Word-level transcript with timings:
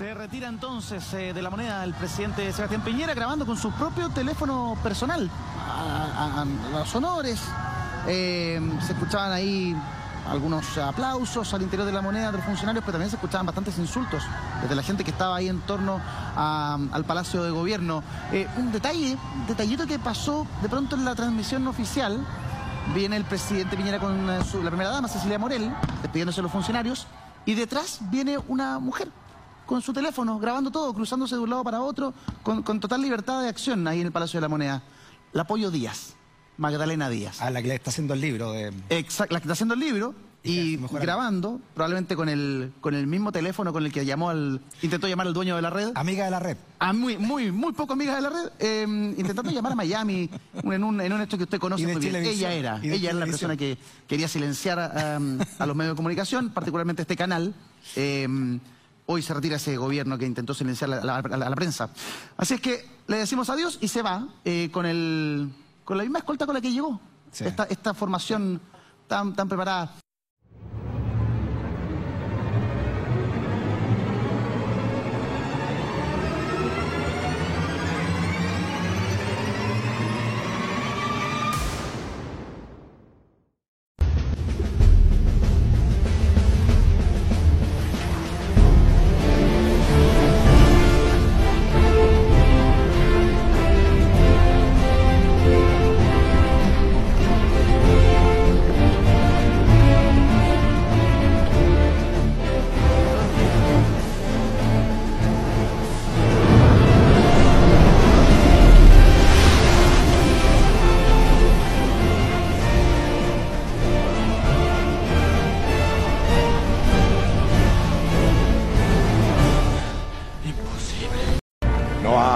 Se 0.00 0.14
retira 0.14 0.48
entonces 0.48 1.12
eh, 1.12 1.34
de 1.34 1.42
la 1.42 1.50
moneda 1.50 1.84
el 1.84 1.92
presidente 1.92 2.50
Sebastián 2.54 2.80
Piñera 2.80 3.12
grabando 3.12 3.44
con 3.44 3.58
su 3.58 3.70
propio 3.72 4.08
teléfono 4.08 4.74
personal 4.82 5.28
los 6.72 6.94
honores. 6.94 7.38
Eh, 8.06 8.58
se 8.86 8.94
escuchaban 8.94 9.30
ahí 9.30 9.76
algunos 10.26 10.78
aplausos 10.78 11.52
al 11.52 11.60
interior 11.60 11.84
de 11.86 11.92
la 11.92 12.00
moneda 12.00 12.30
de 12.30 12.38
los 12.38 12.46
funcionarios, 12.46 12.82
pero 12.82 12.92
también 12.94 13.10
se 13.10 13.16
escuchaban 13.16 13.44
bastantes 13.44 13.76
insultos 13.76 14.22
desde 14.62 14.74
la 14.74 14.82
gente 14.82 15.04
que 15.04 15.10
estaba 15.10 15.36
ahí 15.36 15.50
en 15.50 15.60
torno 15.60 16.00
al 16.34 17.04
Palacio 17.04 17.42
de 17.42 17.50
Gobierno. 17.50 18.02
Eh, 18.32 18.48
un 18.56 18.72
detalle, 18.72 19.18
detallito 19.48 19.86
que 19.86 19.98
pasó 19.98 20.46
de 20.62 20.70
pronto 20.70 20.96
en 20.96 21.04
la 21.04 21.14
transmisión 21.14 21.68
oficial. 21.68 22.24
Viene 22.94 23.16
el 23.18 23.24
presidente 23.24 23.76
Piñera 23.76 23.98
con 23.98 24.26
su- 24.50 24.62
la 24.62 24.70
primera 24.70 24.88
dama, 24.88 25.08
Cecilia 25.08 25.38
Morel, 25.38 25.70
despidiéndose 26.00 26.36
de 26.38 26.44
los 26.44 26.52
funcionarios, 26.52 27.06
y 27.44 27.54
detrás 27.54 27.98
viene 28.10 28.38
una 28.48 28.78
mujer 28.78 29.10
con 29.70 29.82
su 29.82 29.92
teléfono, 29.92 30.40
grabando 30.40 30.72
todo, 30.72 30.92
cruzándose 30.92 31.36
de 31.36 31.42
un 31.42 31.48
lado 31.48 31.62
para 31.62 31.80
otro, 31.80 32.12
con, 32.42 32.64
con 32.64 32.80
total 32.80 33.00
libertad 33.00 33.40
de 33.40 33.48
acción 33.48 33.86
ahí 33.86 34.00
en 34.00 34.06
el 34.06 34.12
Palacio 34.12 34.38
de 34.38 34.42
la 34.42 34.48
Moneda. 34.48 34.82
La 35.32 35.42
Apoyo 35.42 35.70
Díaz, 35.70 36.14
Magdalena 36.58 37.08
Díaz. 37.08 37.40
A 37.40 37.50
la 37.50 37.62
que 37.62 37.68
le 37.68 37.76
está 37.76 37.90
haciendo 37.90 38.14
el 38.14 38.20
libro 38.20 38.50
de... 38.50 38.72
Exacto, 38.88 39.32
la 39.32 39.38
que 39.38 39.44
está 39.44 39.52
haciendo 39.52 39.74
el 39.74 39.80
libro 39.80 40.12
y 40.42 40.76
grabando, 40.76 41.60
probablemente 41.72 42.16
con 42.16 42.28
el, 42.28 42.72
con 42.80 42.94
el 42.94 43.06
mismo 43.06 43.30
teléfono 43.30 43.72
con 43.72 43.86
el 43.86 43.92
que 43.92 44.04
llamó 44.04 44.30
al, 44.30 44.60
intentó 44.82 45.06
llamar 45.06 45.28
al 45.28 45.34
dueño 45.34 45.54
de 45.54 45.62
la 45.62 45.70
red. 45.70 45.92
Amiga 45.94 46.24
de 46.24 46.32
la 46.32 46.40
red. 46.40 46.56
A 46.80 46.92
muy, 46.92 47.16
muy, 47.16 47.52
muy 47.52 47.72
poco 47.72 47.92
amiga 47.92 48.16
de 48.16 48.22
la 48.22 48.30
red, 48.30 48.50
eh, 48.58 49.14
intentando 49.16 49.52
llamar 49.52 49.70
a 49.70 49.76
Miami 49.76 50.28
en 50.64 50.82
un, 50.82 51.00
en 51.00 51.12
un 51.12 51.20
hecho 51.20 51.36
que 51.36 51.44
usted 51.44 51.60
conoce 51.60 51.86
muy 51.86 51.94
bien. 52.00 52.16
Ella 52.16 52.52
era, 52.52 52.80
ella 52.82 53.10
era 53.10 53.20
la 53.20 53.26
persona 53.26 53.56
que 53.56 53.78
quería 54.08 54.26
silenciar 54.26 54.80
a, 54.80 55.20
a 55.60 55.66
los 55.66 55.76
medios 55.76 55.92
de 55.92 55.96
comunicación, 55.96 56.50
particularmente 56.50 57.02
este 57.02 57.14
canal. 57.14 57.54
Eh, 57.94 58.58
hoy 59.10 59.22
se 59.22 59.34
retira 59.34 59.56
ese 59.56 59.76
gobierno 59.76 60.16
que 60.16 60.24
intentó 60.24 60.54
silenciar 60.54 60.92
a 60.92 61.04
la, 61.04 61.16
a 61.16 61.22
la- 61.36 61.46
a 61.46 61.50
la 61.50 61.56
prensa. 61.56 61.90
Así 62.36 62.54
es 62.54 62.60
que 62.60 62.88
le 63.08 63.16
decimos 63.18 63.50
adiós 63.50 63.76
y 63.80 63.88
se 63.88 64.02
va 64.02 64.28
eh, 64.44 64.68
con, 64.72 64.86
el, 64.86 65.50
con 65.84 65.96
la 65.96 66.04
misma 66.04 66.20
escolta 66.20 66.46
con 66.46 66.54
la 66.54 66.60
que 66.60 66.70
llegó. 66.72 67.00
Sí. 67.32 67.44
Esta, 67.44 67.64
esta 67.64 67.92
formación 67.94 68.60
tan, 69.08 69.34
tan 69.34 69.48
preparada. 69.48 69.94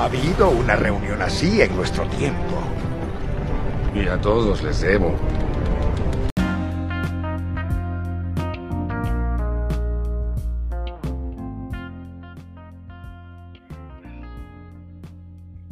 Ha 0.05 0.07
habido 0.07 0.51
una 0.51 0.77
reunión 0.77 1.23
así 1.23 1.63
en 1.63 1.75
nuestro 1.75 2.07
tiempo. 2.09 2.59
Y 3.95 4.07
a 4.07 4.21
todos 4.21 4.63
les 4.63 4.83
debo. 4.83 5.15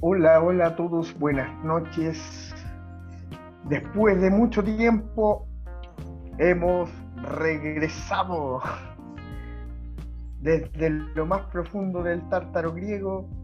Hola, 0.00 0.41
hola 0.41 0.66
a 0.69 0.76
todos, 0.76 1.12
buenas 1.19 1.53
noches. 1.62 2.54
Después 3.64 4.19
de 4.19 4.31
mucho 4.31 4.64
tiempo 4.64 5.47
hemos 6.38 6.88
regresado 7.16 8.62
desde 10.41 10.88
lo 10.88 11.26
más 11.26 11.43
profundo 11.53 12.03
del 12.03 12.26
tártaro 12.31 12.72
griego 12.72 13.41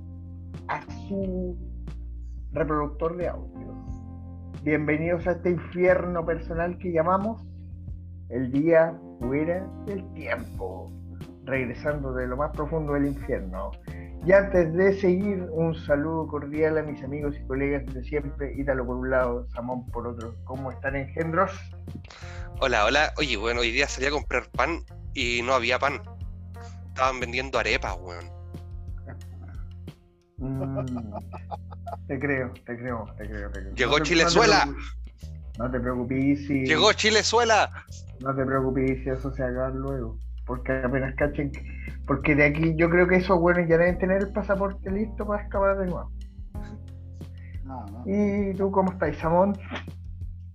a 0.66 0.82
su 1.08 1.56
reproductor 2.52 3.16
de 3.16 3.28
audio. 3.28 3.74
Bienvenidos 4.62 5.26
a 5.26 5.32
este 5.32 5.50
infierno 5.50 6.26
personal 6.26 6.76
que 6.78 6.92
llamamos 6.92 7.46
el 8.30 8.50
día 8.50 8.98
fuera 9.20 9.66
del 9.86 10.04
tiempo, 10.14 10.92
regresando 11.44 12.12
de 12.12 12.26
lo 12.26 12.36
más 12.36 12.50
profundo 12.52 12.94
del 12.94 13.06
infierno. 13.06 13.70
Y 14.26 14.32
antes 14.32 14.72
de 14.74 14.98
seguir, 15.00 15.46
un 15.52 15.74
saludo 15.74 16.26
cordial 16.26 16.76
a 16.78 16.82
mis 16.82 17.02
amigos 17.02 17.36
y 17.38 17.46
colegas 17.46 17.86
de 17.94 18.02
siempre, 18.04 18.52
Ítalo 18.58 18.84
por 18.84 18.96
un 18.96 19.10
lado, 19.10 19.46
Samón 19.50 19.86
por 19.86 20.08
otro. 20.08 20.34
¿Cómo 20.44 20.72
están 20.72 20.96
engendros? 20.96 21.52
Hola, 22.60 22.84
hola. 22.84 23.12
Oye, 23.16 23.36
bueno, 23.36 23.60
hoy 23.60 23.70
día 23.70 23.86
salí 23.86 24.06
a 24.06 24.10
comprar 24.10 24.50
pan 24.50 24.80
y 25.14 25.40
no 25.42 25.54
había 25.54 25.78
pan. 25.78 26.02
Estaban 26.88 27.20
vendiendo 27.20 27.58
arepas, 27.58 27.96
weón. 28.00 28.38
Mm, 30.38 31.15
te 32.06 32.19
creo, 32.19 32.53
te 32.65 32.78
creo, 32.78 33.04
te 33.16 33.28
creo, 33.28 33.50
te 33.50 33.60
creo. 33.60 33.75
Llegó 33.75 33.93
No 33.93 33.97
te- 33.99 34.03
Chilezuela. 34.04 34.65
No 34.66 34.71
te 34.71 34.71
preocupes, 34.72 35.59
no 35.59 35.71
te 35.71 35.81
preocupes 35.81 36.47
si... 36.47 36.65
Llegó 36.66 36.93
Chilezuela. 36.93 37.71
No 38.21 38.34
te 38.34 38.44
preocupes 38.44 39.03
si 39.03 39.10
eso 39.10 39.32
se 39.32 39.43
haga 39.43 39.71
luego. 39.71 40.16
Porque 40.47 40.72
apenas 40.72 41.15
cachen... 41.16 41.50
que- 41.50 41.65
Porque 42.06 42.34
de 42.34 42.44
aquí 42.47 42.75
yo 42.76 42.88
creo 42.88 43.06
que 43.09 43.16
esos 43.16 43.38
buenos 43.41 43.69
ya 43.69 43.76
deben 43.78 43.99
tener 43.99 44.22
el 44.22 44.32
pasaporte 44.32 44.91
listo 44.91 45.26
para 45.26 45.43
escapar 45.43 45.78
de 45.78 45.87
nuevo. 45.87 46.10
No, 47.65 47.84
no. 47.87 48.05
¿Y 48.06 48.55
tú 48.55 48.70
cómo 48.70 48.93
estás, 48.93 49.16
Samón? 49.19 49.59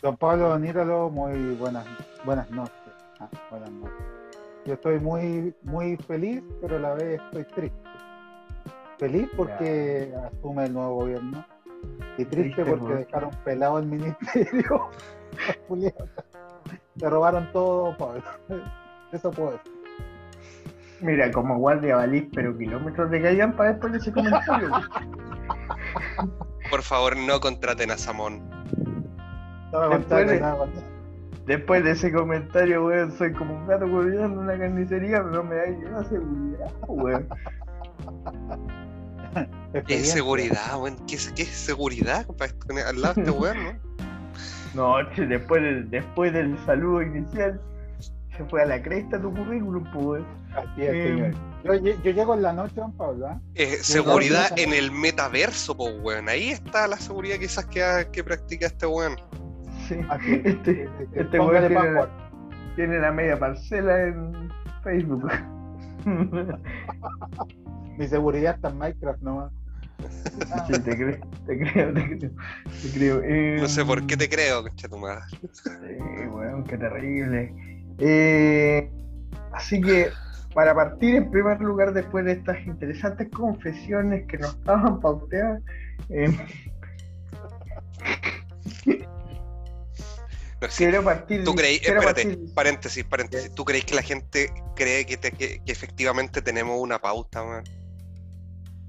Don 0.02 0.18
Pablo 0.18 0.50
Don 0.50 0.66
Ítalo, 0.66 1.10
muy 1.10 1.54
buenas, 1.56 1.86
buenas 2.26 2.50
noches. 2.50 2.94
Ah, 3.20 3.30
buenas 3.50 3.72
noches. 3.72 3.94
Yo 4.66 4.74
estoy 4.74 5.00
muy, 5.00 5.54
muy 5.64 5.96
feliz, 6.08 6.42
pero 6.62 6.78
a 6.78 6.80
la 6.80 6.94
vez 6.96 7.22
estoy 7.22 7.44
triste. 7.54 7.83
Feliz 9.04 9.30
porque 9.36 10.14
asume 10.32 10.64
el 10.66 10.74
nuevo 10.74 10.96
gobierno 10.96 11.46
y 12.18 12.24
triste, 12.24 12.64
Triste 12.64 12.64
porque 12.66 12.86
por- 12.86 12.98
dejaron 13.00 13.32
pelado 13.44 13.80
el 13.80 13.86
ministerio. 13.88 14.90
Julián. 15.68 15.94
Se 16.98 17.10
robaron 17.10 17.52
todo, 17.52 17.98
Pablo. 17.98 18.24
Eso 19.12 19.30
puedo 19.32 19.52
decir. 19.52 19.74
Mira, 21.02 21.30
como 21.34 21.58
guardia 21.58 21.98
valís, 21.98 22.30
pero 22.34 22.58
kilómetros 22.58 23.12
de 23.12 23.22
callan 23.22 23.54
para 23.58 23.72
después 23.74 23.92
de 23.92 24.00
ese 24.00 24.14
comentario. 24.14 24.70
Por 26.70 26.82
favor, 26.82 27.18
no 27.18 27.42
contraten 27.42 27.92
a 27.92 27.98
Samón. 27.98 28.40
No 29.74 29.82
me 29.82 29.98
Después 29.98 30.00
contaron 30.00 30.28
de- 30.28 30.40
nada. 30.40 30.66
Después 31.46 31.84
de 31.84 31.92
ese 31.92 32.10
comentario, 32.14 32.86
weón, 32.86 33.12
soy 33.12 33.34
como 33.34 33.54
un 33.54 33.68
gato 33.68 33.84
cuidando 33.86 34.24
en 34.24 34.38
una 34.38 34.58
carnicería, 34.58 35.18
pero 35.18 35.32
no 35.32 35.44
me 35.44 35.56
da 35.58 35.66
ni 35.66 35.84
una 35.84 36.04
seguridad, 36.06 36.72
weón. 36.88 37.28
¿Qué 39.88 40.00
seguridad, 40.04 40.80
weón? 40.80 40.98
¿Qué, 41.08 41.18
qué 41.36 41.46
seguridad 41.46 42.26
al 42.88 43.02
lado 43.02 43.14
de 43.16 43.22
este 43.22 43.32
weón, 43.40 43.58
no? 43.64 45.00
No, 45.02 45.14
che, 45.14 45.26
después 45.28 45.62
del, 45.62 45.90
después 45.90 46.34
del 46.34 46.58
saludo 46.66 47.02
inicial, 47.04 47.62
se 48.36 48.44
fue 48.46 48.64
a 48.64 48.66
la 48.66 48.82
cresta 48.82 49.22
tu 49.22 49.32
currículum, 49.34 49.84
pues, 49.94 50.06
weón. 50.06 50.26
Así 50.56 50.82
es, 50.82 50.90
Eh, 50.94 51.04
señor. 51.64 52.02
Yo, 52.04 52.12
llego 52.12 52.34
en 52.34 52.42
la 52.42 52.54
noche, 52.54 52.74
Don 52.76 52.92
Pablo. 52.98 53.28
¿ah? 53.28 53.40
Eh, 53.56 53.78
seguridad 53.82 54.52
en 54.58 54.74
el 54.74 54.92
metaverso, 54.92 55.76
po, 55.78 55.86
weón. 56.02 56.28
Ahí 56.30 56.50
está 56.50 56.88
la 56.88 56.98
seguridad 56.98 57.38
quizás 57.38 57.66
que, 57.68 57.84
ha- 57.84 58.12
que 58.12 58.24
practica 58.24 58.66
este 58.68 58.86
weón. 58.86 59.16
Sí. 59.88 59.96
Así 60.10 60.34
es. 60.44 60.46
Este, 60.56 60.90
este 61.16 61.40
weón 61.40 61.68
tiene 61.68 61.92
la, 61.92 62.10
tiene 62.76 63.00
la 63.00 63.12
media 63.12 63.38
parcela 63.40 64.08
en 64.08 64.52
Facebook. 64.84 65.32
Mi 67.98 68.08
seguridad 68.08 68.56
está 68.56 68.70
en 68.70 68.78
Minecraft 68.78 69.22
nomás. 69.22 69.52
Sí, 70.68 70.74
te 70.74 70.96
creo, 70.98 71.18
te 71.46 71.58
creo, 71.60 71.94
te 71.94 72.18
creo. 72.18 72.32
Te 72.82 72.92
creo. 72.94 73.22
Eh, 73.24 73.58
No 73.62 73.68
sé 73.68 73.86
por 73.86 74.06
qué 74.06 74.18
te 74.18 74.28
creo, 74.30 74.64
concha 74.64 74.88
tu 74.90 74.98
madre. 74.98 75.24
Sí, 75.32 76.28
weón, 76.32 76.64
qué 76.66 76.78
terrible. 76.78 77.54
Eh, 78.00 78.90
así 79.54 79.80
que, 79.82 80.10
para 80.54 80.74
partir 80.76 81.16
en 81.16 81.32
primer 81.32 81.60
lugar, 81.62 81.94
después 81.94 82.26
de 82.26 82.34
estas 82.34 82.58
interesantes 82.66 83.30
confesiones 83.30 84.26
que 84.28 84.38
nos 84.38 84.56
estaban 84.56 85.00
pauteadas, 85.00 85.62
eh, 86.10 86.36
No, 90.62 90.70
sí, 90.70 90.86
quiero 90.86 91.04
partir. 91.04 91.44
¿Tú 91.44 91.56
creí, 91.56 91.80
quiero 91.80 92.00
espérate, 92.00 92.24
partir- 92.38 92.54
paréntesis, 92.54 93.04
paréntesis, 93.04 93.54
¿tú 93.54 93.66
crees 93.66 93.84
que 93.84 93.96
la 93.96 94.02
gente 94.02 94.50
cree 94.76 95.06
que, 95.06 95.18
te- 95.18 95.32
que, 95.32 95.62
que 95.64 95.72
efectivamente 95.72 96.42
tenemos 96.42 96.80
una 96.80 97.00
pauta, 97.00 97.44
weón? 97.44 97.64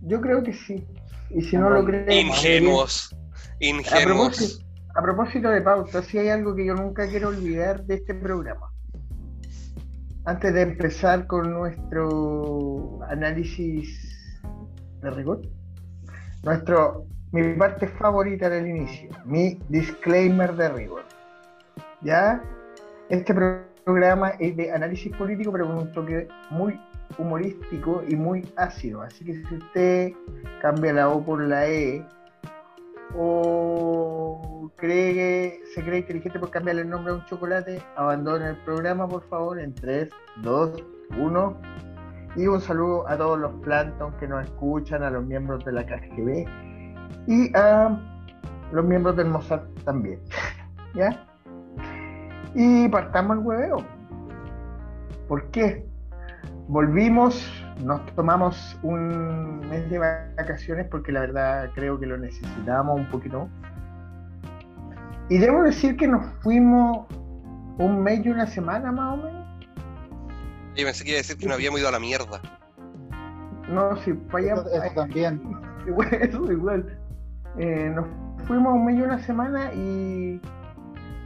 Yo 0.07 0.21
creo 0.21 0.43
que 0.43 0.53
sí. 0.53 0.87
Y 1.31 1.43
si 1.43 1.57
no 1.57 1.71
lo 1.71 1.85
creen... 1.85 2.27
Ingenuos. 2.29 3.13
A 3.13 3.57
Ingenuos. 3.61 4.37
propósito, 4.37 4.65
a 4.95 5.03
propósito 5.03 5.49
de 5.51 5.63
pauta, 5.63 6.03
sí 6.03 6.19
hay 6.19 6.29
algo 6.29 6.55
que 6.55 6.67
yo 6.67 6.75
nunca 6.75 7.09
quiero 7.09 7.29
olvidar 7.29 7.85
de 7.85 7.95
este 7.95 8.15
programa. 8.15 8.71
Antes 10.27 10.55
de 10.55 10.63
empezar 10.63 11.27
con 11.27 11.53
nuestro 11.53 13.01
análisis 13.09 14.41
de 15.03 15.11
rigor, 15.11 15.43
nuestro, 16.43 17.07
mi 17.33 17.55
parte 17.55 17.89
favorita 17.89 18.49
del 18.49 18.67
inicio, 18.67 19.11
mi 19.25 19.59
disclaimer 19.69 20.55
de 20.55 20.69
rigor. 20.71 21.03
¿Ya? 22.03 22.43
Este 23.11 23.35
pro- 23.35 23.65
programa 23.85 24.31
es 24.39 24.57
de 24.57 24.73
análisis 24.73 25.15
político, 25.17 25.53
pero 25.53 25.67
con 25.67 25.77
un 25.79 25.93
toque 25.93 26.27
muy 26.51 26.79
humorístico 27.19 28.03
y 28.07 28.17
muy 28.17 28.53
ácido. 28.57 29.03
Así 29.03 29.25
que 29.25 29.35
si 29.47 29.55
usted 29.57 30.13
cambia 30.61 30.93
la 30.93 31.09
O 31.09 31.25
por 31.25 31.41
la 31.41 31.69
E, 31.69 32.07
o 33.17 34.71
cree 34.77 35.15
que 35.15 35.61
se 35.75 35.83
cree 35.83 36.01
inteligente 36.01 36.39
por 36.39 36.51
cambiarle 36.51 36.83
el 36.83 36.91
nombre 36.91 37.13
a 37.13 37.17
un 37.17 37.25
chocolate, 37.27 37.83
abandone 37.97 38.51
el 38.51 38.57
programa 38.65 39.09
por 39.09 39.23
favor 39.29 39.59
en 39.59 39.75
3, 39.75 40.09
2, 40.43 40.85
1 41.19 41.57
y 42.37 42.47
un 42.47 42.61
saludo 42.61 43.09
a 43.09 43.17
todos 43.17 43.39
los 43.39 43.53
plancton 43.63 44.13
que 44.19 44.27
nos 44.27 44.45
escuchan, 44.45 45.03
a 45.03 45.11
los 45.11 45.25
miembros 45.25 45.65
de 45.65 45.73
la 45.73 45.87
KGB 45.87 46.47
y 47.29 47.57
a 47.57 47.97
los 48.73 48.85
miembros 48.85 49.17
del 49.17 49.29
Mossad 49.29 49.61
también. 49.85 50.21
¿Ya? 50.95 51.27
Y 52.55 52.89
partamos 52.89 53.39
el 53.39 53.45
hueveo. 53.45 53.77
¿Por 55.29 55.51
qué? 55.51 55.87
Volvimos, 56.69 57.47
nos 57.83 58.05
tomamos 58.15 58.79
un 58.83 59.61
mes 59.69 59.89
de 59.91 59.99
vacaciones 59.99 60.87
porque 60.91 61.13
la 61.13 61.21
verdad 61.21 61.71
creo 61.75 62.01
que 62.01 62.07
lo 62.07 62.17
necesitábamos 62.17 63.01
un 63.01 63.11
poquito. 63.11 63.49
Y 65.29 65.39
debo 65.39 65.63
decir 65.63 65.97
que 65.97 66.07
nos 66.07 66.25
fuimos 66.43 67.07
un 67.79 68.03
mes 68.03 68.25
y 68.25 68.31
una 68.31 68.47
semana 68.47 68.93
más 68.93 69.15
o 69.15 69.17
menos. 69.19 69.45
Yo 70.77 70.85
pensé 70.85 71.05
que 71.05 71.11
iba 71.11 71.19
a 71.19 71.23
decir 71.23 71.37
que 71.37 71.47
no 71.47 71.55
habíamos 71.55 71.81
ido 71.81 71.89
a 71.89 71.93
la 71.93 72.01
mierda. 72.01 72.41
No, 73.69 73.97
si 73.99 74.15
fallamos. 74.31 74.67
Eso, 74.67 74.83
eso 74.83 74.95
también. 74.95 75.41
Igual, 75.87 76.15
eso 76.15 76.51
igual. 76.51 76.99
Eh, 77.59 77.93
nos 77.95 78.07
fuimos 78.47 78.73
un 78.73 78.87
mes 78.87 78.97
y 78.97 79.03
una 79.03 79.19
semana 79.19 79.71
y 79.75 80.41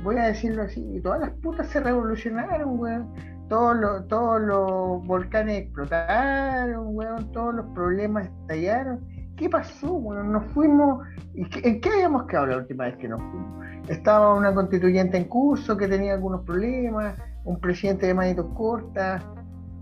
voy 0.03 0.17
a 0.17 0.27
decirlo 0.27 0.63
así, 0.63 1.01
todas 1.03 1.21
las 1.21 1.31
putas 1.31 1.69
se 1.69 1.79
revolucionaron, 1.79 2.79
weón. 2.79 3.38
Todos 3.49 3.77
los, 3.77 4.09
todos 4.09 4.41
los 4.41 5.07
volcanes 5.07 5.63
explotaron, 5.63 6.95
weón. 6.95 7.33
Todos 7.33 7.55
los 7.55 7.67
problemas 7.75 8.27
estallaron. 8.27 9.01
¿Qué 9.37 9.49
pasó, 9.49 9.93
weón? 9.95 10.33
Nos 10.33 10.45
fuimos. 10.53 11.07
¿y 11.35 11.43
¿En 11.67 11.81
qué 11.81 11.89
habíamos 11.89 12.27
quedado 12.27 12.47
la 12.47 12.57
última 12.59 12.85
vez 12.85 12.97
que 12.97 13.09
nos 13.09 13.21
fuimos? 13.21 13.67
Estaba 13.89 14.35
una 14.35 14.55
constituyente 14.55 15.17
en 15.17 15.25
curso 15.25 15.77
que 15.77 15.89
tenía 15.89 16.15
algunos 16.15 16.43
problemas, 16.43 17.19
un 17.45 17.59
presidente 17.59 18.07
de 18.07 18.15
manitos 18.15 18.47
cortas, 18.55 19.25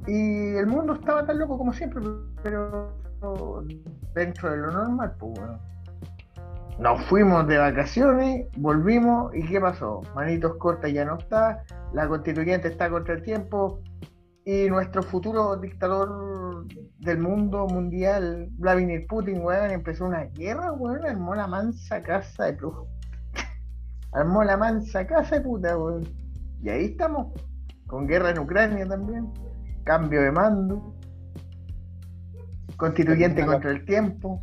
y 0.07 0.55
el 0.55 0.67
mundo 0.67 0.95
estaba 0.95 1.27
tan 1.27 1.39
loco 1.39 1.59
como 1.59 1.73
siempre, 1.73 2.01
pero 2.43 2.95
dentro 4.15 4.51
de 4.51 4.57
lo 4.59 4.71
normal, 4.71 5.15
pues 5.19 5.33
bueno. 5.39 5.59
Nos 6.79 7.03
fuimos 7.07 7.49
de 7.49 7.57
vacaciones, 7.57 8.47
volvimos 8.59 9.35
y 9.35 9.47
¿qué 9.47 9.59
pasó? 9.59 10.03
Manitos 10.15 10.57
cortas 10.59 10.93
ya 10.93 11.07
no 11.07 11.17
está, 11.17 11.65
la 11.95 12.07
constituyente 12.07 12.69
está 12.69 12.91
contra 12.91 13.15
el 13.15 13.23
tiempo 13.23 13.81
y 14.45 14.69
nuestro 14.69 15.03
futuro 15.03 15.57
dictador 15.57 16.67
del 16.99 17.19
mundo 17.19 17.67
mundial, 17.67 18.49
Vladimir 18.53 19.07
Putin, 19.09 19.41
weón, 19.43 19.71
empezó 19.71 20.05
una 20.05 20.25
guerra, 20.25 20.71
weón, 20.73 21.05
armó 21.07 21.35
la 21.35 21.47
mansa 21.47 22.03
casa 22.03 22.45
de 22.45 22.53
brujo. 22.53 22.87
Armó 24.13 24.45
la 24.45 24.57
mansa 24.57 25.07
casa 25.07 25.37
de 25.37 25.41
puta, 25.41 25.77
weón. 25.79 26.05
Y 26.63 26.69
ahí 26.69 26.85
estamos, 26.85 27.33
con 27.87 28.07
guerra 28.07 28.31
en 28.31 28.39
Ucrania 28.39 28.87
también, 28.87 29.33
cambio 29.85 30.23
de 30.23 30.31
mando, 30.31 30.95
constituyente 32.77 33.45
contra 33.47 33.71
el 33.71 33.85
tiempo. 33.85 34.41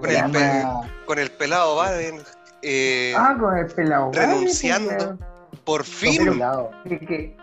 Con 0.00 0.10
el, 0.10 0.16
Ya, 0.16 0.28
pe- 0.28 0.64
con 1.06 1.18
el 1.18 1.30
pelado 1.30 1.76
Baden. 1.76 2.20
eh, 2.62 3.14
Ah, 3.16 3.36
con 3.38 3.56
el 3.56 3.66
pelado. 3.66 4.10
Vale, 4.10 4.26
renunciando. 4.26 4.90
weón. 4.96 5.18
por 5.64 5.84
fin. 5.84 6.24
pelados. 6.24 6.70
que, 6.84 6.98
que- 7.00 7.36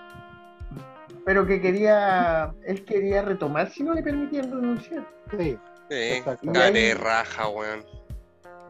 pero 1.25 1.45
que 1.45 1.59
quería, 1.61 2.53
él 2.65 2.83
quería 2.85 3.21
retomar 3.21 3.69
si 3.71 3.83
no 3.83 3.93
le 3.93 4.01
permitían 4.01 4.49
renunciar. 4.51 5.05
Sí. 5.37 5.57
Exacto. 5.89 6.51
care 6.51 6.93
raja, 6.95 7.47
weón. 7.49 7.83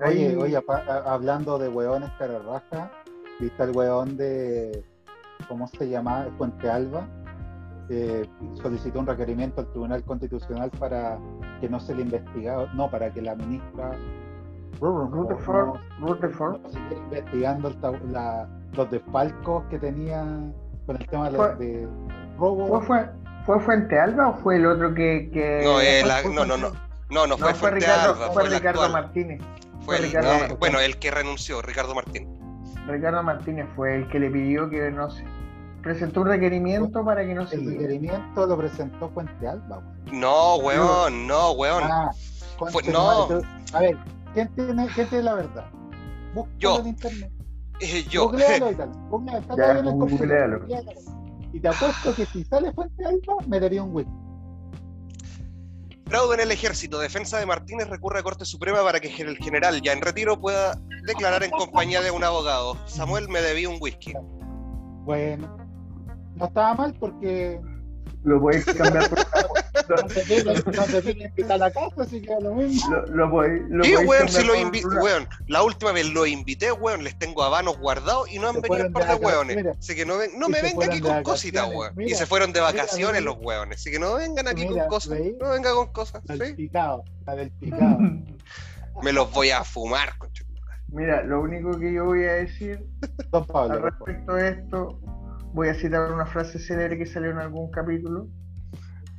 Oye, 0.05 0.35
oye, 0.37 0.59
hablando 1.05 1.57
de 1.57 1.69
hueones 1.69 2.09
cara 2.19 2.39
raja, 2.39 2.91
¿viste 3.39 3.63
el 3.63 3.71
hueón 3.71 4.15
de, 4.17 4.83
¿cómo 5.47 5.67
se 5.67 5.89
llama? 5.89 6.27
Fuente 6.37 6.69
Alba? 6.69 7.07
Que 7.87 8.27
solicitó 8.61 8.99
un 8.99 9.07
requerimiento 9.07 9.61
al 9.61 9.67
Tribunal 9.69 10.03
Constitucional 10.03 10.69
para 10.77 11.17
que 11.61 11.69
no 11.69 11.79
se 11.79 11.95
le 11.95 12.01
investigara, 12.01 12.71
no, 12.73 12.89
para 12.91 13.09
que 13.11 13.21
la 13.21 13.33
ministra 13.35 13.91
Rutherford, 14.79 15.79
no- 15.99 16.07
no 16.07 16.69
siguiera 16.69 16.95
investigando 17.03 17.67
el 17.69 17.75
ta- 17.81 17.91
la- 18.11 18.47
los 18.73 18.91
desfalcos 18.91 19.63
que 19.69 19.79
tenía 19.79 20.23
con 20.85 20.97
el 20.97 21.07
tema 21.07 21.29
de, 21.29 21.37
Fue- 21.37 21.55
de 21.55 21.87
robo. 22.37 22.67
¿Fue, 22.67 22.81
fue, 22.85 23.09
¿Fue 23.45 23.59
Fuente 23.61 23.97
Alba 23.97 24.27
o 24.29 24.33
fue 24.35 24.57
el 24.57 24.65
otro 24.65 24.93
que.? 24.93 25.29
que 25.33 25.61
No, 25.63 25.79
eh, 25.79 26.03
la- 26.05 26.21
no, 26.23 26.45
no, 26.45 26.57
no. 26.57 26.71
No, 27.09 27.25
no 27.25 27.37
fue 27.37 27.47
No, 27.51 27.55
fue 27.55 27.69
Fuente 27.69 27.79
Ricardo, 27.79 28.13
Alba, 28.13 28.25
fue 28.27 28.33
fue 28.33 28.43
el 28.43 28.51
Ricardo 28.51 28.81
actual. 28.83 28.91
Martínez. 29.03 29.41
Fue 29.81 29.95
el- 29.97 30.03
Ricardo 30.03 30.27
eh, 30.27 30.31
Martínez. 30.33 30.59
bueno, 30.59 30.79
el 30.79 30.97
que 30.99 31.11
renunció, 31.11 31.61
Ricardo 31.61 31.95
Martín. 31.95 32.27
Ricardo 32.87 33.23
Martínez 33.23 33.65
fue 33.75 33.95
el 33.95 34.07
que 34.09 34.19
le 34.19 34.29
pidió 34.29 34.69
que 34.69 34.91
no 34.91 35.09
se. 35.09 35.23
Presentó 35.81 36.21
un 36.21 36.27
requerimiento 36.27 37.03
para 37.05 37.25
que 37.25 37.33
no 37.33 37.47
se. 37.47 37.55
El 37.55 37.67
requerimiento 37.67 38.45
lo 38.45 38.57
presentó 38.57 39.09
Fuente 39.09 39.47
Alba. 39.47 39.77
weón. 39.77 40.19
No, 40.19 40.55
weón, 40.57 41.27
no, 41.27 41.51
weón. 41.51 41.83
Ah, 41.83 42.11
Fue- 42.71 42.83
no. 42.91 43.27
A 43.73 43.79
ver, 43.79 43.97
¿quién 44.33 44.47
tiene, 44.55 44.87
quién 44.93 45.07
tiene 45.07 45.23
la 45.23 45.33
verdad? 45.35 45.65
Búscalo 46.33 46.57
Yo. 46.59 46.79
en 46.79 46.87
internet. 46.87 47.31
Eh, 47.79 48.03
yo. 48.09 48.25
Googlealo 48.29 48.71
y 48.71 48.75
tal. 48.75 48.91
Googlealo, 49.09 49.39
está 49.39 49.55
Ya, 49.55 49.63
todo 49.63 49.71
en 49.71 49.77
el 49.77 49.83
computador. 49.97 50.19
googlealo. 50.19 50.59
Googlealo. 50.59 50.91
Y 51.53 51.59
te 51.59 51.67
apuesto 51.69 52.15
que 52.15 52.25
si 52.25 52.43
sale 52.43 52.73
Fuente 52.73 53.05
Alba, 53.05 53.35
me 53.47 53.59
daría 53.59 53.83
un 53.83 53.95
wiki. 53.95 54.11
Fraude 56.07 56.35
en 56.35 56.41
el 56.41 56.51
ejército. 56.51 56.99
Defensa 56.99 57.37
de 57.37 57.45
Martínez 57.45 57.89
recurre 57.89 58.19
a 58.19 58.23
Corte 58.23 58.45
Suprema 58.45 58.81
para 58.83 58.99
que 58.99 59.09
el 59.21 59.37
general 59.37 59.81
ya 59.81 59.91
en 59.93 60.01
retiro 60.01 60.39
pueda 60.39 60.79
declarar 61.05 61.43
en 61.43 61.51
compañía 61.51 62.01
de 62.01 62.11
un 62.11 62.23
abogado. 62.23 62.77
Samuel 62.87 63.27
me 63.29 63.41
debía 63.41 63.69
un 63.69 63.77
whisky. 63.79 64.13
Bueno, 65.03 65.57
no 66.37 66.45
estaba 66.45 66.73
mal 66.75 66.93
porque 66.99 67.59
Lo 68.23 68.39
podéis 68.41 68.65
cambiar 68.65 69.09
por. 69.09 69.19
no 69.89 70.07
te 70.07 70.21
tiene 70.23 70.53
no 70.53 70.83
te 70.83 71.11
invitar 71.11 71.51
a 71.53 71.57
la 71.57 71.71
casa, 71.71 72.01
así 72.01 72.21
que 72.21 72.35
lo 72.41 72.53
mismo. 72.55 72.89
Lo, 72.95 73.05
lo 73.05 73.29
podéis- 73.31 73.61
podéis 73.69 74.07
weón, 74.07 74.27
si 74.29 74.43
lo 74.43 74.55
invité, 74.55 74.87
una- 74.87 75.01
weón. 75.03 75.27
La 75.47 75.63
última 75.63 75.91
vez 75.93 76.09
lo 76.09 76.25
invité, 76.25 76.71
weón. 76.73 77.03
Les 77.03 77.17
tengo 77.17 77.43
habanos 77.43 77.77
guardados 77.79 78.29
y 78.31 78.39
no 78.39 78.49
han 78.49 78.55
Se 78.55 78.61
venido 78.61 78.85
el 78.87 78.91
par 78.91 79.07
de 79.07 79.15
de 79.19 79.25
weones. 79.25 79.55
mira. 79.57 79.71
Así 79.79 79.95
que 79.95 80.05
no, 80.05 80.17
ven- 80.17 80.37
no 80.37 80.49
me 80.49 80.57
se 80.57 80.63
venga 80.63 80.75
fueron 80.75 80.93
aquí 80.93 81.01
con 81.01 81.23
cositas, 81.23 81.69
weón. 81.73 81.93
Y 82.01 82.09
se 82.15 82.25
fueron 82.25 82.51
de 82.53 82.59
vacaciones 82.59 83.21
mira. 83.21 83.33
los 83.33 83.37
weones. 83.43 83.79
Así 83.79 83.91
que 83.91 83.99
no 83.99 84.15
vengan 84.15 84.47
aquí 84.47 84.67
Mira, 84.67 84.81
con 84.83 84.89
cosas. 84.89 85.11
¿veis? 85.19 85.35
No 85.39 85.49
vengan 85.51 85.75
con 85.75 85.91
cosas. 85.93 86.21
La 86.25 86.35
del 86.35 86.47
¿sí? 86.49 86.53
picado, 86.55 87.03
la 87.25 87.35
del 87.35 87.51
picado. 87.59 87.97
Me 89.03 89.13
los 89.13 89.31
voy 89.31 89.51
a 89.51 89.63
fumar, 89.63 90.17
concha. 90.17 90.43
Mira, 90.89 91.21
lo 91.23 91.41
único 91.41 91.77
que 91.77 91.91
yo 91.93 92.05
voy 92.05 92.23
a 92.23 92.33
decir 92.33 92.85
al 93.33 93.45
Pablo, 93.45 93.79
respecto 93.81 94.33
de 94.33 94.49
esto, 94.49 94.99
voy 95.57 95.69
a 95.69 95.73
citar 95.73 96.11
una 96.11 96.27
frase 96.27 96.59
célebre 96.59 96.99
que 96.99 97.07
salió 97.07 97.31
en 97.31 97.39
algún 97.39 97.71
capítulo. 97.71 98.27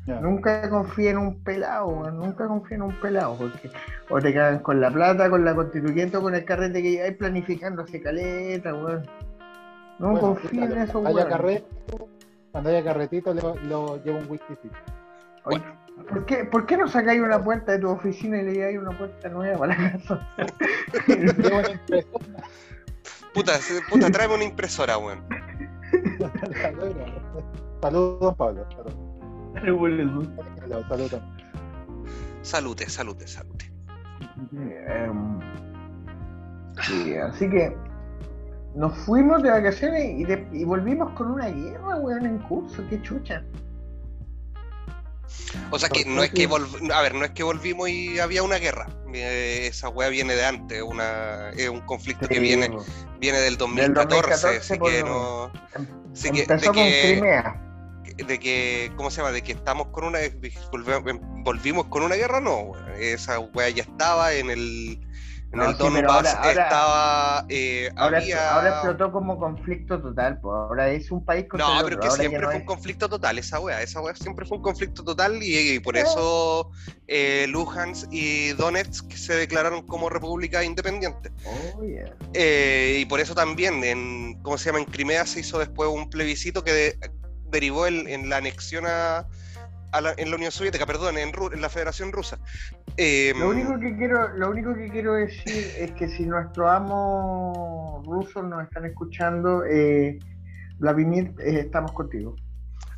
Nunca 0.07 0.71
confíe 0.71 1.11
en 1.11 1.18
un 1.18 1.42
pelado, 1.42 1.88
weón, 1.88 2.16
nunca 2.16 2.47
confíe 2.47 2.76
en 2.76 2.83
un 2.83 2.99
pelado, 3.00 3.37
porque 3.37 3.71
o 4.09 4.18
te 4.21 4.33
cagan 4.33 4.61
con 4.61 4.80
la 4.80 4.90
plata, 4.90 5.28
con 5.28 5.45
la 5.45 5.54
constituyente 5.54 6.16
o 6.16 6.23
con 6.23 6.35
el 6.37 6.45
carrete 6.45 6.80
que 6.80 6.92
lleváis 6.92 7.16
planificando 7.16 7.83
hace 7.83 8.00
caleta, 8.00 8.73
weón. 8.73 9.02
No 9.99 10.12
Bueno, 10.12 10.21
confíen 10.21 10.73
en 10.73 10.78
eso, 10.78 11.02
cuando 11.02 11.11
haya 11.11 11.25
weón. 11.25 11.28
carrete, 11.28 11.66
cuando 12.52 12.71
haya 12.71 12.85
carretito, 12.85 13.35
lo, 13.35 13.57
lo 13.57 14.02
llevo 14.04 14.18
un 14.21 14.30
whisky. 14.30 14.54
Oye, 15.45 15.61
¿por, 16.09 16.25
qué, 16.25 16.45
¿Por 16.45 16.66
qué 16.66 16.76
no 16.78 16.87
sacáis 16.88 17.21
una 17.21 17.42
puerta 17.42 17.73
de 17.73 17.80
tu 17.80 17.88
oficina 17.90 18.38
y 18.40 18.45
le 18.45 18.52
lleváis 18.52 18.78
una 18.78 18.97
puerta 18.97 19.28
nueva 19.28 19.59
para 19.59 19.76
la 19.76 19.92
casa? 19.92 20.28
Llevo 21.09 21.59
una 21.59 21.71
impresora. 21.71 22.45
Puta, 23.35 23.52
puta, 23.90 24.11
tráeme 24.11 24.37
una 24.37 24.45
impresora, 24.45 24.97
weón. 24.99 25.23
Saludos, 27.80 28.35
Pablo. 28.37 28.66
Saludos. 28.71 28.95
Saludos. 30.88 31.21
Salute, 32.42 32.88
salute, 32.88 33.26
salute. 33.26 33.73
Sí, 36.83 37.16
así 37.16 37.50
que 37.50 37.76
nos 38.75 38.97
fuimos 38.99 39.42
de 39.42 39.50
vacaciones 39.50 40.04
y, 40.18 40.25
de- 40.25 40.49
y 40.52 40.64
volvimos 40.64 41.11
con 41.12 41.33
una 41.33 41.49
guerra, 41.49 41.97
weón, 41.97 42.25
en 42.26 42.38
curso, 42.38 42.83
qué 42.88 43.00
chucha. 43.02 43.42
O 45.70 45.78
sea 45.78 45.88
que 45.88 46.04
no 46.04 46.23
es 46.23 46.30
que 46.30 46.49
volv- 46.49 46.92
a 46.92 47.00
ver, 47.02 47.14
no 47.14 47.25
es 47.25 47.30
que 47.32 47.42
volvimos 47.42 47.88
y 47.88 48.18
había 48.18 48.42
una 48.42 48.56
guerra. 48.56 48.88
Eh, 49.12 49.66
esa 49.68 49.88
weá 49.88 50.08
viene 50.08 50.35
de 50.35 50.44
antes, 50.44 50.82
una, 50.82 51.50
es 51.50 51.68
un 51.68 51.80
conflicto 51.82 52.28
que 52.28 52.38
viene, 52.40 52.70
viene 53.20 53.38
del 53.38 53.56
2014, 53.56 54.16
2014 54.49 54.56
así 54.58 54.78
que 54.78 55.02
no. 55.02 55.52
Así 56.12 56.30
que, 56.30 56.40
Empezó 56.42 56.61
de 56.61 56.66
con 56.66 56.75
que, 56.75 58.25
de 58.25 58.38
que, 58.38 58.92
¿cómo 58.97 59.11
se 59.11 59.18
llama? 59.18 59.32
De 59.32 59.42
que 59.42 59.52
estamos 59.52 59.88
con 59.88 60.04
una, 60.04 60.18
volvemos, 60.73 61.20
volvimos 61.44 61.87
con 61.87 62.02
una 62.02 62.16
guerra, 62.16 62.40
no, 62.40 62.73
esa 62.99 63.38
weá 63.38 63.68
ya 63.70 63.82
estaba 63.82 64.35
en 64.35 64.50
el, 64.50 65.00
en 65.50 65.59
No, 65.61 65.64
el 65.71 65.76
sí, 65.76 65.83
Donbass, 65.83 66.35
ahora- 66.35 66.50
estaba, 66.50 67.47
eh, 67.49 67.90
Ahora, 67.97 68.19
había... 68.19 68.55
ahora 68.55 68.69
explotó 68.71 69.11
como 69.12 69.38
conflicto 69.38 70.00
total, 70.00 70.38
pues 70.40 70.52
ahora 70.55 70.90
es 70.90 71.11
un 71.11 71.25
país 71.25 71.47
contra 71.49 71.67
No, 71.67 71.85
pero 71.85 71.97
otro. 71.97 72.11
que 72.11 72.17
siempre 72.17 72.40
no 72.40 72.50
fue 72.50 72.57
un 72.61 72.67
conflicto 72.67 73.09
total 73.09 73.38
esa 73.38 73.59
weá. 73.59 73.81
Esa 73.81 74.00
weá 74.02 74.14
siempre 74.14 74.45
fue 74.45 74.59
un 74.59 74.62
conflicto 74.62 75.02
total 75.02 75.43
y, 75.43 75.57
y 75.76 75.78
por 75.81 75.97
eso 75.97 76.71
eh, 77.07 77.47
Luhansk 77.49 78.09
y 78.12 78.50
Donetsk 78.52 79.11
se 79.12 79.37
declararon 79.37 79.87
como 79.87 80.11
república 80.11 80.62
independiente. 80.62 81.31
Oh, 81.47 81.83
yeah. 81.83 82.14
Eh, 82.35 82.99
y 83.00 83.07
por 83.07 83.19
eso 83.21 83.35
también, 83.35 83.83
en, 83.85 84.38
¿cómo 84.43 84.59
se 84.59 84.67
llama? 84.67 84.81
En 84.81 84.85
Crimea 84.85 85.25
se 85.25 85.40
hizo 85.40 85.59
después 85.59 85.88
un 85.88 86.11
plebiscito 86.11 86.62
que 86.62 86.73
de- 86.73 86.99
derivó 87.47 87.87
en, 87.87 88.07
en 88.07 88.28
la 88.28 88.37
anexión 88.37 88.85
a, 88.87 89.26
a 89.92 90.00
la, 90.00 90.14
en 90.16 90.30
la 90.30 90.37
Unión 90.37 90.50
Soviética, 90.52 90.87
perdón, 90.87 91.16
en, 91.18 91.33
la 91.61 91.68
Federación 91.68 92.12
Rusa. 92.12 92.38
Eh, 92.97 93.33
Lo 93.38 93.49
único 93.50 93.78
que 93.80 93.97
quiero, 93.97 94.28
lo 94.37 94.50
único 94.50 94.75
que 94.75 94.88
quiero 94.88 95.14
decir 95.14 95.66
es 95.78 95.92
que 95.92 96.09
si 96.09 96.26
nuestros 96.26 96.68
amos 96.71 98.04
rusos 98.07 98.45
nos 98.45 98.64
están 98.64 98.85
escuchando, 98.87 99.64
eh, 99.64 100.18
Vladimir, 100.78 101.33
eh, 101.40 101.61
estamos 101.61 101.92
contigo. 101.92 102.37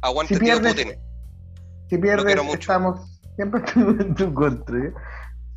aguante 0.03 0.35
si 0.35 0.41
tío 0.41 0.55
pierdes- 0.57 0.75
Putin. 0.75 0.93
Si 1.89 1.99
pierdes, 1.99 2.37
estamos 2.55 3.21
siempre 3.37 3.61
estamos 3.65 4.01
en 4.01 4.15
tu 4.15 4.33
contra. 4.35 4.93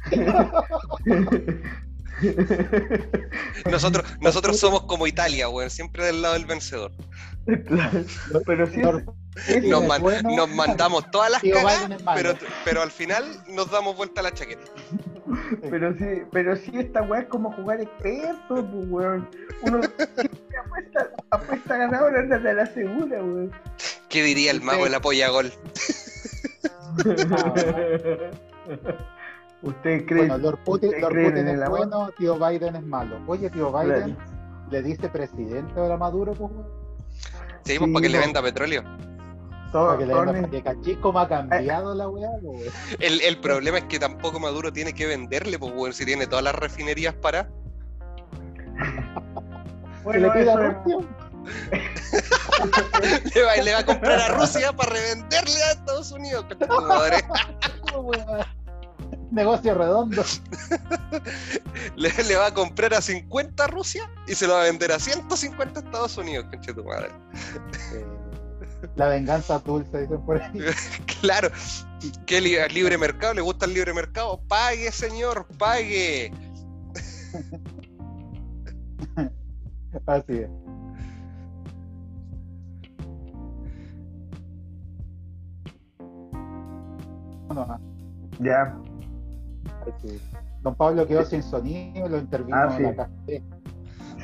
Nosotros, 3.69 4.05
nosotros 4.21 4.59
somos 4.59 4.83
como 4.83 5.07
Italia, 5.07 5.49
weón, 5.49 5.69
siempre 5.69 6.05
del 6.05 6.21
lado 6.21 6.35
del 6.35 6.45
vencedor. 6.45 6.91
Claro, 7.65 8.03
Pero 8.45 8.65
Putin 8.67 9.69
Nos, 9.69 9.81
es 9.81 9.87
man- 9.87 10.01
bueno, 10.01 10.29
nos 10.35 10.49
mandamos 10.49 11.09
todas 11.11 11.31
las 11.31 11.43
malo. 11.43 11.97
pero, 12.15 12.33
pero 12.63 12.81
al 12.81 12.91
final 12.91 13.25
nos 13.49 13.69
damos 13.71 13.97
vuelta 13.97 14.21
a 14.21 14.25
la 14.25 14.31
chaqueta. 14.31 14.61
Pero 15.69 15.93
sí, 15.97 16.05
pero 16.31 16.55
sí, 16.55 16.71
esta 16.75 17.01
weá 17.01 17.21
es 17.21 17.27
como 17.27 17.51
jugar 17.53 17.81
experto, 17.81 18.55
pues, 18.55 18.85
weón. 18.89 19.27
Uno 19.61 19.81
siempre 19.81 20.29
apuesta, 20.65 21.09
apuesta 21.31 21.77
ganadora 21.77 22.21
hasta 22.21 22.41
te 22.43 22.53
la 22.53 22.65
segura, 22.67 23.17
weón. 23.23 23.51
¿Qué 24.09 24.23
diría 24.23 24.51
el 24.51 24.61
mago 24.61 24.79
Sí. 24.79 24.83
de 24.85 24.89
la 24.89 25.01
polla 25.01 25.29
gol? 25.29 25.51
¿Usted 29.63 30.05
cree? 30.05 30.19
Bueno, 30.27 30.37
Lord 30.37 30.59
Putin, 30.63 30.89
¿Ustedes 30.89 31.01
Lord 31.01 31.13
creen 31.13 31.31
Putin 31.31 31.47
en 31.47 31.55
el 31.55 31.59
es 31.61 31.65
amor? 31.65 31.77
bueno, 31.79 32.09
tío 32.17 32.35
Biden 32.37 32.75
es 32.75 32.83
malo. 32.83 33.17
Oye, 33.27 33.49
tío 33.49 33.71
Biden 33.71 34.15
le 34.69 34.81
dice 34.83 35.09
presidente 35.09 35.79
ahora 35.79 35.95
a 35.95 35.97
Maduro, 35.97 36.33
pues, 36.33 36.51
Sí, 37.65 37.79
para 37.79 38.01
que 38.01 38.09
le 38.09 38.19
venda 38.19 38.41
petróleo. 38.41 38.83
Todo- 39.71 39.87
para 39.87 39.97
que 39.99 40.05
le 40.05 40.13
para 40.13 40.49
que 40.49 40.61
cachis 40.61 40.97
cómo 40.97 41.19
ha 41.19 41.27
cambiado 41.29 41.95
la 41.95 42.07
weá, 42.09 42.29
pues. 42.43 42.71
El, 42.99 43.21
el 43.21 43.37
problema 43.39 43.77
es 43.79 43.85
que 43.85 43.97
tampoco 43.99 44.37
Maduro 44.39 44.71
tiene 44.73 44.93
que 44.93 45.05
venderle, 45.07 45.57
pues, 45.57 45.71
weón, 45.75 45.93
si 45.93 46.05
tiene 46.05 46.27
todas 46.27 46.43
las 46.43 46.53
refinerías 46.55 47.13
para. 47.15 47.49
Bueno, 50.03 50.27
le 50.27 50.31
pida 50.33 50.51
eso 50.51 50.57
a 50.57 50.67
es- 50.67 50.75
Rusia. 50.83 50.97
Le 53.35 53.41
va, 53.43 53.55
le 53.55 53.73
va 53.73 53.79
a 53.79 53.85
comprar 53.85 54.19
a 54.19 54.27
Rusia 54.37 54.73
para 54.73 54.91
revenderle 54.91 55.63
a 55.63 55.71
Estados 55.71 56.11
Unidos. 56.11 56.45
Negocio 59.33 59.73
redondo. 59.73 60.23
Le, 61.95 62.09
le 62.23 62.35
va 62.35 62.47
a 62.47 62.53
comprar 62.53 62.93
a 62.93 63.01
50 63.01 63.63
a 63.63 63.67
Rusia 63.67 64.09
y 64.27 64.35
se 64.35 64.45
lo 64.47 64.53
va 64.53 64.61
a 64.61 64.65
vender 64.65 64.91
a 64.91 64.99
150 64.99 65.79
a 65.79 65.83
Estados 65.83 66.17
Unidos, 66.17 66.45
concha 66.51 66.73
tu 66.73 66.83
madre. 66.83 67.09
Eh, 67.93 68.05
la 68.95 69.07
venganza 69.07 69.59
dulce, 69.59 70.01
dicen 70.01 70.21
por 70.25 70.41
ahí. 70.41 70.51
Claro, 71.21 71.49
que 72.25 72.41
li- 72.41 72.57
libre 72.73 72.97
mercado, 72.97 73.33
le 73.33 73.41
gusta 73.41 73.65
el 73.65 73.73
libre 73.73 73.93
mercado. 73.93 74.41
Pague, 74.47 74.91
señor, 74.91 75.47
pague. 75.57 76.31
Así 80.05 80.33
es. 80.39 80.49
No, 87.49 87.53
no, 87.65 87.79
Ya. 88.39 88.75
Don 90.61 90.75
Pablo 90.75 91.05
quedó 91.07 91.25
sin 91.25 91.43
sonido, 91.43 92.07
lo 92.07 92.17
intervino 92.17 92.55
Ah, 92.57 92.73
sí. 92.77 92.83
la 92.83 92.95
café. 92.95 93.43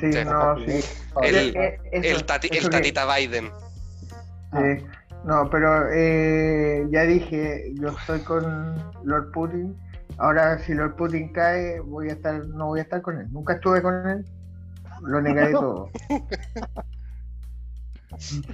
Sí, 0.00 0.12
Sí. 0.12 0.24
no, 0.24 0.56
sí. 0.64 0.80
El- 1.22 1.36
Eh, 1.56 1.78
eh, 1.92 2.00
El, 2.04 2.24
tati- 2.26 2.48
el 2.50 2.62
que- 2.64 2.68
tatita 2.70 3.16
Biden. 3.16 3.50
Sí. 4.52 4.84
No, 5.24 5.50
pero 5.50 5.86
eh, 5.92 6.86
ya 6.90 7.02
dije, 7.02 7.72
yo 7.74 7.88
estoy 7.90 8.20
con 8.20 8.74
Lord 9.04 9.30
Putin. 9.32 9.76
Ahora, 10.16 10.58
si 10.60 10.72
Lord 10.72 10.96
Putin 10.96 11.30
cae, 11.32 11.80
voy 11.80 12.08
a 12.08 12.12
estar, 12.12 12.46
no 12.48 12.68
voy 12.68 12.80
a 12.80 12.82
estar 12.82 13.02
con 13.02 13.18
él. 13.18 13.26
Nunca 13.30 13.54
estuve 13.54 13.82
con 13.82 14.08
él. 14.08 14.24
Lo 15.02 15.20
negaré 15.20 15.52
todo. 15.52 15.90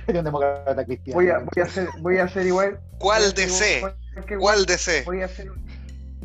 Era 0.06 0.18
un 0.20 0.24
demócrata 0.24 0.84
cristiano. 0.84 1.16
Voy 1.20 1.30
a, 1.30 1.38
voy 1.38 1.62
a 1.62 1.64
hacer, 1.64 1.88
voy 2.00 2.18
a 2.18 2.24
hacer 2.24 2.46
igual. 2.46 2.78
¿Cuál 2.98 3.22
voy 3.22 3.42
a 3.42 3.44
hacer 3.46 3.48
DC? 3.48 4.36
¿Cuál 4.38 4.66
DC? 4.66 5.02
Voy 5.06 5.22
a 5.22 5.24
hacer, 5.24 5.50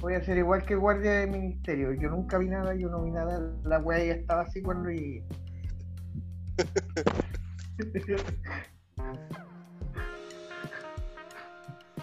voy 0.01 0.15
a 0.15 0.17
hacer 0.17 0.38
igual 0.38 0.63
que 0.63 0.75
guardia 0.75 1.12
de 1.12 1.27
ministerio. 1.27 1.93
Yo 1.93 2.10
nunca 2.10 2.38
vi 2.38 2.50
nada, 2.50 2.74
yo 2.75 2.89
no 2.89 3.03
vi 3.03 3.12
nada. 3.12 3.39
La 3.63 3.79
wea 3.79 4.03
ya 4.03 4.13
estaba 4.13 4.41
así 4.41 4.62
cuando 4.62 4.89
llegué. 4.89 5.24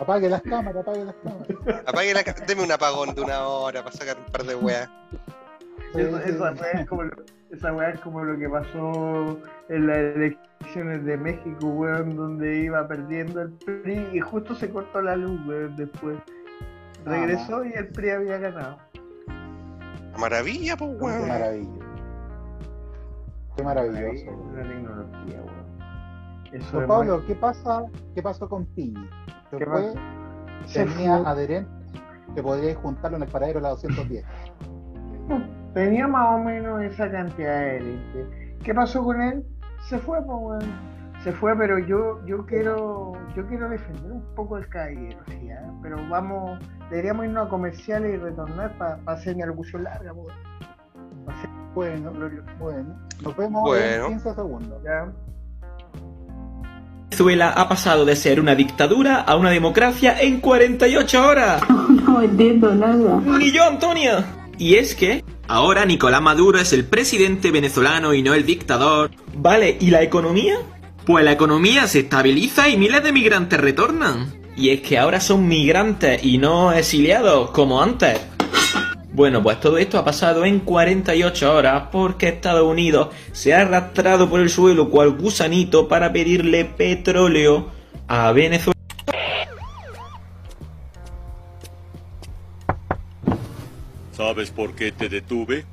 Apague 0.00 0.28
las 0.28 0.42
cámaras, 0.42 0.76
apague 0.82 1.04
las 1.04 1.14
cámaras. 1.16 1.82
Apague 1.86 2.14
la 2.14 2.22
Deme 2.46 2.62
un 2.62 2.70
apagón 2.72 3.14
de 3.14 3.20
una 3.20 3.46
hora 3.48 3.82
para 3.82 3.96
sacar 3.96 4.16
un 4.18 4.26
par 4.32 4.44
de 4.44 4.54
weas. 4.54 4.88
Eso- 5.94 6.18
esa 6.18 6.52
wea 6.52 6.70
es 6.82 6.86
como 6.86 7.02
lo, 7.02 7.16
esa 7.50 7.72
wea 7.72 7.90
es 7.90 8.00
como 8.00 8.22
lo 8.22 8.38
que 8.38 8.48
pasó 8.48 9.40
en 9.68 9.86
las 9.88 9.96
elecciones 9.98 11.04
de 11.04 11.16
México, 11.16 11.66
weón, 11.66 12.14
donde 12.14 12.60
iba 12.62 12.86
perdiendo 12.86 13.42
el 13.42 13.50
PRI 13.52 14.08
y 14.12 14.20
justo 14.20 14.54
se 14.54 14.70
cortó 14.70 15.02
la 15.02 15.16
luz, 15.16 15.40
weón, 15.46 15.74
después. 15.76 16.16
Regresó 17.04 17.64
y 17.64 17.72
el 17.72 17.88
PRI 17.88 18.10
había 18.10 18.38
ganado. 18.38 18.78
Maravilla, 20.18 20.76
pues 20.76 20.90
Qué 20.90 21.04
weón. 21.04 21.28
maravilla. 21.28 21.84
Qué 23.56 23.62
maravilloso. 23.62 24.52
La 24.54 24.62
tecnología, 24.62 25.40
weón. 25.42 25.68
Eso 26.52 26.80
es 26.80 26.86
Pablo, 26.88 27.24
¿qué 27.26 27.34
pasa? 27.34 27.84
¿Qué 28.14 28.22
pasó 28.22 28.48
con 28.48 28.64
Piñi? 28.66 29.08
¿Qué 29.50 29.64
fue, 29.64 29.92
tenía 30.72 31.18
fue. 31.18 31.28
adherentes 31.28 32.02
que 32.34 32.42
podríais 32.42 32.76
juntarlo 32.78 33.16
en 33.18 33.22
el 33.24 33.28
paradero 33.28 33.58
de 33.58 33.62
la 33.64 33.68
210. 33.70 34.24
Tenía 35.74 36.08
más 36.08 36.34
o 36.34 36.38
menos 36.38 36.82
esa 36.82 37.10
cantidad 37.10 37.60
de 37.60 37.78
gente. 37.80 38.56
¿Qué 38.64 38.74
pasó 38.74 39.04
con 39.04 39.20
él? 39.20 39.44
Se 39.88 39.98
fue, 39.98 40.18
pues, 40.24 40.38
weón. 40.40 40.97
Se 41.24 41.32
fue, 41.32 41.56
pero 41.56 41.78
yo, 41.80 42.24
yo 42.26 42.46
quiero, 42.46 43.12
yo 43.36 43.46
quiero 43.48 43.68
defender 43.68 44.12
un 44.12 44.22
poco 44.36 44.56
el 44.56 44.68
caballero, 44.68 45.18
¿sí, 45.28 45.48
ah? 45.50 45.70
Pero 45.82 45.96
vamos, 46.08 46.58
deberíamos 46.90 47.26
irnos 47.26 47.46
a 47.46 47.50
comerciales 47.50 48.14
y 48.14 48.16
retornar 48.16 48.76
para 48.78 48.98
hacer 49.06 49.34
mi 49.34 49.42
alocución 49.42 49.82
larga, 49.84 50.12
pues. 50.14 50.34
Pa' 51.26 51.32
hacer 51.32 51.50
Bueno, 51.74 52.12
bueno. 52.58 52.96
Nos 53.22 53.36
vemos 53.36 53.62
Bueno. 53.62 54.04
en 54.06 54.12
15 54.12 54.34
segundos. 54.34 54.82
¿Ya? 54.84 55.12
Venezuela 57.10 57.50
ha 57.50 57.68
pasado 57.68 58.04
de 58.04 58.14
ser 58.14 58.38
una 58.38 58.54
dictadura 58.54 59.20
a 59.22 59.34
una 59.36 59.50
democracia 59.50 60.20
en 60.20 60.40
48 60.40 61.26
horas. 61.26 61.62
No 62.08 62.22
entiendo 62.22 62.74
nada. 62.74 63.20
Ni 63.38 63.52
yo, 63.52 63.64
Antonio. 63.64 64.24
Y 64.56 64.74
es 64.76 64.94
que 64.94 65.22
ahora 65.46 65.84
Nicolás 65.84 66.22
Maduro 66.22 66.58
es 66.58 66.72
el 66.72 66.84
presidente 66.84 67.50
venezolano 67.50 68.14
y 68.14 68.22
no 68.22 68.34
el 68.34 68.46
dictador. 68.46 69.10
Vale, 69.36 69.76
¿y 69.78 69.90
la 69.90 70.02
economía? 70.02 70.56
Pues 71.08 71.24
la 71.24 71.32
economía 71.32 71.86
se 71.86 72.00
estabiliza 72.00 72.68
y 72.68 72.76
miles 72.76 73.02
de 73.02 73.12
migrantes 73.12 73.58
retornan. 73.58 74.30
Y 74.54 74.68
es 74.68 74.82
que 74.82 74.98
ahora 74.98 75.20
son 75.22 75.48
migrantes 75.48 76.22
y 76.22 76.36
no 76.36 76.70
exiliados 76.70 77.50
como 77.52 77.82
antes. 77.82 78.20
Bueno, 79.14 79.42
pues 79.42 79.58
todo 79.58 79.78
esto 79.78 79.96
ha 79.96 80.04
pasado 80.04 80.44
en 80.44 80.60
48 80.60 81.54
horas 81.54 81.84
porque 81.90 82.28
Estados 82.28 82.70
Unidos 82.70 83.08
se 83.32 83.54
ha 83.54 83.62
arrastrado 83.62 84.28
por 84.28 84.40
el 84.40 84.50
suelo 84.50 84.90
cual 84.90 85.12
gusanito 85.12 85.88
para 85.88 86.12
pedirle 86.12 86.66
petróleo 86.66 87.70
a 88.06 88.30
Venezuela. 88.32 88.76
¿Sabes 94.12 94.50
por 94.50 94.74
qué 94.74 94.92
te 94.92 95.08
detuve? 95.08 95.64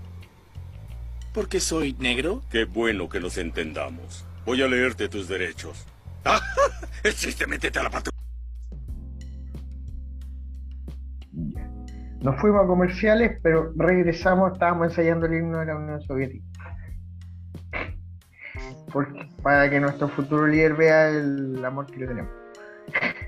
¿Porque 1.34 1.60
soy 1.60 1.94
negro? 2.00 2.42
Qué 2.50 2.64
bueno 2.64 3.10
que 3.10 3.20
nos 3.20 3.38
entendamos. 3.38 4.25
Voy 4.46 4.62
a 4.62 4.68
leerte 4.68 5.10
tus 5.10 5.28
derechos. 5.28 5.88
¡Ah! 6.24 6.40
¡El 7.04 7.14
chiste, 7.14 7.48
métete 7.48 7.80
a 7.80 7.84
la 7.84 7.90
patrulla! 7.90 8.16
Nos 12.22 12.40
fuimos 12.40 12.64
a 12.64 12.68
comerciales, 12.68 13.40
pero 13.42 13.74
regresamos, 13.76 14.54
estábamos 14.54 14.90
ensayando 14.90 15.26
el 15.26 15.36
himno 15.36 15.60
de 15.60 15.66
la 15.66 15.76
Unión 15.76 16.02
Soviética. 16.02 16.46
Porque, 18.92 19.28
para 19.44 19.70
que 19.70 19.80
nuestro 19.80 20.08
futuro 20.10 20.48
líder 20.48 20.76
vea 20.76 21.10
el 21.10 21.64
amor 21.64 21.88
que 21.88 21.98
le 21.98 22.08
tenemos. 22.08 22.32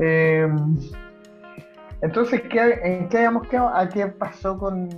Eh, 0.00 0.46
entonces, 2.02 2.42
¿qué, 2.42 2.78
¿en 2.84 3.08
qué 3.08 3.16
habíamos 3.16 3.48
quedado? 3.48 3.74
¿A 3.74 3.88
qué 3.88 4.06
pasó 4.06 4.56
con, 4.56 4.88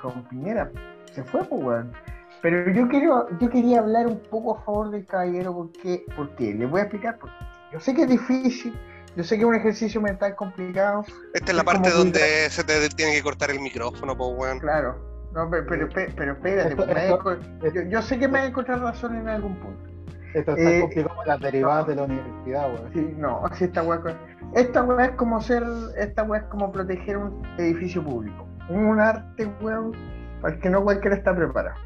con 0.00 0.26
Piñera? 0.28 0.70
Se 1.12 1.22
fue, 1.22 1.44
pues, 1.44 1.62
weón. 1.62 1.92
Pero 2.42 2.70
yo 2.72 2.88
quiero, 2.88 3.26
yo 3.38 3.50
quería 3.50 3.80
hablar 3.80 4.06
un 4.06 4.20
poco 4.30 4.56
a 4.56 4.62
favor 4.62 4.90
del 4.90 5.04
caballero 5.06 5.52
porque, 5.54 6.04
porque 6.16 6.54
les 6.54 6.70
voy 6.70 6.80
a 6.80 6.84
explicar 6.84 7.18
porque 7.18 7.34
yo 7.72 7.80
sé 7.80 7.94
que 7.94 8.02
es 8.02 8.08
difícil, 8.08 8.78
yo 9.16 9.24
sé 9.24 9.36
que 9.36 9.42
es 9.42 9.48
un 9.48 9.54
ejercicio 9.54 10.00
mental 10.00 10.36
complicado. 10.36 11.04
Esta 11.34 11.50
es 11.50 11.56
la 11.56 11.64
parte 11.64 11.90
donde 11.90 12.20
se 12.50 12.62
te 12.64 12.88
tiene 12.90 13.12
que 13.14 13.22
cortar 13.22 13.50
el 13.50 13.60
micrófono, 13.60 14.16
pues 14.16 14.30
weón. 14.36 14.60
Claro, 14.60 14.96
no, 15.32 15.50
pero, 15.50 15.66
pero, 15.66 15.88
pero 16.16 16.32
espérate, 16.32 16.72
Esto- 16.72 17.38
yo, 17.74 17.82
yo 17.90 18.02
sé 18.02 18.18
que 18.18 18.28
me 18.28 18.34
vas 18.34 18.42
a 18.42 18.46
encontrar 18.46 18.80
razón 18.80 19.16
en 19.16 19.28
algún 19.28 19.56
punto. 19.56 19.90
Esto 20.34 20.54
está 20.54 20.70
Eh, 20.76 20.80
complicado 20.80 21.08
como 21.16 21.24
las 21.24 21.40
derivadas 21.40 21.86
de 21.88 21.94
la 21.96 22.02
universidad, 22.04 22.72
weón. 22.72 22.92
Sí, 22.92 23.14
no, 23.18 23.44
así 23.46 23.64
esta 23.64 23.82
weá. 23.82 24.00
con- 24.00 24.16
Esta 24.54 24.82
weá 24.84 25.06
es 25.06 25.12
como 25.12 25.40
ser, 25.42 25.64
esta 25.98 26.22
weá 26.22 26.40
es 26.42 26.46
como 26.46 26.70
proteger 26.70 27.16
un 27.18 27.42
edificio 27.58 28.02
público. 28.04 28.46
Un 28.68 29.00
arte, 29.00 29.50
weón, 29.60 29.92
para 30.40 30.54
el 30.54 30.60
que 30.60 30.70
no 30.70 30.84
cualquiera 30.84 31.16
está 31.16 31.34
preparado. 31.34 31.76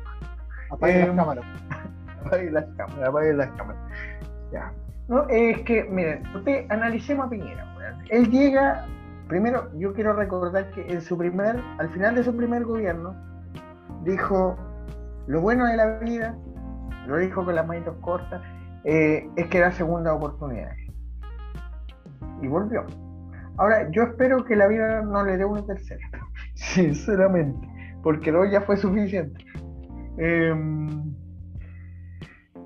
Apague 0.73 1.03
Eh, 1.03 1.07
las 1.07 1.17
cámaras. 1.17 1.45
Apague 2.25 2.51
las 2.51 2.65
cámaras, 2.77 3.09
apague 3.09 3.33
las 3.35 3.51
cámaras. 3.53 3.83
Ya. 4.53 4.73
No, 5.09 5.29
es 5.29 5.61
que, 5.63 5.85
miren, 5.85 6.23
usted 6.35 6.67
analicemos 6.71 7.27
a 7.27 7.31
Piñera. 7.31 7.67
Él 8.09 8.31
llega, 8.31 8.87
primero, 9.29 9.71
yo 9.77 9.93
quiero 9.93 10.15
recordar 10.15 10.71
que 10.71 10.87
en 10.93 11.01
su 11.01 11.17
primer, 11.19 11.61
al 11.79 11.89
final 11.91 12.15
de 12.15 12.25
su 12.25 12.37
primer 12.37 12.65
gobierno, 12.65 13.15
dijo, 14.05 14.57
lo 15.27 15.41
bueno 15.41 15.67
de 15.67 15.77
la 15.77 15.99
vida, 15.99 16.35
lo 17.07 17.17
dijo 17.19 17.45
con 17.45 17.55
las 17.55 17.67
manitos 17.67 17.97
cortas, 18.01 18.43
eh, 18.85 19.29
es 19.37 19.47
que 19.49 19.61
da 19.61 19.73
segunda 19.73 20.15
oportunidad. 20.15 20.73
Y 22.41 22.49
volvió. 22.49 22.85
Ahora, 23.59 23.91
yo 23.91 24.03
espero 24.05 24.45
que 24.45 24.57
la 24.57 24.67
vida 24.67 25.03
no 25.03 25.25
le 25.25 25.37
dé 25.37 25.45
una 25.45 25.65
tercera, 25.65 26.01
sinceramente, 26.55 27.69
porque 28.03 28.33
lo 28.33 28.45
ya 28.45 28.63
fue 28.63 28.77
suficiente. 28.77 29.45
Em, 30.19 31.15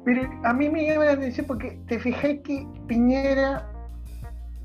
pero 0.04 0.22
a 0.44 0.52
mí 0.52 0.68
me 0.68 0.86
llama 0.86 1.06
la 1.06 1.12
atención 1.12 1.46
porque 1.46 1.80
te 1.88 1.98
fijas 1.98 2.36
que 2.44 2.66
Piñera, 2.86 3.68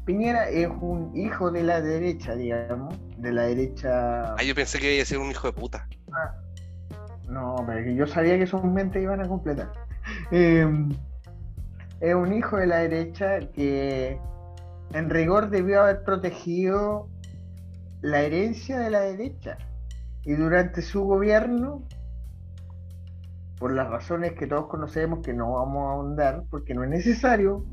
Piñera 0.05 0.49
es 0.49 0.67
un 0.81 1.15
hijo 1.15 1.51
de 1.51 1.63
la 1.63 1.81
derecha, 1.81 2.35
digamos, 2.35 2.95
de 3.17 3.31
la 3.31 3.43
derecha. 3.43 4.35
Ah, 4.35 4.43
yo 4.43 4.55
pensé 4.55 4.79
que 4.79 4.93
iba 4.93 5.03
a 5.03 5.05
ser 5.05 5.17
un 5.19 5.31
hijo 5.31 5.47
de 5.47 5.53
puta. 5.53 5.87
No, 7.27 7.55
pero 7.65 7.89
yo 7.91 8.07
sabía 8.07 8.37
que 8.37 8.45
sus 8.45 8.63
mentes 8.63 9.01
iban 9.01 9.21
a 9.21 9.27
completar. 9.27 9.71
Em, 10.31 10.89
es 12.01 12.15
un 12.15 12.33
hijo 12.33 12.57
de 12.57 12.67
la 12.67 12.77
derecha 12.77 13.39
que 13.53 14.19
en 14.93 15.09
rigor 15.09 15.49
debió 15.49 15.81
haber 15.83 16.03
protegido 16.03 17.07
la 18.01 18.21
herencia 18.21 18.79
de 18.79 18.89
la 18.89 19.01
derecha. 19.01 19.57
Y 20.23 20.33
durante 20.33 20.81
su 20.81 21.03
gobierno, 21.03 21.83
por 23.61 23.71
las 23.73 23.87
razones 23.91 24.33
que 24.33 24.47
todos 24.47 24.65
conocemos 24.65 25.19
que 25.19 25.33
no 25.33 25.53
vamos 25.53 25.87
a 25.87 25.91
ahondar, 25.91 26.43
porque 26.49 26.73
no 26.73 26.83
es 26.83 26.89
necesario, 26.89 27.63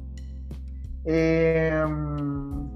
em, 1.06 2.68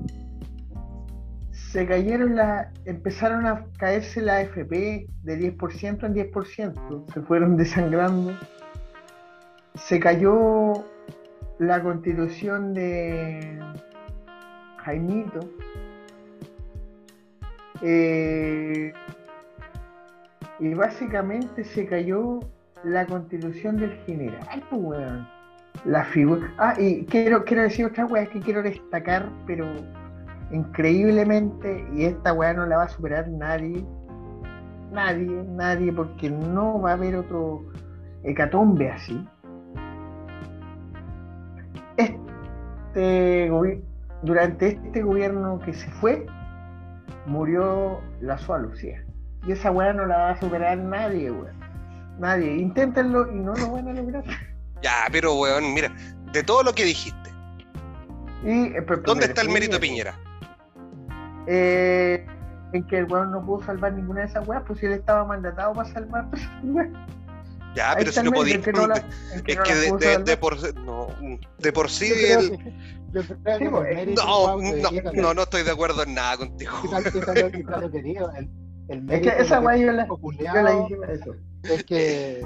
se 1.51 1.87
cayeron 1.87 2.37
las, 2.37 2.69
empezaron 2.87 3.47
a 3.47 3.67
caerse 3.77 4.23
la 4.23 4.39
AFP 4.39 5.07
de 5.25 5.37
10% 5.37 6.07
en 6.07 6.15
10%, 6.15 7.05
se 7.13 7.21
fueron 7.21 7.57
desangrando. 7.59 8.33
Se 9.75 10.01
cayó 10.01 10.73
la 11.59 11.83
constitución 11.83 12.73
de 12.73 13.59
Jaimito. 14.79 15.41
Eh, 17.83 18.95
y 20.61 20.73
básicamente 20.73 21.65
se 21.65 21.85
cayó 21.85 22.41
la 22.85 23.07
constitución 23.07 23.77
del 23.77 23.93
general, 24.07 24.63
pues, 24.71 24.83
weón. 24.83 25.29
La 25.85 26.05
figura. 26.05 26.53
Ah, 26.59 26.75
y 26.79 27.05
quiero, 27.07 27.45
quiero 27.45 27.63
decir 27.63 27.87
otra 27.87 28.05
weá 28.07 28.27
que 28.27 28.41
quiero 28.41 28.63
destacar, 28.63 29.29
pero 29.47 29.67
increíblemente, 30.51 31.87
y 31.95 32.05
esta 32.05 32.33
weá 32.33 32.53
no 32.53 32.67
la 32.67 32.77
va 32.77 32.85
a 32.85 32.89
superar 32.89 33.29
nadie, 33.29 33.85
nadie, 34.93 35.45
nadie, 35.49 35.93
porque 35.93 36.31
no 36.31 36.81
va 36.81 36.91
a 36.91 36.95
haber 36.95 37.17
otro 37.17 37.65
hecatombe 38.23 38.91
así. 38.91 39.27
Este 41.97 43.51
durante 44.23 44.69
este 44.69 45.03
gobierno 45.03 45.59
que 45.59 45.73
se 45.73 45.91
fue, 45.93 46.27
murió 47.27 48.01
la 48.21 48.37
Soa 48.39 48.59
Lucía. 48.59 49.05
Y 49.47 49.53
esa 49.53 49.73
weá 49.73 49.93
no 49.93 50.07
la 50.07 50.19
va 50.19 50.31
a 50.31 50.41
superar 50.41 50.79
nadie, 50.79 51.31
weón. 51.31 51.62
Nadie. 52.19 52.57
Inténtenlo 52.57 53.31
y 53.33 53.37
no 53.37 53.55
lo 53.55 53.71
van 53.73 53.89
a 53.89 53.93
lograr. 53.93 54.25
Ya, 54.83 55.07
pero 55.11 55.35
weón, 55.35 55.73
mira, 55.75 55.95
de 56.33 56.43
todo 56.43 56.63
lo 56.63 56.73
que 56.73 56.85
dijiste, 56.85 57.31
Y, 58.45 58.65
eh, 58.75 58.83
pero- 58.87 59.03
¿dónde 59.03 59.27
está 59.27 59.43
el 59.43 59.49
mérito 59.49 59.75
de 59.77 59.81
Piñera? 59.81 60.19
eh, 61.47 62.25
en 62.73 62.87
que 62.87 62.99
el 62.99 63.05
weón 63.07 63.31
no 63.33 63.45
pudo 63.45 63.65
salvar 63.65 63.93
ninguna 63.93 64.21
de 64.23 64.27
esas 64.29 64.47
weas, 64.47 64.63
pues 64.67 64.79
si 64.81 64.87
él 64.87 64.93
estaba 64.93 65.25
mandatado 65.25 65.73
para 65.73 65.93
salvar 65.93 66.27
weas. 66.65 66.89
Ya, 67.75 67.93
Ahí 67.93 67.97
pero 68.01 68.13
si 68.13 68.23
no 68.23 68.33
podía. 68.33 68.61
que 68.61 68.71
no 68.71 68.87
la- 68.87 68.99
en 69.33 69.43
que 69.45 69.53
Es 69.53 69.59
no 69.59 69.65
que 69.65 69.75
de, 69.75 70.37
por, 70.37 70.75
no, 70.81 71.07
de 71.59 71.73
por 71.73 71.89
sí 71.89 72.07
Yo 72.11 72.15
creo 72.15 72.41
el. 72.41 72.51
que- 72.51 72.57
yo 73.13 73.23
creo 73.23 73.59
Sí, 73.59 73.65
que 73.65 73.71
pues, 73.71 73.89
el 73.89 73.95
mérito, 73.97 74.23
No, 74.27 74.45
Pablo, 74.45 74.63
no, 74.77 74.89
fíjate, 74.91 75.17
no, 75.23 75.33
no 75.35 75.43
estoy 75.43 75.63
de 75.63 75.71
acuerdo 75.71 76.03
en 76.03 76.15
nada 76.15 76.37
contigo. 76.37 76.73
el- 77.35 78.51
el 78.89 79.11
Es 79.11 79.21
que 79.23 79.29
esa 79.43 79.61
wea 79.61 79.77
yo 79.79 79.93
la, 79.93 80.07
yo 80.07 80.63
la 80.63 80.71
dije 80.83 80.97
eso. 81.15 81.35
Es 81.65 81.85
que 81.85 82.43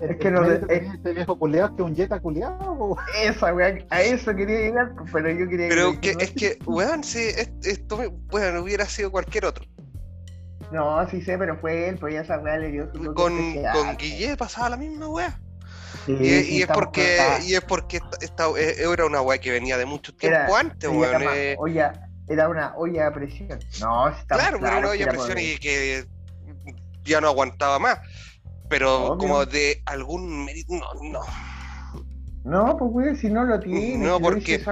Es 0.00 0.16
que 0.18 0.30
no 0.30 0.44
es- 0.44 0.60
este 0.68 1.12
viejo 1.12 1.36
culiao 1.38 1.66
es 1.68 1.72
que 1.76 1.82
un 1.82 1.96
Jetta 1.96 2.20
culiao 2.20 2.78
po. 2.78 2.96
Esa 3.20 3.52
wea, 3.52 3.76
a 3.90 4.00
eso 4.02 4.34
quería 4.36 4.60
llegar, 4.60 4.94
pues, 4.96 5.10
pero 5.12 5.28
yo 5.30 5.48
quería 5.48 5.68
Pero 5.68 6.00
que, 6.00 6.10
es 6.20 6.30
que, 6.30 6.58
weón, 6.66 7.02
si 7.02 7.18
es- 7.18 7.50
esto 7.64 7.98
bueno, 8.30 8.62
hubiera 8.62 8.84
sido 8.86 9.10
cualquier 9.10 9.46
otro. 9.46 9.64
No, 10.70 11.08
sí 11.10 11.20
sé, 11.22 11.36
pero 11.38 11.58
fue 11.58 11.88
él, 11.88 11.96
pues 11.98 12.14
ya 12.14 12.20
esa 12.20 12.38
weá 12.38 12.58
le 12.58 12.70
dio 12.70 12.84
su 12.92 12.98
Con, 13.14 13.14
con 13.14 13.34
pues. 13.34 13.98
Guille 13.98 14.36
pasaba 14.36 14.70
la 14.70 14.76
misma 14.76 15.08
weá. 15.08 15.40
Sí, 16.06 16.12
Y, 16.12 16.14
y 16.26 16.42
sí, 16.42 16.56
es 16.56 16.60
estamos 16.62 16.84
porque, 16.84 17.18
y 17.46 17.54
es 17.54 17.60
porque 17.62 17.96
esta, 17.96 18.16
esta- 18.20 18.48
eh, 18.60 18.76
era 18.92 19.06
una 19.06 19.20
weá 19.22 19.38
que 19.38 19.50
venía 19.50 19.76
de 19.78 19.86
mucho 19.86 20.14
tiempo 20.14 20.36
Era- 20.38 20.58
antes, 20.60 20.88
weón. 20.88 21.22
eh. 21.34 21.56
olla- 21.58 22.08
era 22.28 22.48
una 22.48 22.76
olla 22.76 23.06
a 23.08 23.12
presión. 23.12 23.58
No, 23.80 24.08
estamos 24.10 24.26
Claro, 24.44 24.58
pero 24.58 24.60
claros 24.60 24.82
no 24.82 24.86
que 24.88 24.92
había 24.92 25.02
era 25.04 25.12
presión 25.12 25.38
y 25.38 25.56
que 25.58 26.04
ya 27.04 27.20
no 27.20 27.28
aguantaba 27.28 27.78
más. 27.78 27.98
Pero 28.68 29.06
Obvio. 29.06 29.18
como 29.18 29.46
de 29.46 29.82
algún 29.86 30.44
mérito, 30.44 30.74
no, 30.74 30.86
no. 31.10 31.20
No, 32.44 32.76
pues 32.76 32.90
güey, 32.90 33.16
si 33.16 33.28
no 33.30 33.44
lo 33.44 33.58
tiene. 33.60 33.98
No, 33.98 34.12
lo 34.12 34.20
porque- 34.20 34.62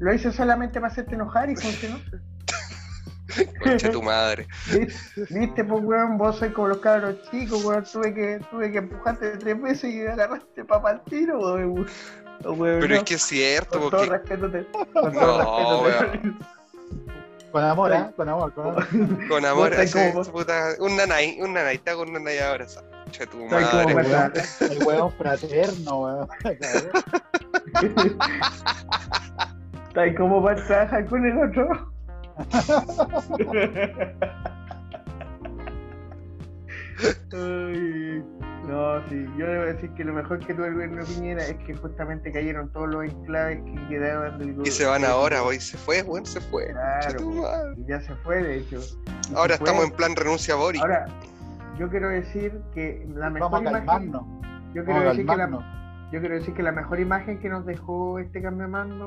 Lo 0.00 0.12
hizo 0.12 0.32
solamente 0.32 0.80
para 0.80 0.92
hacerte 0.92 1.14
enojar 1.14 1.48
y 1.50 1.56
funcionó. 1.56 1.98
Conche 3.62 3.88
tu 3.88 4.02
madre. 4.02 4.46
Viste, 5.30 5.64
pues 5.64 5.82
weón, 5.84 6.18
vos 6.18 6.36
sois 6.36 6.52
como 6.52 6.68
los 6.68 6.78
cabros 6.78 7.16
chicos, 7.30 7.64
weón. 7.64 7.84
Tuve 7.84 8.14
que, 8.14 8.40
tuve 8.50 8.70
que 8.70 8.78
empujarte 8.78 9.38
tres 9.38 9.60
veces 9.60 9.92
y 9.94 10.06
agarraste 10.06 10.64
papa 10.64 10.90
al 10.90 11.04
tiro, 11.04 11.38
weón. 11.40 11.86
Oh, 12.44 12.52
weón, 12.52 12.80
Pero 12.80 12.88
no. 12.88 12.94
es 12.96 13.02
que 13.04 13.14
es 13.14 13.22
cierto, 13.22 13.80
Con 13.80 13.90
todo 13.90 14.00
porque. 14.06 14.10
respeto 14.18 14.50
te. 14.50 14.66
Con 14.66 14.92
todo 14.92 15.86
respeto 15.86 16.22
te- 16.22 16.54
con 17.50 17.64
amor, 17.64 17.92
¿eh? 17.92 18.06
con 18.16 18.28
amor, 18.28 18.52
con 18.52 18.66
amor. 18.68 18.86
Con 19.28 19.44
amor, 19.46 19.72
ese- 19.74 20.12
como- 20.12 20.24
puta, 20.24 20.70
un 20.80 20.96
nanay, 20.96 21.40
un 21.40 21.54
nanay, 21.54 21.76
está 21.76 21.94
con 21.94 22.08
un 22.08 22.14
nanay 22.14 22.38
tu 23.26 23.44
madre. 23.46 23.94
para- 23.94 24.26
El 24.26 24.32
weón- 24.32 24.32
el 24.72 24.78
weón 24.86 25.12
fraterno, 25.12 26.00
weón. 26.00 26.28
Está 29.88 30.00
ahí 30.02 30.14
como 30.14 30.42
trabajar 30.66 31.06
con 31.06 31.24
el 31.24 31.38
otro. 31.38 31.92
Ay, 37.32 38.22
no, 38.68 39.08
sí, 39.08 39.26
yo 39.36 39.46
debo 39.46 39.64
decir 39.64 39.90
que 39.94 40.04
lo 40.04 40.12
mejor 40.14 40.38
que 40.46 40.54
tuvo 40.54 40.66
el 40.66 40.74
gobierno 40.74 41.04
de 41.04 41.12
Piñera 41.12 41.44
es 41.46 41.56
que 41.66 41.74
justamente 41.74 42.30
cayeron 42.32 42.70
todos 42.72 42.88
los 42.88 43.04
enclaves 43.04 43.58
que 43.64 43.88
quedaban 43.88 44.38
del 44.38 44.56
Y 44.66 44.70
se 44.70 44.84
van 44.86 45.04
ahora, 45.04 45.42
hoy 45.42 45.58
se 45.60 45.76
fue, 45.76 46.02
weón, 46.02 46.24
se 46.24 46.40
fue. 46.40 46.68
Claro, 46.68 47.74
y 47.76 47.84
ya 47.88 48.00
se 48.00 48.14
fue, 48.16 48.42
de 48.42 48.58
hecho. 48.58 48.80
Y 49.30 49.34
Ahora 49.34 49.56
fue. 49.58 49.66
estamos 49.66 49.84
en 49.86 49.90
plan 49.92 50.14
renuncia 50.16 50.54
a 50.54 50.56
Boris. 50.56 50.80
Ahora, 50.80 51.06
yo 51.78 51.88
quiero 51.90 52.08
decir 52.08 52.60
que 52.74 53.06
la 53.14 53.30
mejor 53.30 53.50
Vamos 53.50 53.66
a 53.66 53.70
imagen. 53.78 53.86
calmarnos. 53.86 54.22
Yo 54.74 54.84
quiero, 54.84 55.00
Vamos 55.00 55.04
a 55.04 55.08
decir 55.10 55.26
que 55.26 55.36
la, 55.36 56.08
yo 56.12 56.20
quiero 56.20 56.34
decir 56.34 56.54
que 56.54 56.62
la 56.62 56.72
mejor 56.72 57.00
imagen 57.00 57.38
que 57.40 57.48
nos 57.48 57.64
dejó 57.66 58.18
este 58.18 58.42
cambio 58.42 58.64
de 58.66 58.68
mando 58.72 59.06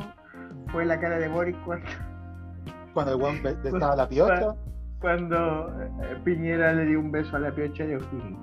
fue 0.71 0.85
la 0.85 0.99
cara 0.99 1.19
de 1.19 1.27
Boris 1.27 1.55
cuando, 1.65 1.85
Cuando 2.93 3.13
el 3.15 3.21
weón 3.21 3.35
estaba 3.63 3.95
la 3.95 4.09
piocha. 4.09 4.55
Cuando 4.99 5.69
eh, 5.81 6.17
Piñera 6.23 6.73
le 6.73 6.85
dio 6.85 6.99
un 6.99 7.11
beso 7.11 7.35
a 7.35 7.39
la 7.39 7.51
piocha 7.53 7.85
de 7.85 7.97
O'Higgins. 7.97 8.39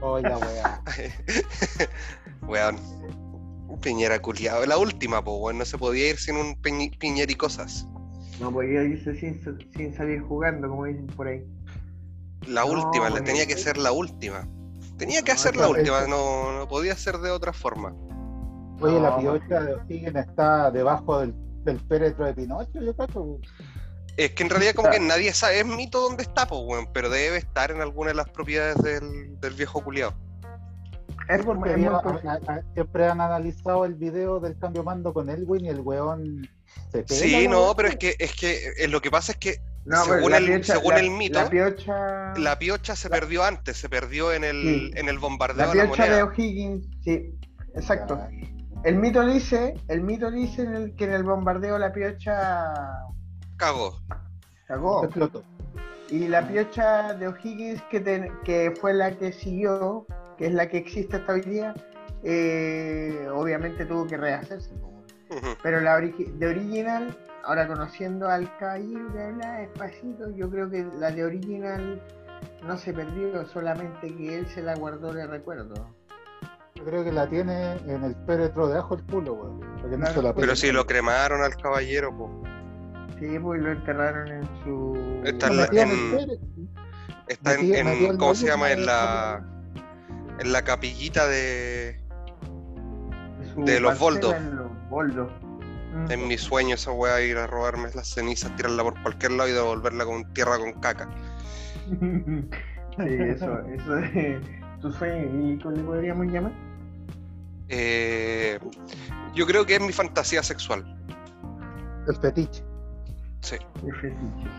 Oh, 0.00 0.18
la 0.20 0.36
weá. 0.38 0.80
Weón. 2.46 2.76
Piñera 3.82 4.18
culiado. 4.20 4.64
La 4.66 4.78
última, 4.78 5.22
po, 5.24 5.36
weón. 5.38 5.58
No 5.58 5.64
se 5.64 5.76
podía 5.78 6.10
ir 6.10 6.16
sin 6.18 6.36
un 6.36 6.54
piñ- 6.62 6.96
Piñera 6.98 7.30
y 7.30 7.34
cosas. 7.34 7.88
No 8.40 8.50
podía 8.52 8.82
irse 8.84 9.14
sin, 9.16 9.40
sin 9.74 9.94
salir 9.94 10.20
jugando, 10.22 10.68
como 10.68 10.84
dicen 10.84 11.06
por 11.08 11.26
ahí. 11.26 11.42
La 12.46 12.62
No, 12.62 12.68
última, 12.68 13.10
le 13.10 13.20
tenía 13.22 13.46
que 13.46 13.56
ser 13.56 13.76
la 13.76 13.92
última. 13.92 14.48
Tenía 14.98 15.22
que 15.22 15.32
No, 15.32 15.34
hacer 15.38 15.56
la 15.56 15.68
última, 15.68 16.06
no, 16.06 16.52
no 16.58 16.68
podía 16.68 16.96
ser 16.96 17.18
de 17.18 17.30
otra 17.30 17.52
forma. 17.52 17.94
Oye, 18.80 19.00
la 19.00 19.16
piocha 19.18 19.60
de 19.62 19.74
O'Higgins 19.74 20.16
está 20.16 20.70
debajo 20.70 21.20
del, 21.20 21.34
del 21.64 21.78
péretro 21.86 22.26
de 22.26 22.34
Pinocho, 22.34 22.80
yo 22.80 22.94
creo. 22.94 23.40
Es 24.16 24.30
que 24.32 24.42
en 24.42 24.50
realidad 24.50 24.74
como 24.74 24.90
que 24.90 25.00
nadie 25.00 25.32
sabe, 25.34 25.60
es 25.60 25.66
mito 25.66 26.00
dónde 26.00 26.22
está, 26.22 26.46
po, 26.46 26.60
weón, 26.60 26.88
pero 26.92 27.10
debe 27.10 27.36
estar 27.36 27.70
en 27.70 27.80
alguna 27.82 28.08
de 28.10 28.14
las 28.16 28.28
propiedades 28.30 28.76
del, 28.82 29.38
del 29.40 29.54
viejo 29.54 29.82
culiao. 29.82 30.14
Es, 31.28 31.44
Porque 31.44 31.58
muy- 31.60 31.70
es 31.70 31.76
muy 31.78 31.86
había- 31.86 32.00
posible. 32.00 32.30
a- 32.30 32.52
a- 32.52 32.62
siempre 32.72 33.06
han 33.08 33.20
analizado 33.20 33.84
el 33.84 33.94
video 33.94 34.38
del 34.40 34.58
cambio 34.58 34.84
mando 34.84 35.12
con 35.12 35.28
Elwin 35.28 35.64
y 35.64 35.68
el 35.68 35.80
weón 35.80 36.48
se 36.92 37.02
pega. 37.02 37.20
Sí, 37.20 37.48
no, 37.48 37.74
pero 37.76 37.88
es 37.88 37.96
que, 37.96 38.14
es 38.18 38.32
que 38.34 38.72
eh, 38.78 38.88
lo 38.88 39.00
que 39.02 39.10
pasa 39.10 39.32
es 39.32 39.38
que 39.38 39.56
No, 39.86 40.04
según 40.04 40.30
la 40.32 40.38
el- 40.38 40.46
piocha- 40.46 40.72
según 40.74 40.94
la- 40.94 41.00
el 41.00 41.10
mito, 41.10 41.38
La 41.40 41.48
piocha. 41.48 42.34
la 42.36 42.58
piocha 42.58 42.96
se 42.96 43.08
perdió 43.08 43.44
antes, 43.44 43.76
se 43.76 43.88
perdió 43.88 44.32
en 44.32 44.42
el, 44.44 44.62
Sí. 44.62 44.90
en 44.94 45.08
el 45.08 45.18
bombardeo 45.18 45.66
La 45.66 45.72
de 45.72 45.78
la 45.78 45.84
piocha 45.84 46.02
de 46.04 46.10
moneda. 46.10 46.24
O'Higgins, 46.24 46.86
sí, 47.04 47.38
exacto. 47.74 48.20
El 48.84 48.96
mito 48.96 49.24
dice, 49.26 49.74
el 49.88 50.02
mito 50.02 50.30
dice 50.30 50.62
en 50.62 50.74
el, 50.74 50.94
que 50.96 51.04
en 51.04 51.12
el 51.12 51.22
bombardeo 51.24 51.78
la 51.78 51.92
piocha 51.92 52.72
Cagó. 53.56 54.00
cagó. 54.66 55.04
Explotó. 55.04 55.42
Y 56.10 56.28
la 56.28 56.46
piocha 56.46 57.14
de 57.14 57.28
O'Higgins, 57.28 57.82
que, 57.90 58.30
que 58.44 58.72
fue 58.80 58.92
la 58.94 59.12
que 59.16 59.32
siguió, 59.32 60.06
que 60.38 60.46
es 60.46 60.52
la 60.54 60.68
que 60.68 60.78
existe 60.78 61.16
hasta 61.16 61.32
hoy 61.32 61.40
día, 61.42 61.74
eh, 62.22 63.28
obviamente 63.32 63.84
tuvo 63.86 64.06
que 64.06 64.16
rehacerse. 64.16 64.70
Pero 65.62 65.80
la 65.80 65.98
origi- 65.98 66.32
de 66.38 66.46
original, 66.46 67.16
ahora 67.46 67.66
conociendo 67.66 68.28
al 68.28 68.54
caballero 68.58 69.12
que 69.12 69.22
habla 69.22 69.52
despacito, 69.60 70.30
yo 70.34 70.50
creo 70.50 70.68
que 70.68 70.84
la 70.98 71.10
de 71.10 71.24
original 71.24 72.02
no 72.66 72.76
se 72.76 72.92
perdió, 72.92 73.46
solamente 73.46 74.14
que 74.14 74.38
él 74.38 74.46
se 74.48 74.62
la 74.62 74.74
guardó 74.74 75.12
de 75.12 75.26
recuerdo. 75.26 75.74
Yo 76.74 76.84
creo 76.84 77.04
que 77.04 77.12
la 77.12 77.26
tiene 77.28 77.72
en 77.86 78.04
el 78.04 78.14
péretro 78.26 78.66
de 78.68 78.74
abajo 78.74 78.96
el 78.96 79.04
culo, 79.04 79.32
weón. 79.34 79.60
Porque 79.80 79.96
no 79.96 80.06
se 80.08 80.22
la 80.22 80.34
Pero 80.34 80.54
si 80.56 80.70
lo 80.72 80.86
cremaron 80.86 81.42
al 81.42 81.56
caballero, 81.56 82.14
po. 82.16 82.42
Sí, 83.18 83.38
pues 83.38 83.62
lo 83.62 83.72
enterraron 83.72 84.28
en 84.28 84.42
su. 84.62 85.22
Está 85.24 85.46
en 85.46 85.56
la- 85.56 85.68
en. 85.72 86.68
Está 87.28 87.54
en, 87.54 88.18
¿cómo 88.18 88.34
se 88.34 88.46
llama? 88.46 88.70
En 88.72 88.84
la, 88.86 89.42
en 90.38 90.52
la 90.52 90.62
capillita 90.62 91.26
de, 91.26 91.98
de 93.56 93.80
los 93.80 93.98
boldos. 93.98 94.34
En 94.34 94.56
los 94.56 94.88
boldos. 94.90 95.32
Mm. 95.96 96.10
en 96.10 96.28
mi 96.28 96.36
sueño 96.36 96.74
esa 96.74 96.92
weá, 96.92 97.20
ir 97.22 97.38
a 97.38 97.46
robarme 97.46 97.88
las 97.94 98.08
cenizas, 98.08 98.54
tirarla 98.56 98.82
por 98.82 99.00
cualquier 99.02 99.32
lado 99.32 99.48
y 99.48 99.52
devolverla 99.52 100.04
con 100.04 100.32
tierra 100.34 100.58
con 100.58 100.72
caca. 100.74 101.08
sí, 101.88 102.48
eso, 102.98 103.60
eso 103.66 103.94
de 103.94 104.40
tu 104.80 104.92
sueño, 104.92 105.52
¿y 105.52 105.58
cómo 105.58 105.76
le 105.76 105.82
podríamos 105.82 106.26
llamar? 106.26 106.52
Eh, 107.68 108.58
yo 109.34 109.46
creo 109.46 109.64
que 109.64 109.76
es 109.76 109.80
mi 109.80 109.92
fantasía 109.92 110.42
sexual. 110.42 110.84
El 112.06 112.16
fetiche. 112.16 112.62
Sí. 113.40 113.56
El 113.84 113.94
fetiche. 113.96 114.50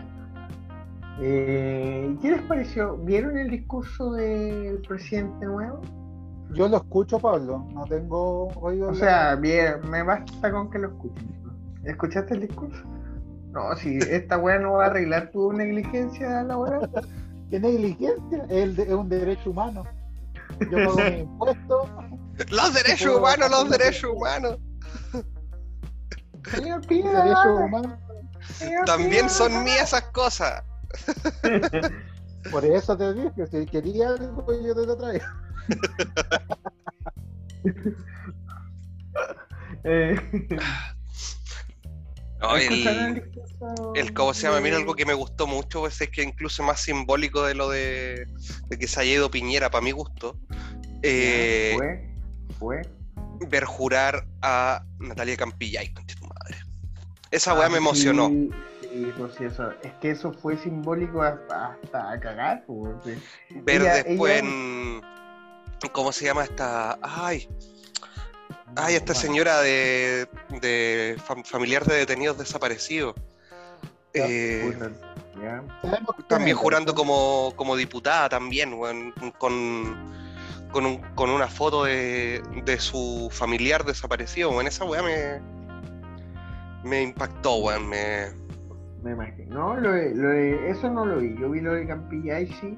Eh, 1.20 2.16
¿Qué 2.22 2.32
les 2.32 2.42
pareció? 2.44 2.98
¿Vieron 2.98 3.38
el 3.38 3.50
discurso 3.50 4.12
del 4.14 4.82
presidente 4.82 5.46
nuevo? 5.46 5.82
Yo 6.54 6.68
lo 6.68 6.78
escucho, 6.78 7.20
Pablo. 7.20 7.68
No 7.74 7.84
tengo 7.86 8.48
oído. 8.60 8.90
O 8.90 8.96
sea, 8.96 9.36
bien, 9.36 9.82
me 9.90 10.02
basta 10.04 10.52
con 10.52 10.70
que 10.70 10.80
lo 10.80 10.88
escuchen. 10.90 11.28
¿Escuchaste 11.84 12.34
el 12.36 12.42
discurso? 12.42 12.82
No, 13.52 13.76
si 13.76 13.98
esta 13.98 14.38
weá 14.38 14.60
no 14.60 14.74
va 14.74 14.86
a 14.86 14.88
arreglar 14.88 15.32
tu 15.32 15.52
negligencia 15.54 16.44
laboral. 16.44 16.90
la- 16.94 17.02
¿Qué 17.50 17.60
negligencia? 17.60 18.44
Es, 18.50 18.52
el 18.64 18.76
de- 18.76 18.84
es 18.84 18.94
un 18.94 19.10
derecho 19.10 19.52
humano. 19.52 19.84
Yo 20.70 20.78
pago 20.86 20.96
mi 21.12 21.20
impuesto. 21.20 21.90
Los 22.52 22.74
derechos 22.74 23.16
humanos, 23.18 23.50
los 23.50 23.70
derechos 23.70 24.12
humanos. 24.14 24.58
Señor 26.52 26.80
mi 26.82 26.88
Piñera, 26.88 27.24
derecho 27.24 27.56
humano. 27.56 27.98
señor 28.54 28.86
También 28.86 29.30
son 29.30 29.64
mías 29.64 29.84
esas 29.94 30.04
cosas. 30.12 30.64
Por 32.52 32.64
eso 32.64 32.96
te 32.98 33.14
dije, 33.14 33.48
si 33.48 33.66
quería 33.66 34.10
algo, 34.10 34.46
yo 34.62 34.74
te 34.76 34.86
lo 34.86 34.96
traigo. 34.98 35.26
Eh, 39.84 40.16
No, 42.40 42.56
¿escucharon 42.56 43.18
el 43.18 43.32
el, 43.96 44.14
cómo 44.14 44.34
se 44.34 44.44
llama, 44.44 44.58
a 44.58 44.62
mí 44.62 44.70
de- 44.70 44.76
algo 44.76 44.94
que 44.96 45.06
me 45.06 45.14
gustó 45.16 45.48
mucho 45.48 45.80
pues, 45.82 46.00
es 46.02 46.10
que 46.10 46.22
incluso 46.22 46.62
más 46.64 46.80
simbólico 46.82 47.44
de 47.44 47.56
lo 47.56 47.70
de, 47.70 48.28
de 48.70 48.78
que 48.78 48.88
se 48.88 49.00
haya 49.00 49.14
ido 49.14 49.32
Piñera, 49.32 49.72
para 49.72 49.84
mi 49.84 49.92
gusto. 49.92 50.38
eh, 51.02 51.74
Fue, 51.76 52.16
fue. 52.60 52.82
ver 53.50 53.66
jurar 53.66 54.28
a 54.42 54.84
Natalia 55.00 55.36
Campillay, 55.36 55.92
concha 55.94 56.16
tu 56.16 56.28
madre. 56.28 56.58
Esa 57.32 57.54
weá 57.56 57.66
Ah, 57.66 57.70
me 57.70 57.78
emocionó. 57.78 58.28
Sí, 58.30 58.50
sí, 58.82 59.14
sí, 59.38 59.44
eso. 59.46 59.72
Es 59.84 59.94
que 60.00 60.12
eso 60.12 60.32
fue 60.32 60.58
simbólico 60.58 61.22
hasta, 61.24 61.74
hasta 61.84 62.20
cagar. 62.20 62.64
pues. 62.68 63.18
Ver 63.64 63.82
ella- 63.82 63.94
después 64.04 64.34
ella- 64.44 64.48
en. 64.48 65.02
¿Cómo 65.92 66.12
se 66.12 66.26
llama 66.26 66.44
esta? 66.44 66.98
Ay, 67.02 67.48
ay, 68.76 68.96
esta 68.96 69.14
Bueno, 69.14 69.20
señora 69.22 69.62
de, 69.62 70.28
de 70.62 71.18
fam- 71.28 71.46
familiar 71.46 71.86
de 71.86 71.96
detenidos 71.98 72.38
desaparecidos. 72.38 73.16
Eh, 74.14 74.74
también 76.28 76.58
jurando 76.58 76.96
como, 76.96 77.54
como 77.56 77.76
diputada 77.76 78.30
también, 78.30 78.74
weón, 78.74 79.14
con, 79.38 79.96
con, 80.72 80.86
un- 80.86 81.02
con 81.16 81.30
una 81.30 81.48
foto 81.48 81.84
de, 81.84 82.42
de 82.66 82.80
su 82.80 83.30
familiar 83.32 83.86
desaparecido, 83.86 84.50
weón. 84.50 84.68
Esa 84.68 84.84
weá 84.86 85.04
me, 85.04 85.40
me 86.84 87.04
impactó, 87.04 87.56
weón. 87.58 87.88
Me, 87.88 88.32
Me 89.04 89.12
imagino. 89.12 89.56
No, 89.76 89.76
lo 89.80 89.92
de- 89.92 90.16
lo 90.16 90.30
de- 90.30 90.72
eso 90.72 90.90
no 90.90 91.06
lo 91.06 91.18
vi. 91.20 91.36
Yo 91.40 91.50
vi 91.52 91.62
lo 91.62 91.74
de 91.74 91.86
Campillay, 91.86 92.48
sí. 92.60 92.78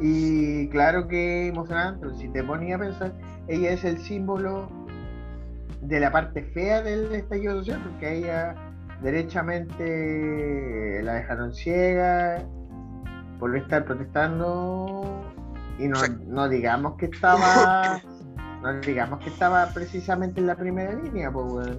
Y 0.00 0.68
claro 0.70 1.06
que 1.08 1.48
emocionante, 1.48 2.00
pero 2.00 2.14
si 2.16 2.28
te 2.28 2.42
ponía 2.42 2.76
a 2.76 2.78
pensar, 2.78 3.12
ella 3.48 3.70
es 3.72 3.84
el 3.84 3.98
símbolo 4.00 4.68
de 5.82 6.00
la 6.00 6.10
parte 6.10 6.42
fea 6.54 6.80
del 6.82 7.14
estallido 7.14 7.58
social, 7.58 7.82
porque 7.84 8.18
ella 8.18 8.54
derechamente 9.02 11.00
la 11.02 11.14
dejaron 11.14 11.52
ciega 11.54 12.42
por 13.38 13.56
estar 13.56 13.84
protestando 13.84 15.24
y 15.78 15.88
no, 15.88 15.98
no 16.26 16.48
digamos 16.48 16.96
que 16.98 17.06
estaba 17.06 18.00
no 18.62 18.80
digamos 18.80 19.20
que 19.20 19.30
estaba 19.30 19.66
precisamente 19.72 20.40
en 20.40 20.46
la 20.46 20.54
primera 20.56 20.92
línea 20.92 21.30
pues 21.32 21.46
weón. 21.50 21.78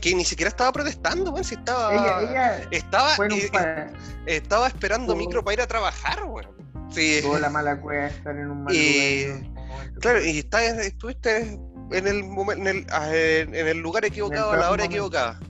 que 0.00 0.14
ni 0.14 0.24
siquiera 0.24 0.48
estaba 0.48 0.72
protestando, 0.72 1.30
weón. 1.30 1.44
Si 1.44 1.54
estaba. 1.54 1.92
ella, 1.94 2.20
ella 2.22 2.68
Estaba, 2.70 3.12
eh, 3.16 3.50
pa- 3.52 3.86
estaba 4.26 4.66
esperando 4.68 5.14
micro 5.14 5.44
para 5.44 5.54
ir 5.54 5.60
a 5.60 5.66
trabajar, 5.66 6.24
weón. 6.24 6.61
Sí. 6.92 7.20
tuvo 7.22 7.38
la 7.38 7.50
mala 7.50 7.80
cueva 7.80 8.06
estar 8.06 8.36
en 8.36 8.50
un 8.50 8.64
mal 8.64 8.74
Y- 8.74 9.24
lugar 9.26 9.40
un 9.42 9.66
momento. 9.66 10.00
Claro, 10.00 10.24
y 10.24 10.38
está, 10.38 10.64
estuviste 10.82 11.58
en 11.90 12.06
el, 12.06 12.22
momen- 12.24 12.60
en 12.60 12.66
el, 12.68 12.86
ah, 12.90 13.08
en 13.14 13.54
el 13.54 13.78
lugar 13.78 14.04
equivocado 14.04 14.50
a 14.52 14.56
la 14.56 14.70
hora 14.70 14.84
momento. 14.84 14.84
equivocada. 14.86 15.40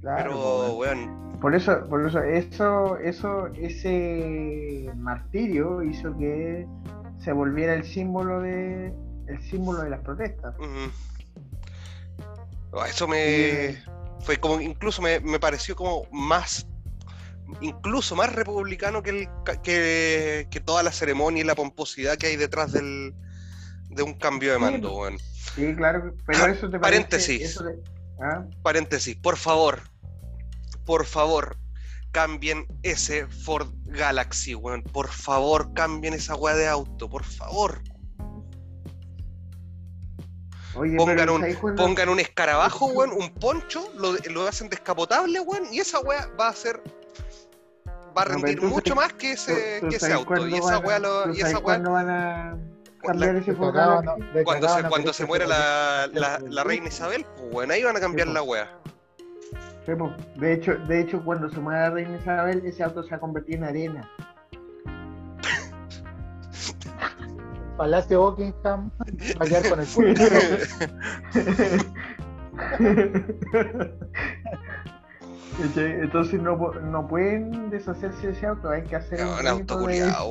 Claro, 0.00 0.30
Pero, 0.30 0.74
weón, 0.76 1.38
Por 1.40 1.54
eso, 1.54 1.86
por 1.88 2.06
eso, 2.06 2.22
eso, 2.22 2.96
eso, 2.98 3.46
ese 3.54 4.90
martirio 4.96 5.82
hizo 5.82 6.16
que 6.16 6.66
se 7.18 7.32
volviera 7.32 7.74
el 7.74 7.84
símbolo 7.84 8.40
de, 8.40 8.92
el 9.26 9.42
símbolo 9.50 9.82
de 9.82 9.90
las 9.90 10.00
protestas. 10.00 10.54
Ah, 12.72 12.86
eso 12.88 13.06
me. 13.08 13.76
Fue 14.20 14.36
como, 14.38 14.60
incluso 14.60 15.00
me, 15.02 15.20
me 15.20 15.38
pareció 15.38 15.76
como 15.76 16.04
más. 16.12 16.66
Incluso 17.60 18.16
más 18.16 18.34
republicano 18.34 19.02
que, 19.02 19.10
el, 19.10 19.28
que, 19.62 20.48
que 20.50 20.60
toda 20.60 20.82
la 20.82 20.92
ceremonia 20.92 21.42
y 21.42 21.46
la 21.46 21.54
pomposidad 21.54 22.16
que 22.16 22.26
hay 22.26 22.36
detrás 22.36 22.72
del, 22.72 23.14
de 23.90 24.02
un 24.02 24.14
cambio 24.14 24.52
de 24.52 24.58
Sí, 24.58 24.62
mando, 24.64 24.96
weón. 24.96 25.18
Sí, 25.54 25.74
claro, 25.74 26.14
pero 26.26 26.46
eso 26.46 26.68
te 26.68 26.78
parece, 26.78 26.80
Paréntesis. 26.80 27.42
eso 27.42 27.64
¿ah? 28.20 28.44
Paréntesis, 28.62 29.16
por 29.16 29.36
favor, 29.36 29.80
por 30.84 31.06
favor, 31.06 31.56
cambien 32.10 32.66
ese 32.82 33.26
Ford 33.26 33.68
Galaxy, 33.84 34.54
weón. 34.54 34.82
Por 34.82 35.08
favor, 35.08 35.72
cambien 35.72 36.14
esa 36.14 36.34
weá 36.34 36.54
de 36.54 36.68
auto, 36.68 37.08
por 37.08 37.24
favor. 37.24 37.80
Oye, 40.74 40.96
Pongan 40.96 41.30
un, 41.30 41.74
pongan 41.76 42.08
un 42.10 42.20
escarabajo, 42.20 42.86
weón, 42.86 43.12
un 43.12 43.30
poncho, 43.30 43.90
lo, 43.96 44.14
lo 44.30 44.46
hacen 44.46 44.68
descapotable, 44.68 45.40
weón, 45.40 45.72
y 45.72 45.78
esa 45.78 46.00
weá 46.00 46.28
va 46.38 46.48
a 46.48 46.52
ser 46.52 46.82
va 48.16 48.22
a 48.22 48.24
rendir 48.26 48.62
mucho 48.62 48.94
sabes- 48.94 49.04
más 49.04 49.12
que 49.14 49.32
ese, 49.32 49.78
¿Tú- 49.80 49.86
tú 49.86 49.90
que 49.90 49.96
ese 49.96 50.12
auto. 50.12 50.46
Y 50.48 50.54
esa 50.54 50.78
weá 50.78 50.98
lo- 50.98 51.34
y 51.34 51.40
esa 51.40 51.58
weá 51.58 51.78
van 51.78 52.10
a 52.10 52.56
cambiar 53.02 53.36
ese 53.36 53.52
no- 53.52 53.58
cuando 53.58 53.72
cagado 54.66 54.82
se, 54.82 54.88
cuando 54.88 55.12
se 55.12 55.26
muera 55.26 55.46
la, 55.46 56.08
la, 56.12 56.38
reina 56.64 56.88
Isabel, 56.88 57.24
pues 57.36 57.50
bueno, 57.52 57.72
ahí 57.74 57.82
van 57.84 57.96
a 57.96 58.00
cambiar 58.00 58.26
Sí, 58.28 58.34
la 58.34 58.42
wea. 58.42 58.68
Sí, 59.84 59.94
po. 59.94 60.12
De 60.36 60.52
hecho, 60.54 60.74
de 60.88 61.00
hecho, 61.00 61.22
cuando 61.24 61.48
se 61.50 61.60
muera 61.60 61.82
la 61.82 61.90
reina 61.90 62.16
Isabel, 62.16 62.62
ese 62.64 62.82
auto 62.82 63.02
se 63.04 63.10
va 63.10 63.16
a 63.18 63.20
convertir 63.20 63.56
en 63.56 63.64
arena. 63.64 64.10
Palacio 67.76 68.22
Buckingham 68.22 68.90
va 68.98 69.44
a 69.44 69.48
quedar 69.48 69.68
con 69.68 69.80
el 69.80 69.86
culo. 69.86 70.14
Entonces 75.58 76.40
no, 76.40 76.56
no 76.56 77.08
pueden 77.08 77.70
deshacerse 77.70 78.26
de 78.26 78.32
ese 78.34 78.46
auto, 78.46 78.68
hay 78.70 78.82
que 78.82 78.96
hacer 78.96 79.20
No, 79.20 79.38
un 79.40 79.46
auto 79.46 79.78
culiado, 79.78 80.28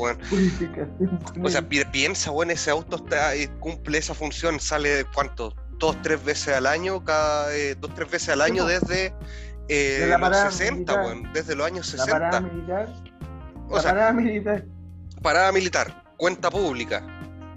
O 1.43 1.49
sea, 1.49 1.67
piensa, 1.67 2.29
bueno, 2.31 2.51
ese 2.51 2.69
auto 2.71 2.97
está, 2.97 3.33
eh, 3.35 3.49
cumple 3.59 3.97
esa 3.97 4.13
función, 4.13 4.59
sale 4.59 5.05
cuánto, 5.13 5.55
dos, 5.79 5.99
tres 6.03 6.23
veces 6.23 6.55
al 6.55 6.67
año, 6.67 7.03
cada 7.03 7.55
eh, 7.55 7.75
dos, 7.79 7.93
tres 7.95 8.09
veces 8.11 8.29
al 8.29 8.41
año 8.41 8.65
desde 8.65 9.13
eh, 9.67 9.97
De 10.01 10.07
los 10.09 10.19
parada 10.21 10.51
60, 10.51 10.73
militar. 10.75 11.05
weón, 11.05 11.33
desde 11.33 11.55
los 11.55 11.65
años 11.65 11.93
la 11.95 12.05
parada 12.05 12.31
60. 12.41 12.53
militar, 12.53 12.93
O 13.69 13.79
sea, 13.79 13.91
parada 13.91 14.13
militar, 14.13 14.65
parada 15.23 15.51
militar, 15.51 16.03
cuenta 16.17 16.51
pública 16.51 17.01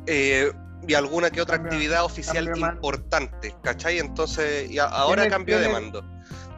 eh, 0.07 0.51
y 0.87 0.95
alguna 0.95 1.29
que 1.31 1.43
otra 1.43 1.57
Cambio- 1.57 1.73
actividad 1.73 2.05
oficial 2.05 2.49
importante, 2.57 3.55
¿cachai? 3.63 3.99
Entonces, 3.99 4.71
y 4.71 4.79
a- 4.79 4.87
ahora 4.87 5.29
cambio 5.29 5.59
de 5.59 5.69
mando. 5.69 6.03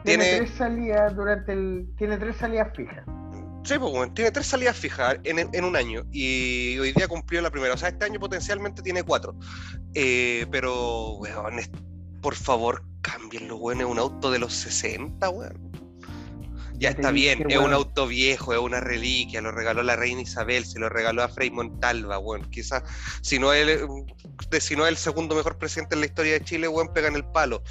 Tiene, 0.03 0.23
Tiene- 0.23 0.37
tres 0.39 0.51
salidas 0.57 1.15
durante 1.15 1.53
el, 1.53 1.87
tiene 1.97 2.17
tres 2.17 2.37
salidas 2.37 2.69
fijas. 2.75 3.03
Sí, 3.63 3.77
pues, 3.77 3.93
weón, 3.93 4.13
tiene 4.15 4.31
tres 4.31 4.47
salidas 4.47 4.75
fijas 4.75 5.17
en, 5.23 5.47
en 5.53 5.63
un 5.63 5.75
año 5.75 6.03
y 6.11 6.79
hoy 6.79 6.93
día 6.93 7.07
cumplió 7.07 7.41
la 7.41 7.51
primera. 7.51 7.73
O 7.75 7.77
sea, 7.77 7.89
este 7.89 8.05
año 8.05 8.19
potencialmente 8.19 8.81
tiene 8.81 9.03
cuatro. 9.03 9.35
Eh, 9.93 10.47
pero, 10.51 11.13
weón, 11.17 11.59
por 12.21 12.33
favor, 12.35 12.83
cámbienlo, 13.01 13.57
weón. 13.57 13.81
Es 13.81 13.85
un 13.87 13.99
auto 13.99 14.31
de 14.31 14.39
los 14.39 14.53
60, 14.53 15.29
weón. 15.29 15.71
Ya 16.79 16.89
está 16.89 17.11
bien, 17.11 17.45
es 17.47 17.59
un 17.59 17.73
auto 17.73 18.07
viejo, 18.07 18.53
es 18.53 18.59
una 18.59 18.79
reliquia, 18.79 19.39
lo 19.39 19.51
regaló 19.51 19.83
la 19.83 19.95
reina 19.95 20.21
Isabel, 20.21 20.65
se 20.65 20.79
lo 20.79 20.89
regaló 20.89 21.21
a 21.21 21.27
Frei 21.29 21.51
Montalva, 21.51 22.17
weón. 22.17 22.49
Quizás, 22.49 22.81
si 23.21 23.37
no 23.37 23.53
es 23.53 23.79
si 24.59 24.75
no 24.75 24.85
es 24.85 24.89
el 24.89 24.97
segundo 24.97 25.35
mejor 25.35 25.59
presidente 25.59 25.93
en 25.93 25.99
la 25.99 26.07
historia 26.07 26.33
de 26.33 26.43
Chile, 26.43 26.67
weón, 26.67 26.91
pegan 26.91 27.15
el 27.15 27.23
palo. 27.23 27.61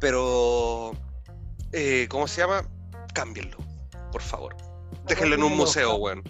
Pero, 0.00 0.90
eh, 1.76 2.06
¿cómo 2.08 2.26
se 2.26 2.40
llama? 2.40 2.62
Cámbienlo, 3.14 3.58
por 4.10 4.22
favor. 4.22 4.56
Déjenlo 5.06 5.34
en 5.36 5.42
un 5.42 5.56
museo, 5.56 5.96
weón. 5.96 6.22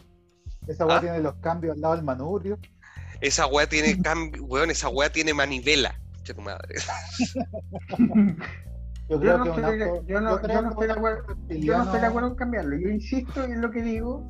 Esa 0.66 0.84
weá 0.86 0.96
Ah. 0.96 1.00
tiene 1.00 1.20
los 1.20 1.34
cambios 1.36 1.74
al 1.76 1.80
lado 1.80 1.94
del 1.94 2.04
manubrio. 2.04 2.58
Esa 3.20 3.46
weá 3.46 3.68
tiene 3.68 3.96
cambio, 4.02 4.44
weón, 4.44 4.70
esa 4.70 4.88
weá 4.88 5.10
tiene 5.10 5.32
manivela. 5.32 5.98
Che 6.24 6.34
tu 6.34 6.42
madre. 6.42 6.74
Yo 9.08 9.14
Yo 9.14 9.20
creo 9.20 9.38
no, 9.38 9.44
que 9.44 9.50
un 9.50 9.56
estoy, 9.60 9.82
auto- 9.82 10.04
yo 10.08 10.20
no- 10.20 10.40
creo 10.40 10.48
yo 10.56 10.62
no 10.62 10.68
que 10.68 10.72
estoy 10.74 10.86
de 10.88 10.92
acuerdo, 10.94 11.24
yo 11.48 11.78
no 11.78 11.84
estoy 11.84 12.00
de 12.00 12.06
acuerdo 12.06 12.28
en 12.28 12.34
cambiarlo. 12.34 12.76
Yo 12.76 12.88
insisto 12.88 13.44
en 13.44 13.60
lo 13.62 13.70
que 13.70 13.82
digo. 13.82 14.26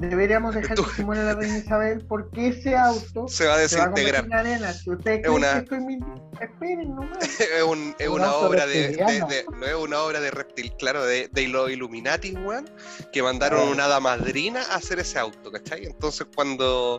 Deberíamos 0.00 0.54
dejar 0.54 0.76
Tú- 0.76 0.84
que 0.86 0.92
se 0.94 1.04
muera 1.04 1.22
la 1.24 1.34
reina 1.34 1.58
Isabel 1.58 2.02
porque 2.08 2.48
ese 2.48 2.74
auto 2.74 3.28
Se 3.28 3.46
va 3.46 3.56
a 3.56 3.68
se 3.68 3.76
va 3.76 3.84
a 3.84 3.88
desintegrar. 3.90 4.24
en 4.24 4.32
arena. 4.32 4.72
Si 4.72 4.88
ustedes 4.90 5.18
Es 5.18 5.22
creen 5.24 5.36
una- 5.36 5.52
que 5.52 5.58
estoy 5.58 5.80
mintiendo, 5.80 6.30
esperen 6.40 6.94
nomás. 6.94 7.18
Es, 7.40 7.62
un- 7.62 7.94
es 7.98 8.08
Un 8.08 8.14
una 8.14 8.32
obra 8.34 8.66
de, 8.66 8.72
de- 8.74 8.86
reptiliano. 8.96 9.26
de- 9.28 9.44
No 9.58 9.66
es 9.66 9.74
una 9.74 10.00
obra 10.00 10.20
de 10.20 10.30
reptil, 10.30 10.72
claro, 10.78 11.04
de, 11.04 11.28
de 11.30 11.48
los 11.48 11.70
Illuminati, 11.70 12.32
weón. 12.32 12.70
Que 13.12 13.22
mandaron 13.22 13.60
Ah. 13.60 13.70
una 13.70 13.84
hada 13.84 14.00
madrina 14.00 14.62
a 14.70 14.76
hacer 14.76 14.98
ese 15.00 15.18
auto, 15.18 15.52
¿cachai? 15.52 15.84
Entonces 15.84 16.26
cuando, 16.34 16.98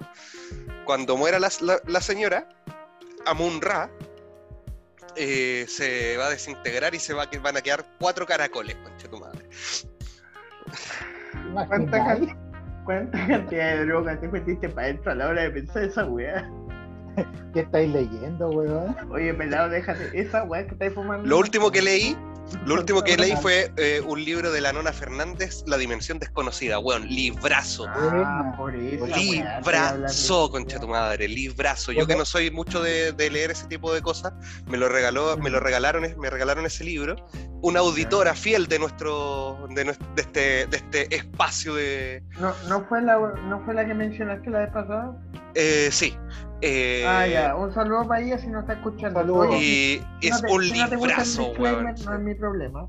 cuando 0.86 1.18
muera 1.18 1.40
la, 1.40 1.50
la- 1.62 1.82
la 1.88 2.02
señora, 2.02 2.48
Amun-Ra, 3.26 3.90
eh, 5.16 5.66
se 5.68 6.18
va 6.18 6.28
a 6.28 6.30
desintegrar 6.30 6.94
y 6.94 7.00
se 7.00 7.14
va, 7.16 7.28
van 7.42 7.58
a 7.58 7.62
quedar 7.62 7.84
cuatro 8.00 8.28
caracoles, 8.28 8.76
concha 8.76 9.10
tu 9.10 9.20
madre. 9.20 9.44
¿Cuánta, 11.68 12.18
¿Cuánta 12.86 13.18
cantidad 13.28 13.76
de 13.76 13.86
droga 13.86 14.20
te 14.20 14.28
metiste 14.28 14.70
para 14.70 14.88
adentro 14.88 15.12
a 15.12 15.16
la 15.16 15.28
hora 15.30 15.42
de 15.44 15.52
pensar 15.52 15.84
esa 15.84 16.06
weá? 16.06 16.50
¿Qué 17.54 17.62
estáis 17.62 17.92
leyendo, 17.92 18.50
weón? 18.50 18.96
Oye, 19.12 19.34
pelado, 19.34 19.70
déjate. 19.70 20.10
Esa 20.14 20.44
weá 20.44 20.66
que 20.66 20.72
estáis 20.72 20.94
fumando. 20.94 21.28
Lo 21.28 21.40
último 21.40 21.70
que 21.70 21.82
leí, 21.82 22.16
lo 22.66 22.76
último 22.76 23.02
que 23.04 23.18
leí 23.18 23.36
fue 23.38 23.72
eh, 23.78 24.02
un 24.06 24.24
libro 24.24 24.52
de 24.52 24.62
la 24.62 24.74
Nona 24.74 24.94
Fernández, 24.94 25.64
La 25.68 25.78
Dimensión 25.78 26.20
Desconocida, 26.20 26.80
weón, 26.80 27.08
librazo. 27.08 27.86
Ah, 27.88 28.54
por 28.58 28.76
eso. 28.76 29.06
Librazo, 29.08 30.52
concha 30.52 30.80
tu 30.80 30.88
madre, 30.88 31.28
librazo. 31.28 31.92
Yo 31.92 32.06
que 32.08 32.16
no 32.16 32.26
soy 32.26 32.52
mucho 32.52 32.82
de, 32.82 33.12
de 33.12 33.30
leer 33.30 33.52
ese 33.52 33.68
tipo 33.68 33.94
de 33.94 34.02
cosas, 34.02 34.34
me 34.68 34.78
lo 34.78 34.90
regaló, 34.90 35.38
me 35.38 35.50
lo 35.50 35.60
regalaron, 35.60 36.04
me 36.18 36.30
regalaron 36.30 36.66
ese 36.66 36.84
libro. 36.84 37.16
Una 37.62 37.80
auditora 37.80 38.34
fiel 38.34 38.68
de 38.68 38.80
nuestro, 38.80 39.68
de, 39.70 39.84
de 39.84 39.92
este, 40.18 40.66
de 40.68 40.78
este 40.78 41.16
espacio 41.16 41.76
de, 41.76 42.24
¿No, 42.40 42.54
no, 42.68 42.86
fue 42.86 43.02
la, 43.02 43.18
¿No 43.18 43.64
fue 43.66 43.74
la 43.74 43.86
que 43.86 43.94
mencionaste 43.94 44.50
la 44.50 44.60
vez 44.60 44.72
pasada? 44.72 45.16
eh, 45.56 45.90
sí. 45.92 46.18
Eh, 46.62 47.06
ah, 47.08 47.28
ya. 47.28 47.56
Un 47.56 47.74
saludo 47.74 48.08
para 48.08 48.22
ella 48.22 48.38
si 48.40 48.48
no 48.48 48.60
está 48.62 48.74
escuchando. 48.74 49.20
Saludos. 49.20 49.56
Y 49.62 50.02
no 50.30 50.36
es 50.36 50.42
te- 50.42 50.52
un 50.52 50.64
si 50.64 50.80
no 50.80 50.88
librazo, 50.88 51.42
disclaimer, 51.50 51.84
weón. 51.86 51.96
No 52.06 52.14
es 52.16 52.20
mi 52.22 52.36
problema. 52.36 52.88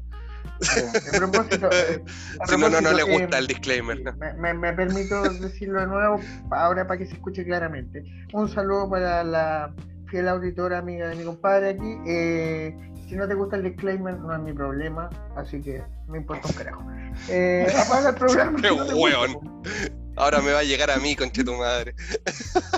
Propósito, 1.17 1.69
eh, 1.73 2.03
Si 2.47 2.57
no, 2.57 2.69
no, 2.71 2.81
no 2.81 2.93
le 2.93 3.03
gusta 3.03 3.39
el 3.39 3.47
disclaimer. 3.49 4.01
¿no? 4.03 4.13
Me, 4.17 4.33
me- 4.35 4.55
me 4.55 4.73
permito 4.73 5.23
decirlo 5.23 5.81
de 5.81 5.87
nuevo, 5.87 6.21
ahora 6.51 6.87
para 6.87 6.99
que 6.99 7.07
se 7.07 7.15
escuche 7.15 7.45
claramente. 7.45 8.05
Un 8.33 8.49
saludo 8.49 8.89
para 8.89 9.25
la 9.25 9.75
fiel 10.09 10.29
auditora 10.29 10.79
amiga 10.79 11.09
de 11.09 11.17
mi 11.17 11.25
compadre 11.25 11.71
aquí. 11.71 11.97
Eh, 12.07 12.77
si 13.09 13.17
no 13.17 13.27
te 13.27 13.35
gusta 13.35 13.57
el 13.57 13.65
disclaimer, 13.65 14.19
no 14.21 14.33
es 14.35 14.41
mi 14.41 14.53
problema, 14.53 15.11
así 15.37 15.61
que 15.61 15.83
me 16.09 16.19
importa 16.19 16.47
un 16.49 16.55
carajo. 16.55 16.83
Eh, 17.29 17.67
apaga 17.85 18.11
el 18.11 18.15
programa. 18.15 18.59
Qué 18.61 18.69
si 18.69 18.77
no. 18.77 19.41
Ahora 20.23 20.41
me 20.41 20.53
va 20.53 20.61
a 20.61 20.63
llegar 20.65 20.89
a 20.91 20.99
mí, 20.99 21.17
concha 21.17 21.43
tu 21.43 21.53
madre. 21.55 21.95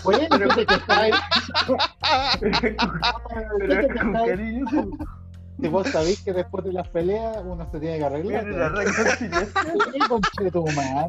Oye, 0.05 0.27
Pero- 0.31 0.49
¿tú 0.49 0.55
te 0.57 0.67
quejáis? 0.67 1.15
Pero 3.59 3.81
es 3.81 4.01
con 4.01 4.13
cariño. 4.13 4.67
Si 5.61 5.69
vos 5.69 5.87
sabéis 5.89 6.21
que 6.23 6.33
después 6.33 6.65
de 6.65 6.73
las 6.73 6.89
peleas 6.89 7.37
uno 7.45 7.69
se 7.71 7.79
tiene 7.79 7.99
que 7.99 8.05
arreglar. 8.05 8.45
Conche. 10.09 10.51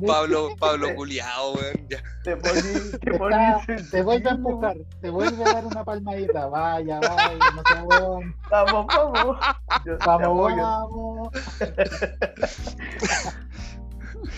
Pablo, 0.05 0.49
Pablo 0.59 0.93
culiao, 0.95 1.53
weón. 1.53 1.87
Te 1.87 1.97
te 2.23 2.35
Te, 2.35 2.37
poní 2.37 3.35
está- 3.35 3.65
te 3.91 4.01
vuelve 4.03 4.29
a 4.29 4.33
empujar, 4.33 4.75
te 5.01 5.09
vuelve 5.09 5.43
a 5.45 5.53
dar 5.53 5.65
una 5.65 5.83
palmadita. 5.83 6.45
Vaya, 6.47 6.99
vaya, 6.99 7.37
no 7.55 7.63
sé, 7.65 7.81
weón. 7.81 8.35
Vamos, 8.51 8.85
vamos. 8.87 9.37
Vamos, 10.05 10.55
vamos. 10.55 11.29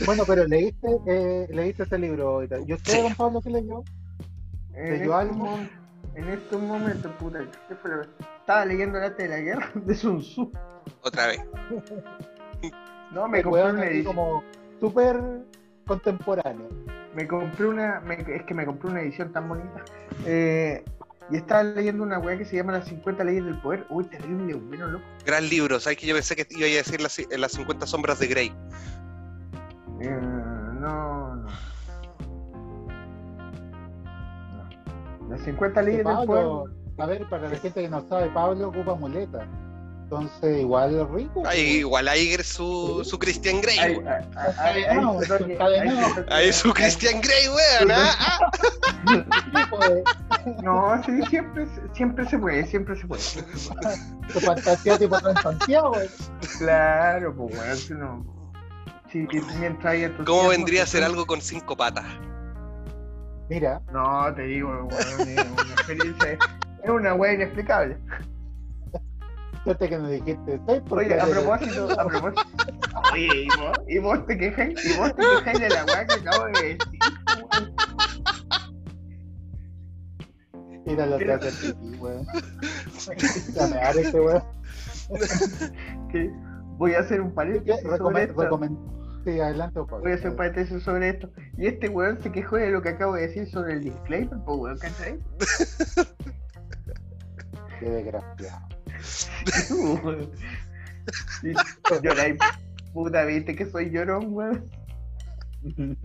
Bueno, 0.06 0.24
pero 0.28 0.46
leíste, 0.48 0.88
eh, 1.08 1.48
leíste 1.50 1.84
ese 1.84 1.98
libro 1.98 2.28
ahorita. 2.30 2.60
¿Y 2.66 2.74
usted, 2.74 2.94
Sí. 2.94 3.02
don 3.02 3.16
Pablo, 3.16 3.42
qué 3.42 3.50
leyó? 3.50 3.84
En 4.74 4.84
¿Leyó 5.00 5.20
estos, 5.20 5.36
algo? 5.38 5.60
en 6.16 6.30
estos 6.30 6.62
momentos, 6.62 7.12
puta, 7.20 7.40
¿qué 7.68 7.76
fue 7.76 7.92
lo 7.92 8.02
que- 8.02 8.10
estaba 8.40 8.66
leyendo 8.66 9.00
la 9.00 9.10
de 9.10 9.28
la 9.28 9.40
guerra 9.40 9.72
de 9.76 9.96
Sun 9.96 10.20
Tzu. 10.22 10.52
Otra 11.02 11.28
vez. 11.28 11.40
No, 13.12 13.26
me 13.30 13.38
El 13.38 13.44
compré 13.46 13.62
así 13.64 13.82
edición. 13.82 14.16
como 14.16 14.44
súper 14.82 15.18
contemporáneo. 15.86 16.68
Me 17.16 17.26
compré 17.26 17.66
una. 17.68 18.02
me- 18.02 18.16
es 18.36 18.44
que 18.44 18.54
me 18.54 18.66
compré 18.66 18.90
una 18.92 19.02
edición 19.02 19.32
tan 19.32 19.48
bonita. 19.48 19.84
Eh, 20.26 20.84
y 21.30 21.38
estaba 21.38 21.64
leyendo 21.64 22.04
una 22.04 22.20
weá 22.20 22.38
que 22.38 22.44
se 22.46 22.58
llama 22.58 22.74
Las 22.74 22.88
50 22.90 23.24
Leyes 23.24 23.46
del 23.46 23.60
Poder. 23.62 23.86
Uy, 23.90 24.04
terrible, 24.06 24.54
bueno, 24.56 24.88
loco. 24.88 25.06
Gran 25.26 25.48
libro. 25.48 25.80
¿Sabes 25.80 25.98
que 25.98 26.06
yo 26.08 26.16
pensé 26.16 26.36
que 26.36 26.46
iba 26.52 26.66
a 26.68 26.70
decir 26.70 27.00
las, 27.02 27.18
las 27.38 27.52
50 27.54 27.88
sombras 27.88 28.20
de 28.20 28.28
Grey? 28.28 28.52
Las 35.30 35.42
50 35.42 35.82
Leyes 35.82 35.98
del 35.98 36.06
Pablo, 36.06 36.26
Poder. 36.26 36.76
a 36.98 37.06
ver, 37.06 37.30
para 37.30 37.50
la 37.50 37.58
gente 37.58 37.82
que 37.82 37.90
no 37.90 38.08
sabe, 38.08 38.30
Pablo 38.30 38.70
ocupa 38.70 38.96
muleta. 38.96 39.48
Entonces, 40.10 40.62
igual 40.62 40.96
es 40.96 41.10
rico. 41.10 41.44
Ahí, 41.46 41.80
igual 41.80 42.08
ahí 42.08 42.34
su, 42.42 43.04
su 43.04 43.20
Christian 43.20 43.60
Grey, 43.60 43.78
Ahí, 43.78 43.98
weón. 43.98 45.04
No, 45.04 45.20
su 46.54 46.74
Christian 46.74 47.20
Grey, 47.20 47.50
weón. 47.50 47.92
¿ah? 47.92 48.50
De 49.04 50.04
No, 50.64 51.04
sí, 51.06 51.22
siempre, 51.30 51.68
siempre 51.94 52.26
se 52.26 52.38
puede, 52.40 52.66
siempre 52.68 52.96
se 52.96 53.06
puede. 53.06 53.22
tu 54.32 54.40
fantasía 54.40 54.98
tipo 54.98 55.20
San 55.20 55.36
Santiago. 55.44 55.92
Claro, 56.58 57.36
pues 57.36 57.58
bueno, 57.58 57.76
si 57.76 57.94
no. 57.94 58.26
Sí, 59.12 59.28
mientras 59.60 60.12
¿Cómo 60.26 60.50
vendría 60.50 60.82
a 60.82 60.84
pues, 60.84 60.92
ser 60.92 61.04
algo 61.04 61.26
con 61.26 61.42
cinco 61.42 61.76
patas? 61.76 62.06
Mira, 63.50 63.82
No, 63.94 64.34
te 64.36 64.42
digo, 64.44 64.88
es 64.90 65.18
una 65.18 65.72
experiencia, 65.74 66.38
es 66.84 66.90
una 66.90 67.14
weá 67.14 67.34
inexplicable. 67.34 67.98
Suerte 69.64 69.90
que 69.90 69.98
me 69.98 70.12
dijiste 70.12 70.60
Oye, 70.90 71.20
a 71.20 71.26
propósito, 71.26 72.00
a 72.00 72.08
propósito. 72.08 72.42
Oye, 73.14 73.44
¿y 73.44 73.48
vos, 73.60 73.78
y 73.88 73.98
vos 74.00 74.26
te 74.26 74.38
quejáis, 74.38 74.86
y 74.86 74.98
vos 74.98 75.14
te 75.16 75.22
quejáis 75.24 75.60
de 75.60 75.70
la 75.70 75.86
weá 75.86 76.06
que 76.08 76.14
acabo 76.16 76.46
de 76.46 76.52
decir. 76.52 76.78
Mira 80.86 81.06
lo 81.06 81.18
que 81.18 81.32
hace 81.34 81.68
el 81.70 82.00
weón. 82.00 82.26
Ya 83.54 83.68
me 83.68 83.78
haré 83.78 84.02
este 84.02 84.20
weón. 84.22 84.44
Voy 86.78 86.94
a 86.94 87.00
hacer 87.00 87.22
un 87.22 87.34
paréntesis 87.34 87.82
sobre 87.98 88.24
esto. 88.24 88.36
recomen- 88.50 88.97
Adelante, 89.28 89.80
por 89.80 89.90
favor. 89.90 90.04
Voy 90.04 90.14
a 90.14 90.16
hacer 90.16 90.30
un 90.32 90.38
paréntesis 90.38 90.82
sobre 90.84 91.10
esto. 91.10 91.30
Y 91.58 91.68
este 91.68 91.90
weón 91.90 92.18
se 92.22 92.32
quejó 92.32 92.56
de 92.56 92.72
lo 92.72 92.82
que 92.82 92.88
acabo 92.90 93.16
de 93.16 93.28
decir 93.28 93.48
sobre 93.50 93.74
el 93.74 93.84
disclaimer, 93.84 94.40
pues 94.46 94.58
weón, 94.58 94.80
¿cachai? 94.80 95.20
Qué 97.80 97.90
desgraciado. 97.90 98.68
Sí, 101.40 101.54
Lloráis, 102.04 102.38
puta, 102.94 103.24
viste 103.24 103.56
que 103.56 103.66
soy 103.70 103.92
llorón, 103.92 104.34
weón. 104.34 104.70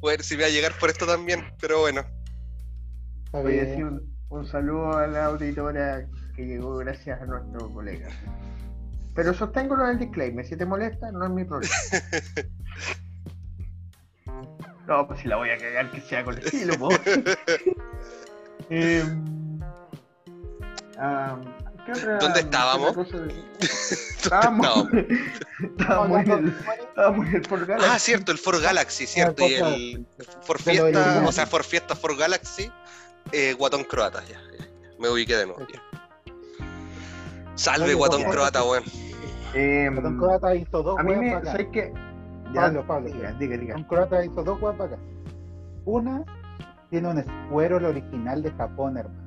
Bueno, 0.00 0.22
si 0.22 0.36
voy 0.36 0.44
a 0.44 0.48
llegar 0.48 0.72
por 0.80 0.88
esto 0.88 1.06
también, 1.06 1.44
pero 1.60 1.80
bueno. 1.80 2.02
Voy 3.32 3.58
a 3.58 3.64
decir 3.64 3.84
un, 3.84 4.16
un 4.30 4.46
saludo 4.46 4.96
a 4.96 5.06
la 5.06 5.26
auditora 5.26 6.06
que 6.34 6.46
llegó 6.46 6.78
gracias 6.78 7.20
a 7.20 7.26
nuestro 7.26 7.68
colega. 7.68 8.08
Pero 9.20 9.34
sostengo 9.34 9.76
lo 9.76 9.84
del 9.84 9.98
disclaimer, 9.98 10.46
si 10.46 10.56
te 10.56 10.64
molesta, 10.64 11.12
no 11.12 11.26
es 11.26 11.30
mi 11.30 11.44
problema. 11.44 11.74
No, 14.86 15.06
pues 15.06 15.20
si 15.20 15.28
la 15.28 15.36
voy 15.36 15.50
a 15.50 15.58
cagar 15.58 15.90
que 15.92 16.00
sea 16.00 16.24
con 16.24 16.38
estilo. 16.38 16.72
Em, 18.70 19.60
ah, 20.98 21.36
¿qué 21.84 21.92
otra- 21.92 22.16
¿Dónde 22.18 22.40
estábamos? 22.40 22.96
otra 22.96 23.04
cosa? 23.04 23.18
Estábamos, 23.60 24.66
estábamos, 25.62 26.20
en 26.22 26.30
el, 26.32 26.48
estábamos 26.88 27.26
en 27.28 27.36
el 27.36 27.44
Ford 27.46 27.66
Galaxy. 27.68 27.90
Ah, 27.92 27.98
cierto, 27.98 28.32
el 28.32 28.38
For 28.38 28.60
Galaxy, 28.60 29.06
cierto. 29.06 29.46
Y 29.46 29.54
el 29.54 30.06
For 30.42 30.58
Fiesta, 30.60 31.22
o 31.26 31.30
sea, 31.32 31.46
For 31.46 31.62
Fiesta, 31.62 31.94
For 31.94 32.16
Galaxy, 32.16 32.72
eh, 33.32 33.52
Guatón 33.52 33.84
Croata, 33.84 34.24
ya. 34.24 34.40
Me 34.98 35.08
ubiqué 35.10 35.36
de 35.36 35.46
nuevo. 35.46 35.66
ya. 35.72 35.80
Salve, 37.54 37.84
Oye, 37.84 37.94
Guatón. 37.94 38.24
Croata, 38.24 38.64
weón. 38.64 38.84
Em, 39.54 39.94
Don 40.02 40.18
Croata 40.18 40.54
hizo 40.54 40.82
dos 40.82 40.98
a 40.98 41.02
mí 41.02 41.14
me, 41.16 41.34
bacanas. 41.34 41.52
¿sabes 41.52 41.68
qué? 41.72 41.92
Ya, 42.52 42.62
Pablo, 42.62 42.86
Pablo. 42.86 43.08
Diga, 43.12 43.32
diga, 43.32 43.56
diga. 43.56 43.74
Don 43.74 43.84
Croata 43.84 44.24
hizo 44.24 44.42
dos 44.42 44.60
weas 44.60 44.76
bacanas. 44.78 45.04
Una 45.84 46.24
tiene 46.90 47.08
un 47.08 47.18
escuero 47.18 47.78
el 47.78 47.84
original 47.86 48.42
de 48.42 48.50
Japón, 48.52 48.96
hermano. 48.96 49.20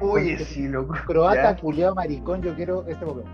Oye, 0.00 0.38
sí, 0.38 0.68
loco. 0.68 0.94
Croata, 1.06 1.56
culiao 1.56 1.94
maricón, 1.94 2.42
yo 2.42 2.54
quiero 2.54 2.86
ese 2.86 3.04
Pokémon. 3.04 3.30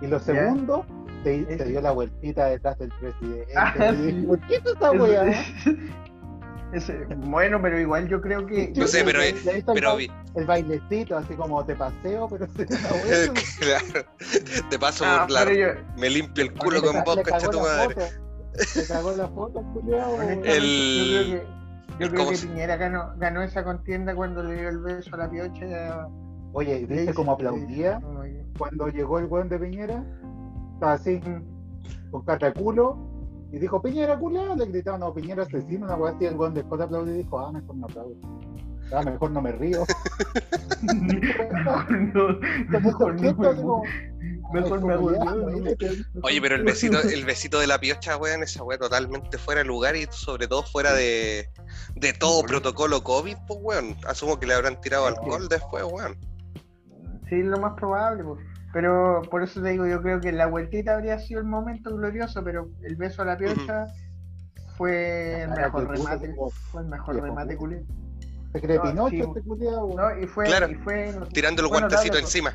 Y 0.00 0.06
lo 0.06 0.18
segundo, 0.18 0.84
se, 1.24 1.56
se 1.58 1.64
dio 1.64 1.80
la 1.80 1.92
vueltita 1.92 2.46
detrás 2.46 2.78
del 2.78 2.90
presidente. 3.00 3.52
Ah, 3.56 3.72
sí. 3.94 4.24
¿Por 4.26 4.38
qué 4.40 4.56
esa 4.56 4.92
Ese- 5.24 5.76
ese- 6.72 7.06
bueno, 7.16 7.60
pero 7.62 7.78
igual 7.80 8.08
yo 8.08 8.20
creo 8.20 8.46
que. 8.46 8.72
No 8.76 8.86
sé, 8.86 9.04
pero- 9.04 9.20
Le 9.20 9.30
hizo 9.30 9.50
el 9.50 9.64
Pero 9.74 9.96
el 10.34 10.46
bailecito, 10.46 11.16
así 11.16 11.34
como 11.34 11.64
te 11.64 11.74
paseo, 11.74 12.28
pero 12.28 12.46
claro. 13.60 14.06
De 14.70 14.78
paso, 14.78 15.04
Ah, 15.06 15.20
por 15.26 15.30
la- 15.30 15.52
yo, 15.52 15.66
me 15.96 16.10
limpio 16.10 16.44
el 16.44 16.52
culo 16.54 16.82
con 16.82 17.02
vos, 17.04 17.18
cacha 17.24 17.48
tu 17.50 17.60
madre. 17.60 17.94
foto. 17.94 18.06
Le 18.74 18.86
cagó 18.86 19.12
la 19.12 19.28
foto, 19.28 19.62
culiao. 19.74 20.22
El- 20.22 20.38
yo 20.38 20.40
creo 20.42 21.24
que, 21.24 21.46
yo 22.00 22.08
creo 22.08 22.14
¿cómo 22.18 22.30
que 22.30 22.36
se- 22.36 22.46
Piñera 22.46 22.76
ganó, 22.76 23.12
ganó 23.16 23.42
esa 23.42 23.64
contienda 23.64 24.14
cuando 24.14 24.42
le 24.42 24.54
dio 24.58 24.68
el 24.68 24.78
beso 24.78 25.14
a 25.14 25.18
la 25.18 25.30
piocha. 25.30 25.64
y 25.66 25.72
a- 25.74 26.06
Oye, 26.52 26.86
¿viste 26.86 27.12
cómo 27.12 27.32
aplaudía 27.32 28.00
cuando 28.58 28.88
llegó 28.88 29.18
el 29.18 29.26
weón 29.26 29.48
de 29.50 29.58
Piñera? 29.58 30.02
Estaba 30.74 30.92
así, 30.94 31.20
Mm. 31.24 32.10
con 32.10 32.24
cataculo, 32.24 32.96
y 33.56 33.58
dijo, 33.58 33.80
Piñera 33.80 34.18
culiao, 34.18 34.54
le 34.54 34.66
gritaban, 34.66 35.00
no, 35.00 35.14
Piñera 35.14 35.44
asesino, 35.44 35.86
una 35.86 35.96
weá 35.96 36.12
así, 36.12 36.26
el 36.26 36.36
weón 36.36 36.52
dejó 36.52 36.76
de 36.76 36.84
aplaudir 36.84 37.14
y 37.14 37.18
dijo, 37.22 37.38
ah, 37.38 37.50
mejor 37.50 37.74
no 37.74 37.86
aplaudo. 37.86 38.14
Ah, 38.92 39.02
mejor 39.02 39.30
no 39.30 39.40
me 39.40 39.52
río. 39.52 39.84
Mejor 40.82 41.90
no, 41.90 42.38
mejor 42.68 43.14
no 43.56 43.82
Mejor 44.52 44.84
me. 44.84 44.94
Oye, 46.22 46.40
pero 46.40 46.54
el 46.54 46.64
besito, 46.64 47.00
el 47.00 47.24
besito 47.24 47.58
de 47.58 47.66
la 47.66 47.80
piocha, 47.80 48.18
weón, 48.18 48.42
esa 48.42 48.62
weá 48.62 48.78
totalmente 48.78 49.38
fuera 49.38 49.62
de 49.62 49.66
lugar 49.66 49.96
y 49.96 50.06
sobre 50.10 50.46
todo 50.46 50.62
fuera 50.62 50.92
de, 50.92 51.48
de 51.94 52.12
todo 52.12 52.42
protocolo 52.42 53.02
COVID, 53.02 53.36
pues 53.48 53.58
weón. 53.62 53.96
Asumo 54.06 54.38
que 54.38 54.46
le 54.46 54.54
habrán 54.54 54.78
tirado 54.82 55.06
alcohol 55.06 55.48
después, 55.48 55.82
weón. 55.82 56.16
Sí, 57.28 57.42
lo 57.42 57.58
más 57.58 57.72
probable, 57.74 58.22
pues. 58.22 58.38
Pero 58.76 59.22
por 59.30 59.42
eso 59.42 59.62
te 59.62 59.70
digo, 59.70 59.86
yo 59.86 60.02
creo 60.02 60.20
que 60.20 60.32
la 60.32 60.48
vueltita 60.48 60.92
habría 60.92 61.18
sido 61.18 61.40
el 61.40 61.46
momento 61.46 61.96
glorioso, 61.96 62.44
pero 62.44 62.68
el 62.82 62.94
beso 62.96 63.22
a 63.22 63.24
la 63.24 63.38
piocha 63.38 63.86
fue 64.76 65.44
el 65.44 65.48
mejor 65.48 65.88
remate, 65.88 66.34
fue 66.70 66.82
el 66.82 66.88
mejor 66.88 67.14
viejo 67.14 67.26
remate, 67.26 67.56
puta. 67.56 67.58
culé. 67.58 67.84
Se 68.52 68.60
cree 68.60 68.76
No, 68.76 68.82
Pinocho 68.82 69.08
sí. 69.08 69.20
este 69.22 69.40
culiao, 69.48 69.86
weón. 69.86 69.96
No, 69.96 70.22
y 70.22 70.26
fue, 70.26 70.44
Claro, 70.44 70.68
y 70.68 70.74
fue, 70.74 71.10
Tirando 71.32 71.62
el 71.62 71.68
fue 71.68 71.78
guantecito 71.78 72.18
notable, 72.18 72.20
encima. 72.20 72.52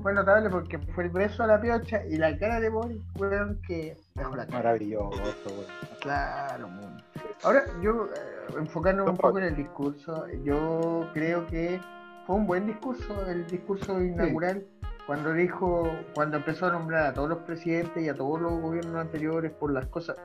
Fue 0.00 0.14
notable 0.14 0.48
porque 0.48 0.78
fue 0.78 1.04
el 1.04 1.10
beso 1.10 1.42
a 1.42 1.48
la 1.48 1.60
piocha 1.60 2.02
y 2.06 2.16
la 2.16 2.38
cara 2.38 2.58
de 2.58 2.70
Boris, 2.70 3.02
weón, 3.18 3.60
que 3.68 3.94
dejó 4.14 4.36
la 4.36 4.46
cara. 4.46 4.56
Maravilloso, 4.56 5.10
weón. 5.50 5.66
Claro, 6.00 6.66
mundo. 6.66 7.04
Ahora, 7.42 7.62
yo, 7.82 8.06
eh, 8.06 8.54
enfocándonos 8.58 9.10
un 9.10 9.18
poco 9.18 9.36
en 9.36 9.44
el 9.44 9.56
discurso, 9.56 10.24
yo 10.44 11.10
creo 11.12 11.46
que 11.48 11.78
fue 12.26 12.36
un 12.36 12.46
buen 12.46 12.66
discurso, 12.66 13.26
el 13.26 13.46
discurso 13.46 14.00
inaugural, 14.00 14.66
cuando 15.06 15.32
dijo, 15.32 15.88
cuando 16.14 16.38
empezó 16.38 16.66
a 16.66 16.72
nombrar 16.72 17.06
a 17.06 17.14
todos 17.14 17.28
los 17.28 17.38
presidentes 17.38 18.02
y 18.02 18.08
a 18.08 18.14
todos 18.14 18.40
los 18.40 18.60
gobiernos 18.60 18.96
anteriores 18.96 19.52
por 19.52 19.72
las 19.72 19.86
cosas 19.86 20.16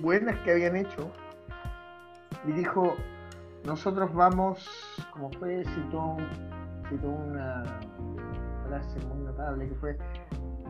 buenas 0.00 0.38
que 0.40 0.52
habían 0.52 0.76
hecho, 0.76 1.10
y 2.46 2.52
dijo, 2.52 2.94
nosotros 3.64 4.12
vamos, 4.14 4.68
como 5.12 5.30
fue, 5.32 5.64
citó, 5.64 6.16
citó 6.88 7.08
una 7.08 7.64
frase 8.66 8.98
muy 9.06 9.24
notable 9.24 9.68
que 9.68 9.74
fue, 9.74 9.98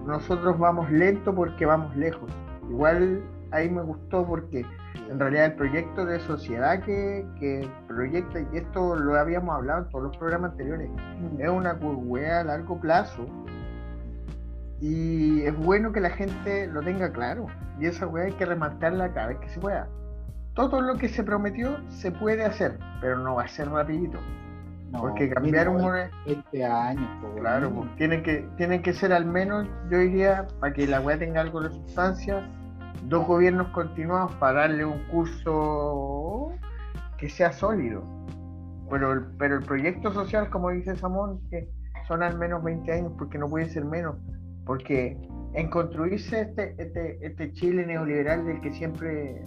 nosotros 0.07 0.59
vamos 0.59 0.91
lento 0.91 1.35
porque 1.35 1.67
vamos 1.67 1.95
lejos. 1.97 2.31
Igual 2.69 3.23
ahí 3.51 3.69
me 3.69 3.83
gustó 3.83 4.27
porque 4.27 4.65
en 4.95 5.19
realidad 5.19 5.47
el 5.47 5.55
proyecto 5.55 6.05
de 6.05 6.21
sociedad 6.21 6.83
que, 6.83 7.27
que 7.39 7.69
proyecta, 7.87 8.41
y 8.41 8.57
esto 8.57 8.97
lo 8.97 9.15
habíamos 9.17 9.55
hablado 9.55 9.85
en 9.85 9.91
todos 9.91 10.05
los 10.05 10.17
programas 10.17 10.53
anteriores, 10.53 10.91
es 11.39 11.49
una 11.49 11.75
weá 11.75 12.41
a 12.41 12.45
largo 12.45 12.81
plazo. 12.81 13.27
Y 14.81 15.43
es 15.43 15.57
bueno 15.57 15.93
que 15.93 16.01
la 16.01 16.11
gente 16.11 16.67
lo 16.67 16.83
tenga 16.83 17.13
claro. 17.13 17.47
Y 17.79 17.87
esa 17.87 18.07
weá 18.07 18.25
hay 18.25 18.33
que 18.33 18.45
remarcarla 18.45 19.13
cada 19.13 19.29
vez 19.29 19.39
que 19.39 19.49
se 19.49 19.61
pueda. 19.61 19.87
Todo 20.55 20.81
lo 20.81 20.97
que 20.97 21.09
se 21.09 21.23
prometió 21.23 21.79
se 21.89 22.11
puede 22.11 22.45
hacer, 22.45 22.79
pero 23.01 23.17
no 23.19 23.37
va 23.37 23.45
a 23.45 23.49
ser 23.49 23.69
rapidito. 23.71 24.19
No, 24.91 25.01
porque 25.01 25.31
cambiar 25.31 25.69
un 25.69 25.77
mínimo 25.77 25.93
modelo... 25.93 26.11
20 26.27 26.65
años, 26.65 27.09
po, 27.21 27.29
weón. 27.29 27.41
Claro, 27.41 27.71
pues, 27.71 27.97
tienen 27.97 28.23
que, 28.23 28.49
tienen 28.57 28.83
que 28.83 28.93
ser 28.93 29.13
al 29.13 29.25
menos, 29.25 29.67
yo 29.89 29.99
diría, 29.99 30.47
para 30.61 30.73
que 30.73 30.87
la 30.87 31.01
weá 31.01 31.19
tenga 31.19 31.41
algo 31.41 31.63
de 31.63 31.71
sustancia, 31.71 32.47
dos 33.09 33.27
gobiernos 33.27 33.69
continuados 33.69 34.33
para 34.37 34.61
darle 34.61 34.85
un 34.85 34.99
curso 35.09 36.51
que 37.19 37.29
sea 37.29 37.53
sólido. 37.53 38.03
Pero 38.91 39.13
el, 39.13 39.27
pero 39.39 39.57
el 39.57 39.65
proyecto 39.65 40.13
social, 40.13 40.51
como 40.51 40.71
dice 40.71 40.97
Samón, 40.97 41.41
que 41.51 41.69
son 42.07 42.23
al 42.23 42.39
menos 42.39 42.63
20 42.63 42.93
años, 42.93 43.13
porque 43.17 43.39
no 43.39 43.49
puede 43.49 43.67
ser 43.67 43.85
menos. 43.85 44.17
Porque 44.67 45.17
en 45.55 45.71
construirse 45.71 46.43
este, 46.43 46.75
este, 46.79 47.25
este 47.25 47.53
Chile 47.53 47.87
neoliberal 47.87 48.45
del 48.47 48.61
que 48.61 48.73
siempre, 48.73 49.43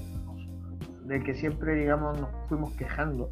del 1.03 1.23
que 1.23 1.35
siempre, 1.35 1.75
digamos, 1.75 2.19
nos 2.19 2.29
fuimos 2.47 2.73
quejando, 2.73 3.29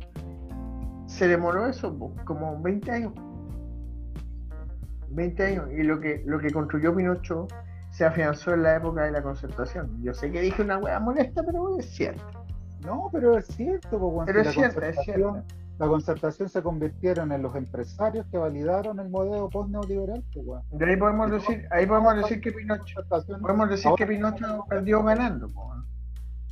se 1.06 1.28
demoró 1.28 1.68
eso, 1.68 1.98
como 2.26 2.62
20 2.62 2.92
años. 2.92 3.14
20 5.10 5.44
años. 5.44 5.70
Y 5.72 5.84
lo 5.84 6.00
que, 6.00 6.24
lo 6.26 6.40
que 6.40 6.52
construyó 6.52 6.96
Pinocho 6.96 7.48
se 8.04 8.08
afianzó 8.08 8.54
en 8.54 8.64
la 8.64 8.76
época 8.76 9.04
de 9.04 9.12
la 9.12 9.24
concertación. 9.24 10.04
Yo 10.04 10.14
sé 10.14 10.30
que 10.30 10.42
dije 10.42 10.62
una 10.62 10.78
hueá 10.78 11.00
molesta, 11.00 11.42
pero 11.42 11.80
es 11.80 11.86
cierto. 11.86 12.22
No, 12.86 13.10
pero 13.14 13.38
es 13.38 13.48
cierto, 13.48 13.98
po, 13.98 14.08
weón, 14.08 14.26
Pero 14.26 14.42
es 14.42 14.48
la 14.48 14.52
cierto, 14.52 14.82
es 14.82 14.98
cierto. 15.06 15.42
La 15.80 15.88
concertación 15.88 16.50
se 16.50 16.62
convirtieron 16.62 17.32
en 17.32 17.42
los 17.42 17.56
empresarios 17.56 18.26
que 18.30 18.38
validaron 18.38 19.00
el 19.00 19.10
modelo 19.10 19.50
post-neoliberal, 19.50 20.22
po, 20.34 20.42
weón. 20.42 20.64
De 20.72 20.86
ahí 20.86 20.98
podemos 20.98 21.32
decir, 21.32 21.66
ahí 21.72 21.86
podemos 21.86 22.16
decir 22.18 22.42
que 22.42 22.52
Pinocho, 22.52 23.00
podemos 23.42 23.70
decir 23.70 23.92
que 23.96 24.06
Pinocho 24.06 24.66
perdió 24.68 25.02
ganando. 25.02 25.48
po. 25.48 25.74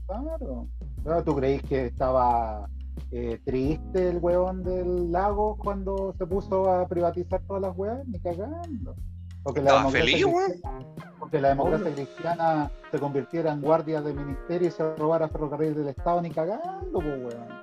Claro. 0.08 0.68
Claro, 1.04 1.24
¿Tú 1.26 1.36
creís 1.36 1.62
que 1.64 1.88
estaba 1.88 2.66
eh, 3.12 3.42
triste 3.44 4.08
el 4.08 4.20
weón 4.20 4.64
del 4.64 5.12
lago 5.12 5.58
cuando 5.58 6.14
se 6.18 6.26
puso 6.26 6.72
a 6.72 6.88
privatizar 6.88 7.42
todas 7.46 7.62
las 7.62 7.78
weas? 7.78 8.08
Ni 8.08 8.22
cagando. 8.22 8.96
Porque 9.44 9.60
Estaba 9.60 9.80
democracia 9.80 10.06
feliz, 10.12 10.26
weón. 10.26 10.46
cristiana- 10.52 10.86
Porque 11.20 11.42
la 11.42 11.50
democracia 11.50 11.94
cristiana 11.94 12.72
se 12.92 13.00
convirtiera 13.00 13.52
en 13.54 13.62
guardia 13.62 14.02
de 14.02 14.14
ministerio 14.14 14.68
y 14.68 14.72
se 14.72 14.96
robara 14.96 15.28
ferrocarril 15.30 15.76
del 15.76 15.88
Estado, 15.90 16.22
ni 16.22 16.30
cagando, 16.32 17.00
pues 17.00 17.06
weón. 17.06 17.62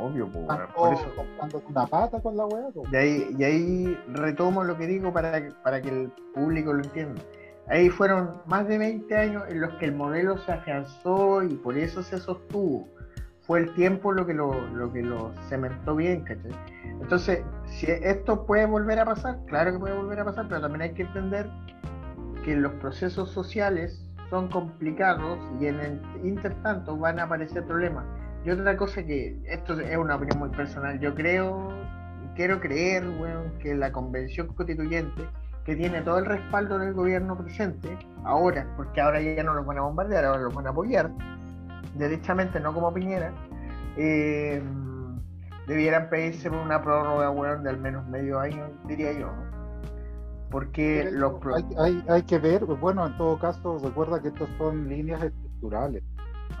Obvio, 0.00 0.26
Están 0.26 0.44
weón, 0.58 0.68
por 0.74 0.92
eso. 0.94 1.04
comprando 1.16 1.62
una 1.68 1.86
pata 1.86 2.20
con 2.20 2.36
la 2.36 2.46
po. 2.46 2.82
Y 2.92 2.96
ahí, 2.96 3.36
y 3.38 3.44
ahí 3.44 3.98
retomo 4.08 4.64
lo 4.64 4.76
que 4.76 4.86
digo 4.86 5.12
para, 5.12 5.48
para 5.62 5.80
que 5.80 5.88
el 5.88 6.12
público 6.34 6.72
lo 6.72 6.82
entienda. 6.82 7.20
Ahí 7.68 7.88
fueron 7.88 8.42
más 8.46 8.68
de 8.68 8.76
20 8.76 9.16
años 9.16 9.44
en 9.48 9.60
los 9.60 9.72
que 9.74 9.86
el 9.86 9.92
modelo 9.94 10.36
se 10.38 10.52
afianzó 10.52 11.42
y 11.42 11.54
por 11.54 11.78
eso 11.78 12.02
se 12.02 12.18
sostuvo. 12.18 12.88
Fue 13.46 13.60
el 13.60 13.74
tiempo 13.74 14.12
lo 14.12 14.26
que 14.26 14.34
lo, 14.34 14.58
lo 14.68 14.92
que 14.92 15.02
lo 15.02 15.32
cementó 15.48 15.94
bien, 15.96 16.22
¿cachai? 16.22 16.52
Entonces, 17.00 17.42
si 17.66 17.86
esto 17.86 18.46
puede 18.46 18.66
volver 18.66 18.98
a 18.98 19.04
pasar, 19.04 19.38
claro 19.46 19.72
que 19.72 19.78
puede 19.78 19.94
volver 19.94 20.20
a 20.20 20.24
pasar, 20.24 20.46
pero 20.48 20.62
también 20.62 20.82
hay 20.82 20.94
que 20.94 21.02
entender 21.02 21.50
que 22.44 22.56
los 22.56 22.72
procesos 22.74 23.30
sociales 23.30 24.02
son 24.30 24.48
complicados 24.48 25.38
y 25.60 25.66
en 25.66 25.80
el 25.80 26.00
intertanto 26.24 26.96
van 26.96 27.18
a 27.18 27.24
aparecer 27.24 27.64
problemas. 27.64 28.04
Y 28.44 28.50
otra 28.50 28.76
cosa 28.76 29.04
que, 29.04 29.38
esto 29.46 29.78
es 29.80 29.96
una 29.96 30.16
opinión 30.16 30.38
muy 30.38 30.50
personal, 30.50 30.98
yo 31.00 31.14
creo, 31.14 31.68
quiero 32.34 32.60
creer, 32.60 33.04
weón, 33.18 33.52
que 33.58 33.74
la 33.74 33.90
convención 33.92 34.48
constituyente, 34.48 35.22
que 35.64 35.76
tiene 35.76 36.02
todo 36.02 36.18
el 36.18 36.26
respaldo 36.26 36.78
del 36.78 36.92
gobierno 36.92 37.38
presente, 37.38 37.96
ahora, 38.24 38.66
porque 38.76 39.00
ahora 39.00 39.22
ya 39.22 39.42
no 39.42 39.54
los 39.54 39.64
van 39.64 39.78
a 39.78 39.82
bombardear, 39.82 40.26
ahora 40.26 40.42
los 40.42 40.54
van 40.54 40.66
a 40.66 40.70
apoyar, 40.70 41.10
derechamente, 41.94 42.60
no 42.60 42.72
como 42.74 42.92
Piñera, 42.92 43.32
eh, 43.96 44.62
debieran 45.66 46.08
pedirse 46.10 46.50
por 46.50 46.58
una 46.58 46.82
prórroga, 46.82 47.30
weón, 47.30 47.62
de 47.62 47.70
al 47.70 47.78
menos 47.78 48.06
medio 48.08 48.38
año, 48.40 48.68
diría 48.86 49.12
yo. 49.12 49.30
Porque 50.50 51.02
Pero 51.10 51.18
los... 51.18 51.56
hay, 51.56 51.64
hay, 51.78 52.04
hay 52.08 52.22
que 52.22 52.38
ver, 52.38 52.64
bueno, 52.64 53.06
en 53.06 53.16
todo 53.16 53.38
caso, 53.38 53.78
recuerda 53.82 54.20
que 54.22 54.28
estos 54.28 54.48
son 54.58 54.88
líneas 54.88 55.22
estructurales. 55.22 56.02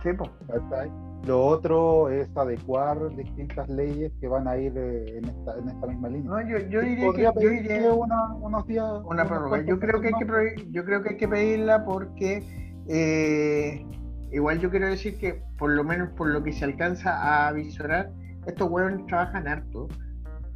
Sí. 0.02 0.10
¿cachai? 0.48 0.90
Lo 1.26 1.42
otro 1.46 2.10
es 2.10 2.28
adecuar 2.36 3.14
distintas 3.16 3.68
leyes 3.68 4.12
que 4.20 4.28
van 4.28 4.46
a 4.46 4.56
ir 4.58 4.72
eh, 4.76 5.18
en, 5.18 5.24
esta, 5.24 5.56
en 5.58 5.68
esta 5.68 5.86
misma 5.86 6.08
línea. 6.08 6.30
No, 6.30 6.40
yo, 6.42 6.58
diría 6.82 7.12
que 7.12 7.22
yo 7.42 7.48
diría 7.48 7.92
una- 7.92 8.34
unos 8.34 8.66
días. 8.66 8.84
una 9.04 9.22
unos 9.22 9.26
prórroga. 9.28 9.62
Yo 9.62 9.78
creo 9.78 10.00
que 10.00 10.08
hay 10.08 10.14
que 10.14 10.70
yo 10.70 10.84
creo 10.84 11.02
que 11.02 11.10
hay 11.10 11.16
que 11.16 11.28
pedirla 11.28 11.84
porque 11.84 12.42
eh, 12.88 13.86
igual 14.34 14.58
yo 14.60 14.70
quiero 14.70 14.88
decir 14.88 15.16
que 15.18 15.42
por 15.58 15.70
lo 15.70 15.84
menos 15.84 16.10
por 16.10 16.28
lo 16.28 16.42
que 16.42 16.52
se 16.52 16.64
alcanza 16.64 17.46
a 17.46 17.52
visorar, 17.52 18.10
estos 18.46 18.68
huevos 18.68 19.06
trabajan 19.06 19.48
harto, 19.48 19.88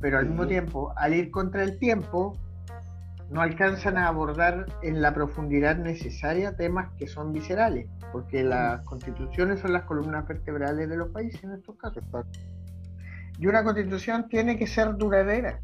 pero 0.00 0.18
al 0.18 0.26
mismo 0.26 0.46
tiempo, 0.46 0.92
al 0.96 1.14
ir 1.14 1.30
contra 1.30 1.62
el 1.62 1.78
tiempo, 1.78 2.36
no 3.30 3.40
alcanzan 3.40 3.96
a 3.96 4.08
abordar 4.08 4.66
en 4.82 5.00
la 5.02 5.12
profundidad 5.14 5.76
necesaria 5.76 6.56
temas 6.56 6.90
que 6.96 7.06
son 7.06 7.32
viscerales, 7.32 7.86
porque 8.12 8.42
las 8.42 8.82
constituciones 8.84 9.60
son 9.60 9.72
las 9.72 9.84
columnas 9.84 10.26
vertebrales 10.26 10.88
de 10.88 10.96
los 10.96 11.10
países 11.10 11.42
en 11.44 11.52
estos 11.52 11.76
casos. 11.76 12.02
Y 13.38 13.46
una 13.46 13.62
constitución 13.62 14.28
tiene 14.28 14.58
que 14.58 14.66
ser 14.66 14.96
duradera. 14.96 15.60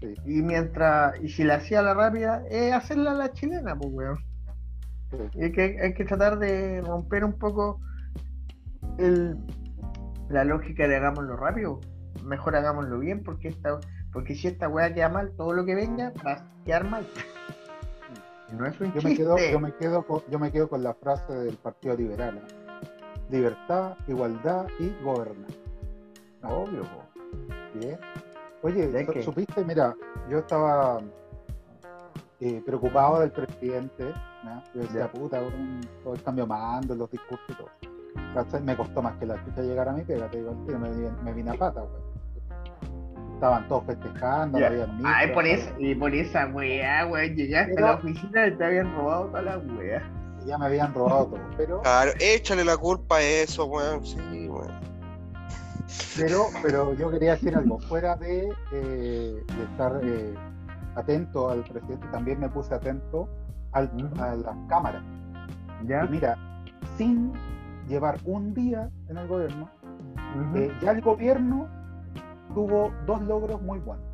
Y 0.00 0.42
mientras, 0.42 1.18
y 1.22 1.28
si 1.30 1.42
la 1.42 1.56
hacía 1.56 1.82
la 1.82 1.94
rápida, 1.94 2.42
es 2.50 2.72
hacerla 2.72 3.12
a 3.12 3.14
la 3.14 3.32
chilena, 3.32 3.74
pues 3.74 3.92
weón. 3.92 4.35
Sí. 5.10 5.16
Y 5.34 5.44
hay 5.44 5.52
que, 5.52 5.78
hay 5.80 5.94
que 5.94 6.04
tratar 6.04 6.38
de 6.38 6.80
romper 6.82 7.24
un 7.24 7.38
poco 7.38 7.80
el, 8.98 9.36
la 10.28 10.44
lógica 10.44 10.88
de 10.88 10.96
hagámoslo 10.96 11.36
rápido. 11.36 11.80
Mejor 12.24 12.56
hagámoslo 12.56 12.98
bien, 12.98 13.22
porque 13.22 13.48
esta, 13.48 13.78
porque 14.12 14.34
si 14.34 14.48
esta 14.48 14.68
weá 14.68 14.92
queda 14.92 15.08
mal, 15.08 15.32
todo 15.36 15.52
lo 15.52 15.64
que 15.64 15.74
venga 15.74 16.12
va 16.24 16.32
a 16.32 16.64
quedar 16.64 16.88
mal. 16.88 17.06
No 18.52 18.66
es 18.66 18.80
un 18.80 18.92
Yo 18.92 19.02
me, 19.02 19.16
quedo, 19.16 19.36
yo, 19.38 19.60
me 19.60 19.72
quedo 19.74 20.06
con, 20.06 20.22
yo 20.30 20.38
me 20.38 20.52
quedo 20.52 20.68
con 20.68 20.82
la 20.82 20.94
frase 20.94 21.32
del 21.32 21.56
Partido 21.56 21.96
Liberal. 21.96 22.38
¿eh? 22.38 22.66
Libertad, 23.30 23.96
igualdad 24.06 24.66
y 24.78 24.92
gobernar. 25.02 25.50
Obvio. 26.42 26.82
Bien. 27.74 27.98
Oye, 28.62 29.22
supiste, 29.22 29.64
mira, 29.64 29.94
yo 30.30 30.38
estaba 30.38 31.00
eh, 32.40 32.62
preocupado 32.64 33.20
del 33.20 33.32
presidente. 33.32 34.12
¿No? 34.46 34.62
Yo 34.74 34.80
decía, 34.82 35.00
Ya. 35.00 35.12
puta, 35.12 35.40
todo 36.02 36.14
el 36.14 36.22
cambio 36.22 36.46
mando, 36.46 36.94
los 36.94 37.10
discursos 37.10 37.44
y 37.50 37.54
todo. 37.54 37.68
¿Cachai? 38.34 38.62
Me 38.62 38.76
costó 38.76 39.02
más 39.02 39.14
que 39.16 39.26
la 39.26 39.42
chucha 39.44 39.60
llegar 39.62 39.88
a 39.88 39.92
mi 39.92 40.02
pega, 40.02 40.28
te 40.30 40.38
digo 40.38 40.50
al 40.52 40.64
tiro, 40.64 40.78
me, 40.78 40.88
me 41.22 41.32
vine 41.32 41.50
a 41.50 41.54
pata, 41.54 41.82
weón. 41.82 42.06
Estaban 43.34 43.68
todos 43.68 43.84
festejando, 43.84 44.58
no 44.58 44.66
había 44.66 44.84
Ay, 45.04 45.26
micro, 45.26 45.34
por 45.34 45.44
no 45.44 45.50
esa, 45.50 45.70
y 45.78 45.94
por 45.94 46.14
esa 46.14 46.46
weá, 46.46 47.06
weón, 47.06 47.34
llegaste 47.36 47.74
Pero- 47.74 47.86
a 47.86 47.90
la 47.90 47.96
oficina 47.96 48.46
y 48.46 48.56
te 48.56 48.64
habían 48.64 48.96
robado 48.96 49.26
todas 49.26 49.44
las 49.44 49.56
weas. 49.66 50.02
había- 50.02 50.46
ya 50.46 50.58
me 50.58 50.66
habían 50.66 50.94
robado 50.94 51.26
todo. 51.26 51.40
Pero, 51.56 51.80
Claro, 51.82 52.12
échale 52.20 52.64
la 52.64 52.76
culpa 52.76 53.16
a 53.16 53.22
eso, 53.22 53.66
weón. 53.66 54.04
Sí, 54.06 54.48
weón. 54.48 54.72
pero, 56.16 56.46
pero 56.62 56.94
yo 56.94 57.10
quería 57.10 57.32
decir 57.32 57.54
algo, 57.56 57.78
fuera 57.80 58.16
de, 58.16 58.48
eh, 58.72 59.44
de 59.56 59.62
estar 59.64 60.00
eh, 60.02 60.34
atento 60.94 61.50
al 61.50 61.62
presidente, 61.62 62.06
también 62.10 62.40
me 62.40 62.48
puse 62.48 62.74
atento 62.74 63.28
al- 63.76 64.12
a 64.20 64.34
las 64.36 64.56
cámaras. 64.68 65.02
¿Ya? 65.86 66.04
Y 66.04 66.08
mira, 66.08 66.36
sin 66.96 67.32
llevar 67.88 68.18
un 68.24 68.54
día 68.54 68.90
en 69.08 69.16
el 69.18 69.28
gobierno, 69.28 69.68
eh, 70.54 70.72
ya 70.82 70.90
el 70.92 71.00
gobierno 71.02 71.68
tuvo 72.54 72.90
dos 73.06 73.22
logros 73.22 73.60
muy 73.62 73.78
buenos. 73.78 74.04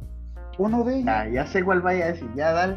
Uno 0.58 0.84
de 0.84 0.94
ellos, 0.96 1.06
Ya, 1.06 1.28
ya 1.28 1.46
sé 1.46 1.64
cuál 1.64 1.80
vaya 1.80 2.04
a 2.04 2.08
decir, 2.08 2.28
ya 2.34 2.52
dale. 2.52 2.76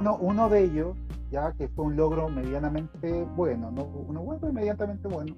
uno, 0.00 0.16
uno 0.20 0.48
de 0.48 0.64
ellos, 0.64 0.96
ya 1.30 1.52
que 1.52 1.68
fue 1.68 1.86
un 1.86 1.96
logro 1.96 2.28
medianamente 2.28 3.24
bueno, 3.36 3.70
no 3.72 3.84
uno 3.84 4.22
bueno 4.22 4.48
y 4.48 4.52
medianamente 4.52 5.08
bueno, 5.08 5.34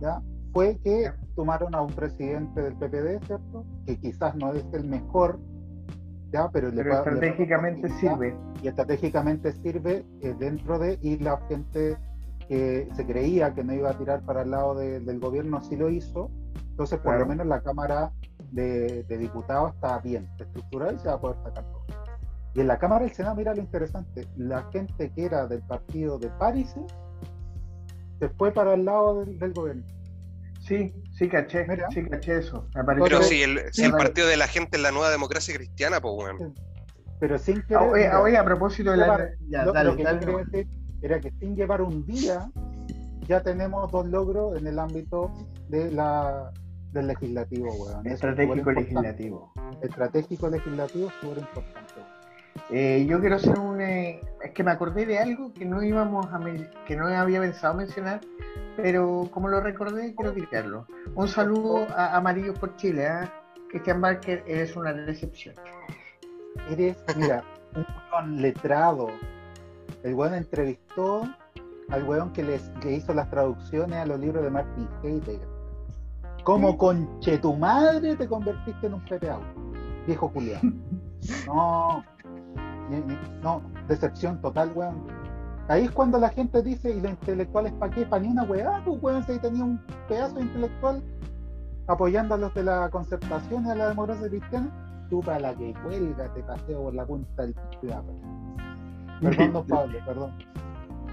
ya 0.00 0.20
fue 0.52 0.78
que 0.82 1.12
tomaron 1.36 1.74
a 1.74 1.82
un 1.82 1.92
presidente 1.92 2.60
del 2.62 2.74
PPD, 2.74 3.24
¿cierto? 3.26 3.64
Que 3.84 3.98
quizás 3.98 4.34
no 4.36 4.52
es 4.52 4.64
el 4.72 4.88
mejor, 4.88 5.38
ya, 6.36 6.48
pero, 6.50 6.68
le 6.70 6.82
va- 6.84 6.98
estratégicamente 6.98 7.88
sirve. 8.00 8.36
y 8.62 8.68
estratégicamente 8.68 9.52
sirve 9.52 10.04
eh, 10.20 10.34
dentro 10.38 10.78
de 10.78 10.98
y 11.02 11.18
la 11.18 11.38
gente 11.48 11.96
que 12.48 12.88
se 12.94 13.06
creía 13.06 13.54
que 13.54 13.64
no 13.64 13.72
iba 13.74 13.90
a 13.90 13.98
tirar 13.98 14.20
para 14.22 14.42
el 14.42 14.50
lado 14.50 14.74
de- 14.74 15.00
del 15.00 15.18
gobierno 15.18 15.60
sí 15.62 15.76
lo 15.76 15.88
hizo 15.90 16.30
entonces 16.70 16.98
por 16.98 17.12
Claro. 17.12 17.20
lo 17.20 17.26
menos 17.26 17.46
la 17.46 17.60
cámara 17.60 18.12
de, 18.52 19.02
de 19.04 19.18
diputados 19.18 19.74
está 19.74 19.98
bien 19.98 20.28
estructurada 20.38 20.92
y 20.92 20.98
se 20.98 21.08
va 21.08 21.14
a 21.14 21.20
poder 21.20 21.36
sacar 21.42 21.64
todo 21.64 21.84
y 22.54 22.60
en 22.60 22.66
la 22.68 22.78
cámara 22.78 23.04
del 23.04 23.14
senado 23.14 23.34
mira 23.36 23.54
lo 23.54 23.60
interesante 23.62 24.26
la 24.36 24.62
gente 24.72 25.10
que 25.10 25.24
era 25.24 25.46
del 25.46 25.62
partido 25.62 26.18
de 26.18 26.28
París 26.38 26.74
se 28.18 28.28
fue 28.30 28.52
para 28.52 28.74
el 28.74 28.84
lado 28.84 29.20
del, 29.24 29.38
del 29.38 29.52
gobierno 29.52 29.82
Sí, 30.66 30.92
sí 31.12 31.28
caché, 31.28 31.64
Mira. 31.68 31.88
sí 31.92 32.04
caché 32.04 32.38
eso. 32.38 32.68
Me 32.74 32.82
pareció- 32.84 33.04
Pero 33.04 33.22
si 33.22 33.42
el, 33.42 33.60
si 33.72 33.84
el 33.84 33.92
partido 33.92 34.26
de 34.26 34.36
la 34.36 34.48
gente 34.48 34.76
es 34.76 34.82
la 34.82 34.90
nueva 34.90 35.10
democracia 35.10 35.54
cristiana, 35.54 36.00
pues, 36.00 36.14
weón. 36.16 36.54
pero 37.20 37.38
sin 37.38 37.58
Ah, 37.58 37.64
querer 37.88 38.14
oye, 38.16 38.36
a 38.36 38.44
propósito 38.44 38.90
de 38.90 38.96
la... 38.98 39.04
llevar- 39.06 39.30
Ya, 39.48 39.64
lo, 39.64 39.72
dale, 39.72 39.90
lo 39.90 39.96
que 39.96 40.02
yo 40.02 40.08
dale. 40.08 40.18
quería 40.20 40.38
decir 40.38 40.66
era 41.02 41.20
que 41.20 41.30
sin 41.38 41.56
llevar 41.56 41.80
un 41.82 42.04
día 42.04 42.50
ya 43.28 43.42
tenemos 43.42 43.90
dos 43.90 44.06
logros 44.06 44.58
en 44.58 44.66
el 44.66 44.78
ámbito 44.78 45.32
de 45.68 45.90
la 45.92 46.50
del 46.92 47.06
legislativo, 47.08 47.72
weón. 47.74 48.06
Es 48.06 48.14
Estratégico 48.14 48.70
legislativo. 48.72 49.52
Estratégico 49.82 50.48
legislativo 50.48 51.08
es 51.08 51.14
súper 51.20 51.38
importante. 51.38 51.85
Eh, 52.70 53.06
yo 53.08 53.20
quiero 53.20 53.36
hacer 53.36 53.58
un... 53.58 53.80
eh, 53.80 54.20
es 54.42 54.50
que 54.50 54.64
me 54.64 54.72
acordé 54.72 55.06
de 55.06 55.18
algo 55.18 55.52
que 55.52 55.64
no 55.64 55.82
íbamos 55.82 56.26
a... 56.26 56.40
que 56.86 56.96
no 56.96 57.06
había 57.06 57.40
pensado 57.40 57.74
mencionar, 57.74 58.20
pero 58.76 59.28
como 59.30 59.48
lo 59.48 59.60
recordé, 59.60 60.14
quiero 60.14 60.32
tirarlo. 60.32 60.86
Un 61.14 61.28
saludo 61.28 61.86
a 61.96 62.16
Amarillos 62.16 62.58
por 62.58 62.74
Chile, 62.76 63.06
¿ah? 63.06 63.32
Cristian 63.70 64.00
Barker, 64.00 64.44
eres 64.46 64.76
una 64.76 64.92
decepción. 64.92 65.54
Eres, 66.70 66.96
mira, 67.16 67.44
un 68.20 68.42
letrado. 68.42 69.08
El 70.02 70.14
weón 70.14 70.34
entrevistó 70.34 71.22
al 71.88 72.02
weón 72.04 72.32
que 72.32 72.42
les 72.42 72.62
que 72.80 72.92
hizo 72.92 73.14
las 73.14 73.30
traducciones 73.30 73.98
a 73.98 74.06
los 74.06 74.18
libros 74.18 74.42
de 74.42 74.50
Martin 74.50 74.88
Heidegger. 75.02 75.48
Como 76.44 76.78
conche 76.78 77.38
tu 77.38 77.54
madre 77.54 78.14
te 78.14 78.28
convertiste 78.28 78.86
en 78.86 78.94
un 78.94 79.04
PPA, 79.04 79.38
viejo 80.06 80.30
culiado. 80.32 80.62
No, 81.46 82.04
no, 83.42 83.62
decepción 83.88 84.40
total, 84.40 84.72
weón. 84.74 85.06
Ahí 85.68 85.84
es 85.84 85.90
cuando 85.90 86.18
la 86.18 86.28
gente 86.28 86.62
dice, 86.62 86.90
¿y 86.90 87.00
los 87.00 87.10
intelectuales 87.10 87.72
para 87.72 87.92
qué? 87.92 88.06
Para 88.06 88.22
ni 88.22 88.28
una 88.28 88.44
weá, 88.44 88.82
pues 88.84 89.02
weón, 89.02 89.24
si 89.24 89.32
ahí 89.32 89.38
tenía 89.38 89.64
un 89.64 89.80
pedazo 90.08 90.36
de 90.36 90.42
intelectual 90.42 91.02
apoyando 91.88 92.34
a 92.34 92.38
los 92.38 92.54
de 92.54 92.64
la 92.64 92.88
concertación 92.90 93.66
y 93.66 93.70
a 93.70 93.74
la 93.74 93.88
democracia 93.88 94.28
cristiana, 94.28 94.70
tú 95.10 95.20
para 95.20 95.40
la 95.40 95.54
que 95.54 95.74
cuelga 95.82 96.32
te 96.34 96.42
paseo 96.42 96.84
por 96.84 96.94
la 96.94 97.04
punta 97.04 97.42
del 97.42 97.54
cuidado. 97.80 98.04
Perdón, 99.20 99.52
don 99.52 99.66
Pablo, 99.66 99.98
perdón. 100.04 100.32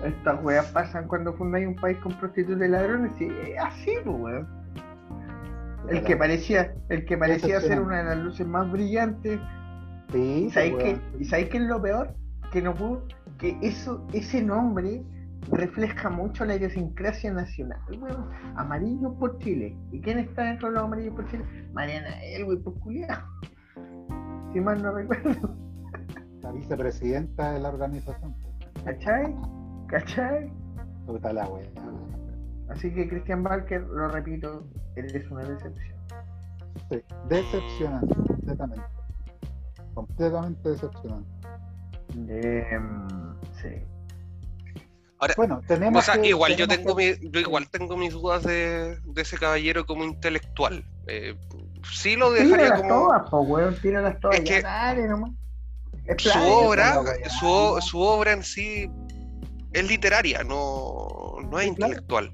Estas 0.03 0.43
weas 0.43 0.65
pasan 0.67 1.07
cuando 1.07 1.33
fundáis 1.33 1.67
un 1.67 1.75
país 1.75 1.97
con 1.99 2.13
prostitutas 2.13 2.67
y 2.67 2.71
ladrones, 2.71 3.11
y 3.21 3.25
es 3.25 3.59
así, 3.59 3.91
pues, 4.03 4.17
weón. 4.19 4.63
El 5.89 6.03
que 6.03 6.15
parecía, 6.15 6.73
el 6.89 7.05
que 7.05 7.17
parecía 7.17 7.59
ser 7.59 7.81
una 7.81 7.97
de 7.97 8.03
las 8.03 8.17
luces 8.17 8.47
más 8.47 8.71
brillantes. 8.71 9.39
Sí, 10.13 10.45
¿Y 10.47 10.51
sabéis 10.51 10.73
pues, 10.73 10.83
qué, 10.83 10.89
weón. 10.91 11.21
¿Y 11.21 11.25
sabéis 11.25 11.49
qué 11.49 11.57
es 11.57 11.63
lo 11.63 11.81
peor? 11.81 12.15
Que 12.51 12.61
no 12.61 12.75
pudo, 12.75 13.03
que 13.39 13.57
eso, 13.61 14.07
ese 14.13 14.43
nombre 14.43 15.03
refleja 15.51 16.09
mucho 16.09 16.45
la 16.45 16.55
idiosincrasia 16.55 17.33
nacional, 17.33 17.81
weón. 17.99 18.29
Amarillo 18.55 19.13
por 19.15 19.39
Chile. 19.39 19.75
¿Y 19.91 19.99
quién 20.01 20.19
está 20.19 20.43
dentro 20.43 20.69
de 20.69 20.75
los 20.75 20.83
amarillos 20.83 21.15
por 21.15 21.27
Chile? 21.29 21.43
Mariana 21.73 22.23
Elwin, 22.23 22.63
por 22.63 22.79
culiao. 22.79 23.21
Si 24.53 24.61
mal 24.61 24.81
no 24.81 24.93
recuerdo. 24.93 25.57
La 26.41 26.51
vicepresidenta 26.51 27.53
de 27.53 27.59
la 27.59 27.69
organización. 27.69 28.35
¿Cachai? 28.85 29.35
¿Cachai? 29.87 30.53
Puta 31.07 31.33
la 31.33 31.47
wea. 31.47 31.67
Así 32.69 32.93
que 32.93 33.09
Christian 33.09 33.41
Barker, 33.43 33.81
lo 33.81 34.09
repito, 34.09 34.67
eres 34.95 35.29
una 35.31 35.43
decepción. 35.43 35.97
Sí, 36.89 37.01
decepcionante, 37.29 38.15
completamente. 38.15 39.02
Completamente 39.93 40.69
decepcionante. 40.69 41.29
Em, 42.15 43.07
sí. 43.61 43.69
Ahora, 45.19 45.33
Bueno, 45.37 45.61
tenemos 45.67 46.01
o 46.01 46.05
sea, 46.05 46.21
que- 46.21 46.27
igual 46.29 46.55
yo 46.57 46.67
tengo 46.67 46.95
mi- 46.95 47.15
yo 47.31 47.39
igual 47.39 47.69
tengo 47.69 47.95
mis 47.95 48.11
dudas 48.13 48.43
de, 48.43 48.97
de 49.03 49.21
ese 49.21 49.37
caballero 49.37 49.85
como 49.85 50.03
intelectual. 50.03 50.83
Eh, 51.07 51.35
sí 51.93 52.15
lo 52.15 52.31
dejaría 52.31 52.55
Tíralas 52.57 52.81
como 52.81 52.93
todas, 53.05 53.29
po, 53.29 53.39
weón, 53.41 53.75
tíralas 53.81 54.19
todas. 54.19 54.39
Es 54.39 54.43
que 54.45 54.61
dale 54.61 55.07
nomás. 55.07 55.31
Es 56.05 56.21
su 56.21 56.37
obra, 56.39 57.01
su, 57.39 57.77
su 57.81 57.99
obra 58.01 58.33
en 58.33 58.43
sí 58.43 58.89
es 59.71 59.87
literaria, 59.87 60.43
no, 60.43 61.35
no 61.49 61.59
es 61.59 61.67
intelectual. 61.67 62.27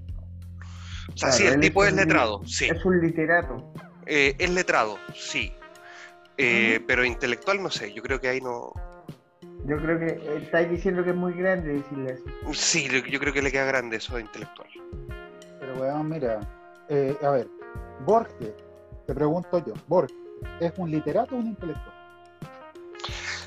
O 1.14 1.18
sea, 1.18 1.30
Claro, 1.30 1.34
sí, 1.36 1.45
el 1.45 1.60
tipo 1.60 1.84
es 1.84 1.89
es 1.89 1.93
un 1.93 1.99
li- 1.99 2.05
letrado, 2.05 2.41
sí. 2.45 2.66
Es 2.70 2.86
un 2.86 3.01
literato. 3.01 3.74
Eh, 4.07 4.36
es 4.39 4.49
letrado, 4.49 4.97
sí. 5.14 5.53
Eh, 6.42 6.80
Pero 6.88 7.04
intelectual 7.04 7.62
no 7.62 7.70
sé, 7.70 7.94
yo 7.94 8.02
creo 8.02 8.20
que 8.20 8.30
ahí 8.30 8.40
no. 8.40 8.72
Yo 9.66 9.78
creo 9.78 10.00
que 10.00 10.06
eh, 10.08 10.40
estáis 10.42 10.70
diciendo 10.72 11.04
que 11.04 11.10
es 11.10 11.16
muy 11.16 11.34
grande 11.34 11.74
decirle 11.74 12.14
eso. 12.14 12.54
Sí, 12.54 12.88
yo 13.10 13.20
creo 13.20 13.34
que 13.34 13.42
le 13.42 13.52
queda 13.52 13.66
grande 13.66 13.98
eso 13.98 14.16
de 14.16 14.22
intelectual. 14.22 14.70
Pero 15.60 15.76
weón, 15.76 16.10
mira, 16.10 16.40
eh, 16.88 17.16
a 17.22 17.30
ver, 17.32 17.48
Borges, 18.06 18.54
te 19.06 19.14
pregunto 19.14 19.64
yo, 19.66 19.74
Borges, 19.88 20.16
¿es 20.62 20.72
un 20.78 20.90
literato 20.90 21.36
o 21.36 21.40
un 21.40 21.48
intelectual? 21.48 21.94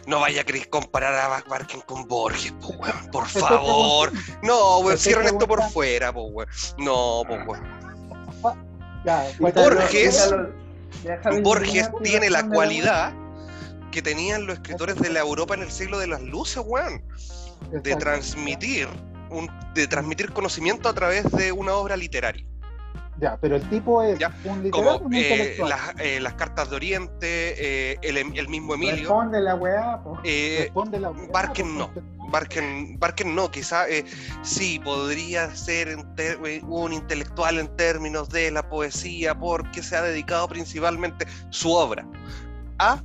No 0.06 0.20
vaya 0.20 0.42
a 0.42 0.44
querer 0.44 0.68
comparar 0.68 1.14
a 1.14 1.28
Bach 1.28 1.48
Barken 1.48 1.80
con 1.82 2.06
Borges, 2.06 2.52
po, 2.60 2.68
weón, 2.74 3.06
por 3.12 3.26
favor. 3.26 4.12
No, 4.42 4.80
weón, 4.80 4.98
cierren 4.98 5.26
esto 5.28 5.46
por 5.48 5.62
fuera, 5.70 6.12
po, 6.12 6.24
weón. 6.24 6.48
No, 6.76 7.22
po, 7.26 7.34
weón. 7.46 7.82
Ya, 9.04 9.24
Borges- 9.38 10.30
Borges 11.42 11.90
tiene 12.02 12.30
la 12.30 12.46
cualidad 12.48 13.12
que 13.90 14.02
tenían 14.02 14.46
los 14.46 14.56
escritores 14.56 14.96
de 14.96 15.10
la 15.10 15.20
Europa 15.20 15.54
en 15.54 15.62
el 15.62 15.70
siglo 15.70 15.98
de 15.98 16.06
las 16.06 16.22
luces, 16.22 16.62
weón. 16.64 17.04
De 17.70 17.94
transmitir, 17.96 18.88
un, 19.30 19.48
de 19.74 19.86
transmitir 19.86 20.32
conocimiento 20.32 20.88
a 20.88 20.94
través 20.94 21.30
de 21.30 21.52
una 21.52 21.74
obra 21.74 21.96
literaria. 21.96 22.44
Ya, 23.22 23.38
pero 23.40 23.54
el 23.54 23.62
tipo 23.68 24.02
es 24.02 24.18
Ya, 24.18 24.34
un 24.42 24.64
literato 24.64 24.98
Como 24.98 25.06
un 25.06 25.14
eh, 25.14 25.56
las, 25.60 25.94
eh, 26.00 26.18
las 26.18 26.34
cartas 26.34 26.68
de 26.70 26.74
Oriente, 26.76 27.92
eh, 27.92 27.98
el, 28.02 28.16
el 28.16 28.48
mismo 28.48 28.74
Emilio. 28.74 28.96
Responde 28.96 29.40
la 29.40 29.54
weá, 29.54 30.02
po. 30.02 30.18
Responde 30.24 30.98
la 30.98 31.10
weá, 31.12 31.28
Barken 31.32 31.78
no. 31.78 31.88
Barken, 32.30 32.98
Barken 32.98 33.32
no, 33.32 33.48
quizá 33.48 33.84
sí 34.42 34.80
podría 34.80 35.54
ser 35.54 35.96
un 36.66 36.92
intelectual 36.92 37.60
en 37.60 37.68
términos 37.76 38.28
de 38.28 38.50
la 38.50 38.68
poesía 38.68 39.38
porque 39.38 39.84
se 39.84 39.94
ha 39.96 40.02
dedicado 40.02 40.48
principalmente 40.48 41.24
su 41.50 41.70
obra 41.72 42.04
a, 42.80 43.00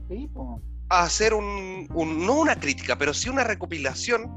a 0.90 1.04
hacer 1.04 1.36
un, 1.36 1.88
un- 1.94 2.26
no 2.26 2.40
una 2.40 2.56
crítica, 2.56 2.96
pero 2.98 3.14
sí 3.14 3.30
una 3.30 3.44
recopilación 3.44 4.32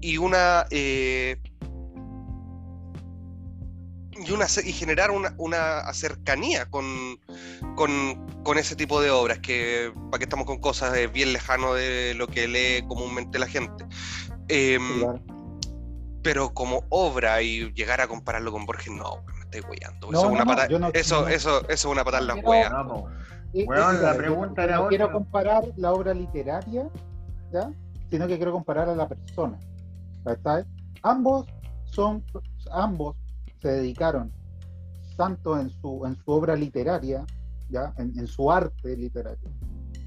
y 0.00 0.16
una 0.16 0.66
eh, 0.70 1.36
y, 4.26 4.32
una, 4.32 4.46
ce- 4.48 4.66
y 4.68 4.72
generar 4.72 5.10
una, 5.10 5.34
una 5.38 5.92
cercanía 5.92 6.66
con, 6.70 6.84
con, 7.76 7.90
con 8.44 8.58
ese 8.58 8.76
tipo 8.76 9.00
de 9.00 9.10
obras, 9.10 9.38
que 9.40 9.92
para 10.10 10.18
que 10.18 10.24
estamos 10.24 10.46
con 10.46 10.58
cosas 10.60 10.96
eh, 10.96 11.06
bien 11.06 11.32
lejano 11.32 11.74
de 11.74 12.14
lo 12.14 12.26
que 12.26 12.48
lee 12.48 12.84
comúnmente 12.86 13.38
la 13.38 13.46
gente. 13.46 13.84
Em, 14.48 15.00
claro. 15.00 15.22
pero 16.22 16.52
como 16.54 16.84
obra 16.88 17.42
y 17.42 17.72
llegar 17.72 18.00
a 18.00 18.08
compararlo 18.08 18.52
con 18.52 18.64
Borges, 18.66 18.92
no, 18.92 19.22
me 19.34 19.40
estoy 19.42 19.60
weyando. 19.70 20.10
No, 20.10 20.18
eso, 20.18 20.26
es 20.26 20.28
no, 20.28 20.34
una 20.36 20.44
no, 20.44 20.50
pata- 20.50 20.68
yo 20.68 20.78
no- 20.78 20.90
eso, 20.92 21.22
no- 21.22 21.28
eso, 21.28 21.60
eso 21.62 21.68
es 21.70 21.84
una 21.84 22.04
patada 22.04 22.22
en 22.22 22.26
las 22.28 22.36
Pero- 22.36 22.48
weas. 22.50 22.70
No, 22.72 22.88
po. 22.88 23.08
Y- 23.54 23.64
Weón, 23.64 23.96
y- 23.96 24.02
la 24.02 24.14
pregunta 24.16 24.64
era 24.64 24.76
no 24.76 24.88
quiero 24.88 25.12
comparar 25.12 25.64
la 25.76 25.92
obra 25.92 26.14
literaria, 26.14 26.88
¿ya? 27.52 27.70
Sino 28.10 28.26
que 28.26 28.36
quiero 28.36 28.52
comparar 28.52 28.88
a 28.88 28.94
la 28.94 29.06
persona. 29.08 29.58
¿cachai? 30.24 30.64
Ambos 31.02 31.46
son, 31.84 32.24
ambos 32.70 33.16
se 33.62 33.68
dedicaron 33.68 34.32
tanto 35.16 35.58
en 35.58 35.70
su, 35.70 36.04
en 36.04 36.16
su 36.16 36.30
obra 36.30 36.56
literaria, 36.56 37.24
¿ya? 37.70 37.94
En, 37.96 38.18
en 38.18 38.26
su 38.26 38.50
arte 38.50 38.96
literario, 38.96 39.50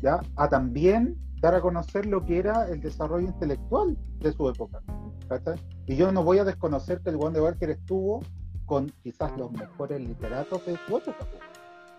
¿ya? 0.01 0.19
A 0.35 0.49
también 0.49 1.17
dar 1.41 1.55
a 1.55 1.61
conocer 1.61 2.05
lo 2.05 2.25
que 2.25 2.39
era 2.39 2.67
el 2.67 2.81
desarrollo 2.81 3.27
intelectual 3.27 3.97
de 4.19 4.31
su 4.33 4.49
época. 4.49 4.81
¿cachai? 5.27 5.59
Y 5.85 5.95
yo 5.95 6.11
no 6.11 6.23
voy 6.23 6.39
a 6.39 6.43
desconocer 6.43 7.01
que 7.01 7.09
el 7.09 7.17
Juan 7.17 7.33
de 7.33 7.39
Barker 7.39 7.69
estuvo 7.69 8.21
con 8.65 8.91
quizás 9.03 9.35
los 9.37 9.51
mejores 9.51 9.99
literatos 9.99 10.65
de 10.65 10.77
su 10.87 10.97
época. 10.97 11.19
pues. 11.19 11.43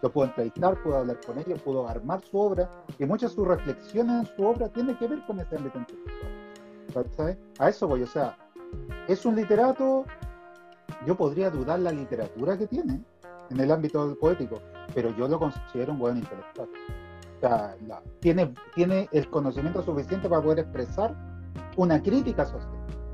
Lo 0.03 0.13
puedo 0.13 0.29
entrevistar, 0.29 0.83
puedo 0.83 0.99
hablar 0.99 1.19
con 1.25 1.39
ellos, 1.39 1.61
puedo 1.63 1.89
armar 1.89 2.21
su 2.23 2.39
obra, 2.39 2.71
y 2.99 3.07
muchas 3.07 3.31
de 3.31 3.37
sus 3.37 3.49
reflexiones 3.49 4.29
en 4.29 4.37
su 4.37 4.45
obra 4.45 4.69
tienen 4.69 4.97
que 4.99 5.07
ver 5.07 5.25
con 5.27 5.41
ese 5.41 5.57
ámbito 5.57 5.79
intelectual. 5.79 6.33
¿cachai? 6.93 7.39
A 7.59 7.69
eso 7.69 7.89
voy, 7.89 8.03
o 8.03 8.07
sea, 8.07 8.37
es 9.09 9.25
un 9.25 9.37
literato, 9.37 10.05
yo 11.07 11.17
podría 11.17 11.51
dudar 11.51 11.81
la 11.81 11.93
literatura 11.93 12.57
que 12.57 12.67
tiene 12.67 13.01
en 13.51 13.61
el 13.61 13.71
ámbito 13.71 14.17
poético, 14.21 14.61
pero 14.95 15.15
yo 15.17 15.29
lo 15.29 15.39
considero 15.39 15.93
un 15.93 15.99
buen 15.99 16.17
intelectual. 16.19 16.69
O 17.37 17.41
sea, 17.41 17.77
tiene, 18.21 19.09
el 19.13 19.31
conocimiento 19.31 19.83
suficiente 19.83 20.29
para 20.29 20.43
poder 20.43 20.61
expresar 20.61 21.15
una 21.77 22.03
crítica 22.03 22.45
social. 22.45 22.73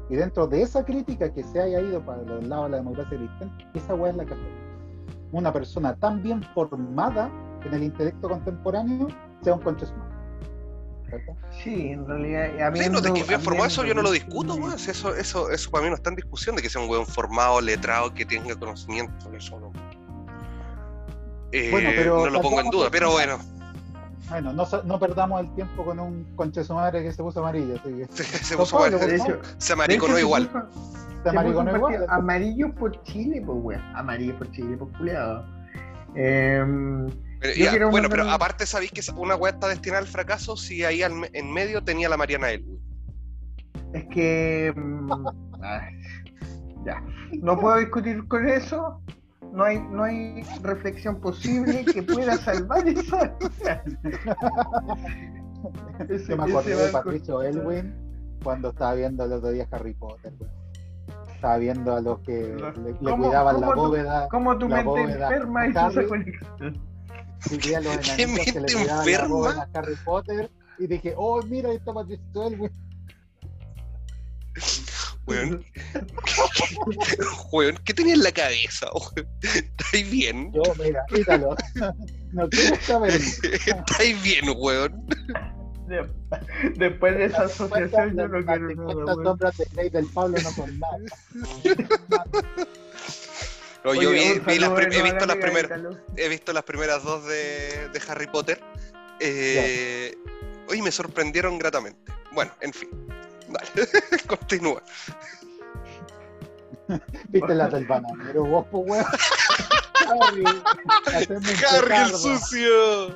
Y 0.08 0.16
dentro 0.16 0.46
de 0.46 0.62
esa 0.62 0.84
crítica 0.84 1.32
que 1.32 1.42
se 1.42 1.60
haya 1.60 1.80
ido 1.80 2.04
para 2.04 2.22
el 2.22 2.48
lado 2.48 2.64
de 2.64 2.70
la 2.70 2.76
democracia 2.78 3.16
cristiana, 3.16 3.58
esa 3.74 3.94
weá 3.94 4.10
es 4.10 4.16
la 4.16 4.24
que. 4.24 4.34
Una 5.32 5.50
persona 5.50 5.96
tan 5.96 6.22
bien 6.22 6.42
formada 6.54 7.30
en 7.64 7.72
el 7.72 7.84
intelecto 7.84 8.28
contemporáneo 8.28 9.08
sea 9.40 9.54
un. 9.54 9.60
¿Cachai? 9.60 10.11
Sí, 11.62 11.88
en 11.90 12.06
realidad. 12.06 12.72
Sí, 12.74 12.88
no, 12.90 13.00
de 13.00 13.12
que 13.12 13.22
bien 13.24 13.40
formado, 13.40 13.66
eso 13.68 13.84
yo 13.84 13.94
no 13.94 14.02
lo 14.02 14.10
discuto, 14.10 14.54
weón. 14.54 14.74
Eso, 14.74 15.14
eso, 15.14 15.50
eso 15.50 15.70
para 15.70 15.84
mí 15.84 15.90
no 15.90 15.96
está 15.96 16.10
en 16.10 16.16
discusión 16.16 16.56
de 16.56 16.62
que 16.62 16.70
sea 16.70 16.80
un 16.82 16.88
weón 16.88 17.06
formado, 17.06 17.60
letrado, 17.60 18.12
que 18.14 18.24
tenga 18.24 18.54
conocimiento. 18.56 19.32
Eso 19.34 19.60
no. 19.60 19.70
Eh, 21.52 21.70
Bueno, 21.70 21.90
pero 21.94 22.24
no 22.24 22.30
lo 22.30 22.40
pongo 22.40 22.60
en 22.60 22.70
duda, 22.70 22.88
pero 22.90 23.10
bueno, 23.12 23.38
Bueno, 24.30 24.52
no, 24.54 24.98
perdamos 24.98 25.42
el 25.42 25.54
tiempo 25.54 25.84
con 25.84 26.00
un 26.00 26.24
concha 26.34 26.64
su 26.64 26.72
madre 26.74 27.02
que 27.02 27.12
se 27.12 27.22
puso 27.22 27.40
amarillo. 27.40 27.74
Así 27.74 27.92
que, 27.92 28.06
se 28.44 28.54
Don 28.56 28.64
puso 28.64 28.86
hecho, 28.86 28.98
se 29.58 29.72
de 29.72 29.76
mariconó 29.76 30.16
hecho, 30.16 30.16
se 30.16 30.20
igual. 30.22 30.50
puso- 30.50 30.68
se 31.18 31.22
se 31.24 31.28
amariconó 31.28 31.76
igual. 31.76 32.06
Amarillo 32.08 32.74
por 32.74 33.02
Chile, 33.02 33.42
pues, 33.44 33.58
weón. 33.60 33.82
Amarillo 33.94 34.38
por 34.38 34.50
Chile, 34.52 34.76
por 34.78 34.90
culiado. 34.96 35.44
Em, 36.14 37.08
Pero, 37.42 37.54
ya, 37.56 37.70
bueno, 37.72 37.90
mandar 38.08 38.10
pero 38.10 38.30
aparte 38.30 38.66
sabéis 38.66 38.92
que 38.92 39.00
una 39.16 39.34
weá 39.36 39.52
está 39.52 39.68
destinada 39.68 40.00
al 40.00 40.06
fracaso 40.08 40.56
si 40.56 40.84
ahí 40.84 41.02
al 41.02 41.12
me- 41.14 41.30
en 41.32 41.52
medio 41.52 41.82
tenía 41.82 42.08
la 42.08 42.16
Mariana 42.16 42.50
Elwood. 42.50 42.78
es 43.92 44.04
que. 44.06 44.72
mm, 44.76 45.10
ay, 45.62 45.94
ya. 46.86 47.02
No 47.42 47.58
puedo 47.58 47.76
discutir 47.78 48.26
con 48.28 48.48
eso. 48.48 49.00
No 49.52 49.64
hay, 49.64 49.80
no 49.80 50.04
hay 50.04 50.42
reflexión 50.62 51.20
posible 51.20 51.84
que 51.84 52.02
pueda 52.02 52.36
salvar 52.38 52.86
esa. 52.88 53.34
Ese- 56.08 56.36
me 56.36 56.44
acordé 56.44 56.74
de 56.76 56.88
Patricio 56.90 57.42
Elwin 57.42 57.94
cuando 58.42 58.70
estaba 58.70 58.94
viendo 58.94 59.24
el 59.24 59.32
otro 59.32 59.50
día 59.50 59.66
Harry 59.70 59.94
Potter. 59.94 60.32
weón. 60.38 60.52
Estaba 61.34 61.56
viendo 61.58 61.96
a 61.96 62.00
los 62.00 62.20
que 62.20 62.54
le, 62.56 62.92
le 62.92 62.98
¿Cómo- 63.10 63.24
cuidaban 63.24 63.60
la 63.60 63.74
bóveda. 63.74 64.28
¿Cómo 64.30 64.56
tu 64.58 64.68
mente 64.68 65.02
enferma 65.02 65.62
a 65.62 65.66
hizo 65.68 65.88
esa 65.88 66.00
Harry. 66.00 66.08
conexión? 66.08 66.91
Y 67.50 67.56
vi 67.56 67.74
a 67.74 67.80
los 67.80 67.96
¿Qué 68.16 68.22
enanitos 68.22 68.52
que 68.52 68.60
le 68.60 68.72
cuidaban 69.02 69.58
a 69.58 69.68
Harry 69.74 69.96
Potter. 70.04 70.50
Y 70.78 70.86
dije, 70.86 71.14
oh, 71.16 71.42
mira, 71.42 71.70
ahí 71.70 71.76
está 71.76 71.92
Patricio 71.92 72.46
Elwin. 72.46 72.70
Weón. 75.26 75.64
Weón, 77.52 77.78
¿qué 77.84 77.94
tenía 77.94 78.14
en 78.14 78.22
la 78.22 78.32
cabeza? 78.32 78.86
weón? 78.92 79.28
¿Estáis 79.42 80.10
bien? 80.10 80.52
Yo, 80.52 80.62
mira, 80.82 81.04
quítalo. 81.08 81.56
no 82.32 82.48
quiero 82.48 82.76
saber. 82.82 83.12
¿Estáis 83.14 84.22
bien, 84.22 84.44
weón? 84.56 85.06
De- 85.86 86.08
Después 86.76 87.16
de 87.16 87.24
esa 87.26 87.42
asociación, 87.42 88.16
yo 88.16 88.28
no 88.28 88.40
Las 88.40 88.46
quiero 88.58 88.68
50 88.70 88.94
nada, 88.94 89.04
weón. 89.14 89.24
sombras 89.24 89.56
de 89.58 89.64
Grey 89.72 89.90
del 89.90 90.06
Pablo 90.06 90.38
no 90.42 90.50
son 90.50 90.78
nada. 90.80 90.98
No, 93.84 93.94
yo 93.94 94.10
vi, 94.10 94.38
las 94.58 94.70
he, 94.78 95.02
visto 95.02 95.26
la 95.26 95.26
las 95.26 95.36
primeras, 95.36 95.68
Carlos. 95.68 95.96
he 96.16 96.28
visto 96.28 96.52
las 96.52 96.62
primeras 96.62 97.02
dos 97.02 97.26
de, 97.26 97.88
de 97.88 98.02
Harry 98.08 98.26
Potter. 98.28 98.62
Eh, 99.18 100.16
Hoy 100.68 100.80
me 100.80 100.90
sorprendieron 100.90 101.58
gratamente. 101.58 102.12
Bueno, 102.32 102.50
en 102.60 102.72
fin. 102.72 102.88
Dale, 103.48 103.88
continúa. 104.26 104.82
Viste 107.28 107.54
la 107.54 107.68
del 107.68 107.86
bananero, 107.86 108.44
vos, 108.44 108.66
pues, 108.70 108.84
weón. 108.86 109.04
Harry, 111.70 111.94
el 111.94 112.14
sucio. 112.14 113.08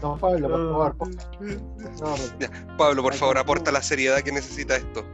Don 0.00 0.18
Pablo, 0.18 0.48
por 0.48 0.94
favor, 0.94 0.96
por 0.96 1.98
favor. 1.98 2.18
Pablo, 2.76 3.02
por 3.02 3.14
favor, 3.14 3.38
aporta 3.38 3.72
la 3.72 3.82
seriedad 3.82 4.20
que 4.20 4.32
necesita 4.32 4.76
esto. 4.76 5.04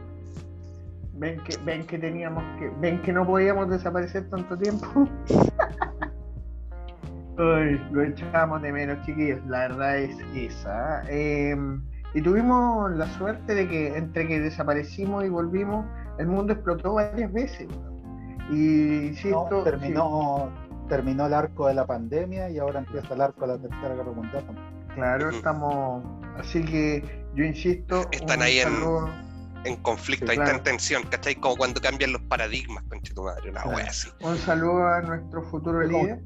Ven 1.19 1.39
que, 1.43 1.57
ven 1.65 1.85
que 1.87 1.97
teníamos 1.97 2.43
que, 2.59 2.69
ven 2.79 3.01
que 3.01 3.11
no 3.11 3.25
podíamos 3.25 3.69
desaparecer 3.69 4.29
tanto 4.29 4.57
tiempo. 4.57 4.87
Ay, 7.39 7.79
lo 7.91 8.01
echábamos 8.03 8.61
de 8.61 8.71
menos, 8.71 9.03
chiquillos. 9.05 9.39
La 9.47 9.59
verdad 9.67 9.97
es 9.99 10.17
esa. 10.35 11.03
Eh, 11.07 11.55
y 12.13 12.21
tuvimos 12.21 12.91
la 12.91 13.05
suerte 13.17 13.53
de 13.53 13.67
que 13.67 13.95
entre 13.97 14.27
que 14.27 14.39
desaparecimos 14.39 15.23
y 15.25 15.29
volvimos, 15.29 15.85
el 16.17 16.27
mundo 16.27 16.53
explotó 16.53 16.93
varias 16.95 17.31
veces. 17.31 17.67
Y 18.51 19.07
insisto, 19.07 19.47
No, 19.51 19.63
terminó, 19.63 20.49
terminó 20.89 21.27
el 21.27 21.33
arco 21.33 21.67
de 21.67 21.75
la 21.75 21.85
pandemia 21.85 22.49
y 22.49 22.57
ahora 22.57 22.79
empieza 22.79 23.13
el 23.13 23.21
arco 23.21 23.41
de 23.41 23.47
la 23.47 23.57
tercera 23.61 23.93
guerra 23.93 24.11
mundial. 24.11 24.43
claro, 24.95 25.29
estamos. 25.29 26.03
Así 26.39 26.63
que 26.63 27.03
yo 27.35 27.43
insisto. 27.43 28.07
Están 28.11 28.37
un 28.39 28.43
ahí 28.45 28.59
saludo- 28.61 29.09
En 29.09 29.26
conflicto, 29.77 30.25
Sí, 30.27 30.31
ahí 30.31 30.37
claro. 30.37 30.51
está 30.55 30.57
en 30.57 30.63
tensión, 30.77 31.03
¿cachai? 31.03 31.35
Como 31.35 31.55
cuando 31.57 31.81
cambian 31.81 32.13
los 32.13 32.21
paradigmas, 32.23 32.83
conche 32.89 33.13
tu 33.13 33.23
madre, 33.23 33.49
una 33.49 33.61
Claro. 33.63 33.77
wea 33.77 33.87
así. 33.87 34.09
Un 34.21 34.37
saludo 34.37 34.87
a 34.87 35.01
nuestro 35.01 35.43
futuro 35.43 35.79
como- 35.85 36.03
líder. 36.03 36.21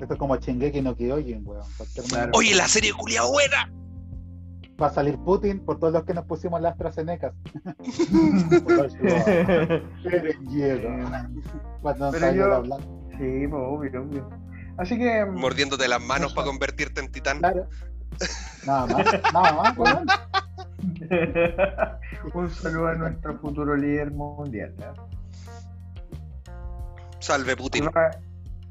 Esto 0.00 0.12
es 0.12 0.18
como 0.18 0.36
Shingeki 0.36 0.82
no 0.82 0.94
Kyojin, 0.94 1.42
weón. 1.46 1.62
Cualquier 1.76 2.04
Claro. 2.06 2.20
momento 2.26 2.38
Oye, 2.38 2.54
la 2.54 2.68
serie 2.68 2.92
culia 2.92 3.22
buena. 3.22 3.72
Va 4.80 4.88
a 4.88 4.92
salir 4.92 5.16
Putin 5.18 5.60
por 5.60 5.78
todos 5.78 5.94
los 5.94 6.04
que 6.04 6.12
nos 6.12 6.26
pusimos 6.26 6.60
las 6.60 6.76
llega. 10.50 10.92
Cuando 11.82 12.10
Pero 12.10 12.26
salió 12.26 12.64
yo-. 12.64 12.78
Sí, 13.18 13.46
pues, 13.48 13.62
obvio, 13.64 14.02
obvio. 14.02 14.28
Así 14.76 14.98
que. 14.98 15.24
Mordiéndote 15.24 15.88
las 15.88 16.02
manos 16.02 16.26
Eso. 16.26 16.34
para 16.34 16.46
convertirte 16.48 17.00
en 17.00 17.10
titán. 17.10 17.38
Claro. 17.38 17.66
Nada 18.66 18.86
más, 18.86 19.06
nada 19.32 19.52
más, 19.54 19.78
weón. 19.78 20.06
Un 22.34 22.50
saludo 22.50 22.88
a 22.88 22.94
nuestro 22.94 23.38
futuro 23.38 23.76
líder 23.76 24.10
mundial. 24.10 24.74
¿no? 24.78 25.08
Salve 27.20 27.56
Putin. 27.56 27.88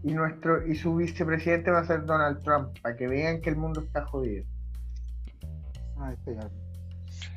Y 0.03 0.13
nuestro 0.13 0.65
y 0.67 0.75
su 0.75 0.95
vicepresidente 0.95 1.71
va 1.71 1.79
a 1.79 1.85
ser 1.85 2.05
Donald 2.05 2.43
Trump, 2.43 2.77
para 2.81 2.95
que 2.95 3.07
vean 3.07 3.41
que 3.41 3.49
el 3.49 3.55
mundo 3.55 3.81
está 3.81 4.05
jodido. 4.05 4.45
Ay, 5.99 6.15
señor. 6.23 6.51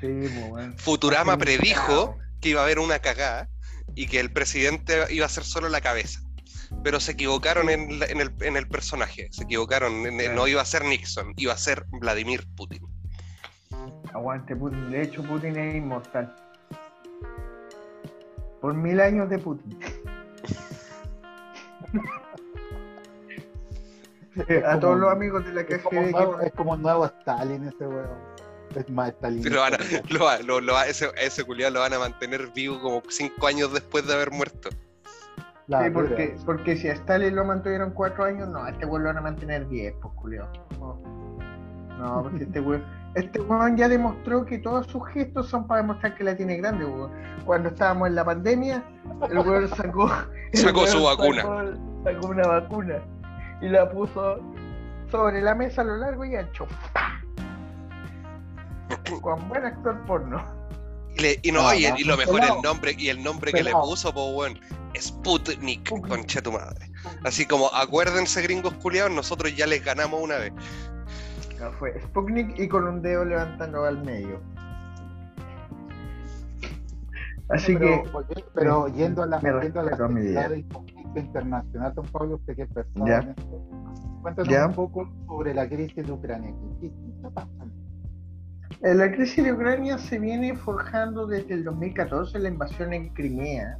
Sí, 0.00 0.06
pues, 0.10 0.48
bueno. 0.50 0.74
Futurama 0.76 1.38
predijo 1.38 2.16
que 2.40 2.50
iba 2.50 2.60
a 2.60 2.64
haber 2.64 2.78
una 2.78 2.98
cagada 2.98 3.48
y 3.94 4.06
que 4.06 4.20
el 4.20 4.30
presidente 4.32 5.06
iba 5.10 5.24
a 5.24 5.30
ser 5.30 5.44
solo 5.44 5.68
la 5.70 5.80
cabeza. 5.80 6.20
Pero 6.84 7.00
se 7.00 7.12
equivocaron 7.12 7.70
en, 7.70 7.98
la- 7.98 8.06
en 8.06 8.20
el, 8.20 8.34
en 8.42 8.56
el 8.58 8.68
personaje, 8.68 9.28
se 9.30 9.44
equivocaron, 9.44 10.06
en- 10.06 10.20
en- 10.20 10.34
no 10.34 10.46
iba 10.46 10.60
a 10.60 10.66
ser 10.66 10.84
Nixon, 10.84 11.32
iba 11.38 11.54
a 11.54 11.56
ser 11.56 11.86
Vladimir 11.88 12.46
Putin. 12.54 12.82
Aguante 14.14 14.54
Putin. 14.56 14.90
De 14.90 15.02
hecho, 15.02 15.22
Putin 15.22 15.56
es 15.56 15.74
inmortal. 15.76 16.34
Por 18.60 18.74
mil 18.74 19.00
años 19.00 19.28
de 19.30 19.38
Putin. 19.38 19.78
A 24.38 24.70
como 24.70 24.80
todos 24.80 24.98
los 25.00 25.10
amigos 25.12 25.44
de 25.44 25.52
la 25.52 25.60
Es 25.62 25.82
como, 25.82 26.00
nuevo, 26.00 26.38
que 26.38 26.46
es 26.46 26.52
como 26.52 26.72
un 26.72 26.82
nuevo 26.82 27.06
Stalin 27.06 27.64
ese 27.64 27.86
weón. 27.86 28.06
Es 28.76 28.88
más 28.90 29.08
Stalin. 29.10 29.52
Lo 29.52 29.60
van 29.60 29.74
a- 29.74 30.38
lo 30.44 30.60
lo- 30.60 30.82
ese, 30.82 31.08
ese 31.20 31.42
culiao 31.44 31.70
lo 31.70 31.80
van 31.80 31.92
a 31.94 31.98
mantener 31.98 32.46
vivo 32.54 32.80
como 32.80 33.02
cinco 33.08 33.46
años 33.48 33.72
después 33.72 34.06
de 34.06 34.14
haber 34.14 34.30
muerto. 34.30 34.68
Sí, 35.68 35.74
porque, 35.92 36.36
porque 36.46 36.76
si 36.76 36.88
a 36.88 36.92
Stalin 36.94 37.34
lo 37.34 37.44
mantuvieron 37.44 37.90
cuatro 37.92 38.24
años, 38.24 38.48
no, 38.48 38.62
a 38.62 38.70
este 38.70 38.86
weón 38.86 39.02
lo 39.02 39.08
van 39.08 39.18
a 39.18 39.22
mantener 39.22 39.68
diez, 39.68 39.94
pues 40.00 40.14
culio. 40.14 40.48
No, 40.78 40.98
No, 41.98 42.22
porque 42.22 42.44
este 42.44 42.60
weón, 42.60 42.84
este 43.14 43.40
weón 43.40 43.76
ya 43.76 43.88
demostró 43.88 44.44
que 44.44 44.58
todos 44.58 44.86
sus 44.86 45.06
gestos 45.08 45.48
son 45.48 45.66
para 45.66 45.80
demostrar 45.82 46.14
que 46.16 46.24
la 46.24 46.36
tiene 46.36 46.56
grande, 46.56 46.84
weón. 46.84 47.10
Cuando 47.44 47.70
estábamos 47.70 48.08
en 48.08 48.14
la 48.14 48.24
pandemia, 48.24 48.84
el 49.30 49.38
weón 49.38 49.68
sacó, 49.76 50.10
el 50.52 50.58
Sacó 50.58 50.80
weón 50.82 50.92
su 50.92 51.02
vacuna. 51.04 51.42
Sacó, 51.42 51.64
sacó 52.04 52.28
una 52.28 52.46
vacuna 52.48 52.98
y 53.60 53.68
la 53.68 53.90
puso 53.90 54.40
sobre 55.10 55.40
la 55.42 55.54
mesa 55.54 55.82
a 55.82 55.84
lo 55.84 55.96
largo 55.96 56.24
y 56.24 56.36
ancho. 56.36 56.66
Con 59.22 59.48
buen 59.48 59.64
actor 59.64 59.98
porno. 60.06 60.44
Y, 61.16 61.20
le- 61.22 61.40
y 61.42 61.52
no, 61.52 61.66
Ah, 61.66 61.74
y, 61.74 62.04
lo 62.04 62.16
mejor, 62.16 62.36
el 62.36 62.40
pelado. 62.42 62.62
nombre, 62.62 62.94
y 62.96 63.08
el 63.08 63.22
nombre 63.22 63.52
que 63.52 63.62
le 63.62 63.72
puso, 63.72 64.12
pues 64.12 64.26
weón, 64.34 64.60
Sputnik, 64.98 65.88
concha 66.08 66.42
tu 66.42 66.52
madre. 66.52 66.90
Así 67.24 67.46
como, 67.46 67.70
acuérdense, 67.74 68.42
gringos 68.42 68.74
culiados, 68.74 69.10
nosotros 69.12 69.54
ya 69.56 69.66
les 69.66 69.84
ganamos 69.84 70.20
una 70.22 70.36
vez. 70.36 70.52
No, 71.60 71.72
fue 71.72 72.00
Sputnik 72.00 72.58
y 72.58 72.68
con 72.68 72.86
un 72.86 73.02
dedo 73.02 73.24
levantando 73.24 73.84
al 73.84 74.04
medio. 74.04 74.40
Así 77.50 77.76
pero, 77.76 78.02
que. 78.02 78.44
pero 78.54 78.84
me- 78.84 78.92
yendo 78.92 79.22
a 79.22 79.26
la, 79.26 79.40
yendo 79.40 79.80
a 79.80 79.82
la 79.84 79.92
a 80.44 80.48
del 80.48 80.68
conflicto 80.68 81.18
internacional, 81.18 81.94
don 81.94 82.06
Pablo, 82.06 82.34
usted 82.36 82.56
que 82.56 82.62
es 82.62 82.72
persona 82.72 83.34
cuéntanos 84.20 84.52
Ya. 84.52 84.66
un 84.66 84.74
poco 84.74 85.08
sobre 85.26 85.54
la 85.54 85.66
crisis 85.68 86.06
de 86.06 86.12
Ucrania. 86.12 86.52
¿Qué, 86.80 86.90
qué 86.90 87.10
está 87.16 87.30
pasando? 87.30 87.74
Eh, 88.82 88.94
La 88.94 89.10
crisis 89.10 89.42
de 89.44 89.52
Ucrania 89.52 89.96
se 89.98 90.18
viene 90.18 90.54
forjando 90.56 91.26
desde 91.26 91.54
el 91.54 91.64
2014, 91.64 92.38
la 92.38 92.48
invasión 92.48 92.92
en 92.92 93.08
Crimea. 93.14 93.78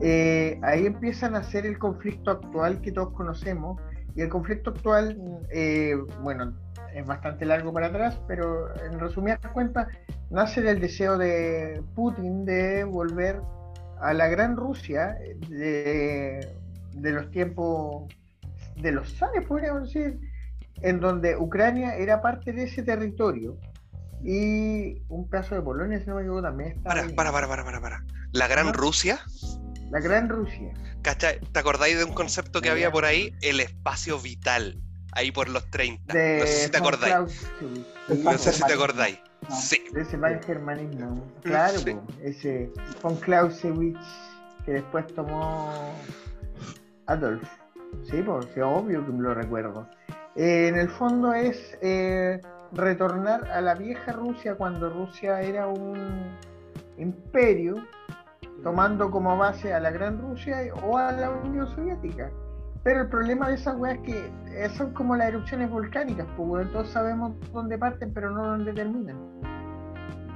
Eh, 0.00 0.58
ahí 0.62 0.86
empiezan 0.86 1.34
a 1.36 1.42
ser 1.42 1.66
el 1.66 1.78
conflicto 1.78 2.30
actual 2.30 2.80
que 2.80 2.92
todos 2.92 3.12
conocemos. 3.14 3.80
Y 4.14 4.22
el 4.22 4.28
conflicto 4.28 4.70
actual, 4.70 5.18
eh, 5.50 5.94
bueno, 6.22 6.54
es 6.96 7.06
bastante 7.06 7.44
largo 7.44 7.72
para 7.72 7.88
atrás, 7.88 8.18
pero 8.26 8.74
en 8.84 8.98
resumidas 8.98 9.38
cuentas, 9.52 9.86
nace 10.30 10.62
del 10.62 10.80
deseo 10.80 11.18
de 11.18 11.82
Putin 11.94 12.44
de 12.44 12.84
volver 12.84 13.40
a 14.00 14.12
la 14.14 14.28
gran 14.28 14.56
Rusia 14.56 15.16
de, 15.48 16.54
de 16.92 17.10
los 17.12 17.30
tiempos 17.30 18.12
de 18.76 18.92
los 18.92 19.14
zares, 19.16 19.44
podríamos 19.46 19.92
decir, 19.92 20.18
en 20.82 21.00
donde 21.00 21.36
Ucrania 21.36 21.96
era 21.96 22.20
parte 22.22 22.52
de 22.52 22.64
ese 22.64 22.82
territorio 22.82 23.58
y 24.22 25.02
un 25.08 25.28
caso 25.28 25.54
de 25.54 25.62
Polonia, 25.62 26.00
si 26.00 26.06
no 26.06 26.16
me 26.16 26.22
equivoco, 26.22 26.42
también 26.42 26.70
está 26.72 26.88
Para, 26.88 27.02
ahí. 27.02 27.12
para, 27.14 27.30
para, 27.32 27.46
para, 27.48 27.64
para, 27.64 27.80
para. 27.80 28.04
La 28.32 28.48
Gran 28.48 28.68
Ajá. 28.68 28.76
Rusia, 28.76 29.20
La 29.90 30.00
gran 30.00 30.28
Rusia. 30.28 30.72
¿cachai? 31.02 31.40
¿Te 31.40 31.60
acordáis 31.60 31.96
de 31.98 32.04
un 32.04 32.12
concepto 32.12 32.60
que 32.60 32.70
había 32.70 32.90
por 32.90 33.04
ahí? 33.04 33.32
El 33.42 33.60
espacio 33.60 34.18
vital, 34.18 34.80
ahí 35.16 35.32
por 35.32 35.48
los 35.48 35.68
30. 35.70 36.12
De 36.12 36.38
no 36.40 36.46
sé 36.46 36.52
si 36.64 36.70
te 36.70 36.78
acordáis. 36.78 37.14
No 38.22 38.38
sé 38.38 38.52
si 38.52 38.62
te 38.62 38.72
acordáis. 38.72 39.18
No. 39.48 39.54
Sí. 39.54 39.82
de 39.92 40.00
ese 40.02 40.18
pangermanismo. 40.18 41.22
Claro, 41.42 41.78
Sí. 41.78 41.92
po, 41.94 42.02
ese 42.22 42.70
von 43.02 43.16
Clausewitz 43.16 43.98
que 44.64 44.72
después 44.72 45.06
tomó 45.14 45.92
Adolf. 47.06 47.42
Sí, 48.10 48.22
pues 48.24 48.46
sí, 48.54 48.60
obvio 48.60 49.04
que 49.06 49.12
lo 49.12 49.34
recuerdo. 49.34 49.88
Eh, 50.34 50.68
en 50.68 50.76
el 50.78 50.88
fondo 50.90 51.32
es 51.32 51.78
eh, 51.80 52.40
retornar 52.72 53.46
a 53.50 53.60
la 53.60 53.74
vieja 53.74 54.12
Rusia 54.12 54.54
cuando 54.56 54.90
Rusia 54.90 55.40
era 55.40 55.66
un 55.68 56.24
imperio, 56.98 57.76
tomando 58.62 59.10
como 59.10 59.36
base 59.36 59.72
a 59.72 59.80
la 59.80 59.90
Gran 59.90 60.20
Rusia 60.20 60.58
o 60.82 60.98
a 60.98 61.12
la 61.12 61.30
Unión 61.30 61.68
Soviética. 61.74 62.30
Pero 62.86 63.00
el 63.00 63.08
problema 63.08 63.48
de 63.48 63.56
esas 63.56 63.76
weas 63.76 63.96
es 63.98 64.02
que 64.04 64.30
eh, 64.64 64.70
son 64.76 64.92
como 64.92 65.16
las 65.16 65.26
erupciones 65.30 65.68
volcánicas, 65.68 66.24
pues 66.36 66.70
todos 66.70 66.88
sabemos 66.90 67.32
dónde 67.52 67.76
parten, 67.76 68.12
pero 68.14 68.30
no 68.30 68.46
dónde 68.46 68.72
terminan. 68.72 69.16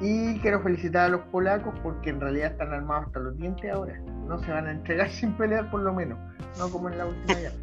Y 0.01 0.37
quiero 0.41 0.61
felicitar 0.61 1.05
a 1.07 1.09
los 1.11 1.21
polacos 1.27 1.73
porque 1.81 2.11
en 2.11 2.21
realidad 2.21 2.51
están 2.51 2.73
armados 2.73 3.07
hasta 3.07 3.21
los 3.21 3.37
dientes 3.37 3.73
ahora. 3.73 3.95
No 4.27 4.37
se 4.43 4.51
van 4.51 4.67
a 4.67 4.73
entregar 4.73 5.09
sin 5.13 5.33
pelear 5.35 5.71
por 5.71 5.83
lo 5.83 5.95
menos, 5.95 6.19
no 6.59 6.69
como 6.71 6.89
en 6.89 6.99
la 6.99 7.07
última 7.07 7.39
guerra. 7.39 7.55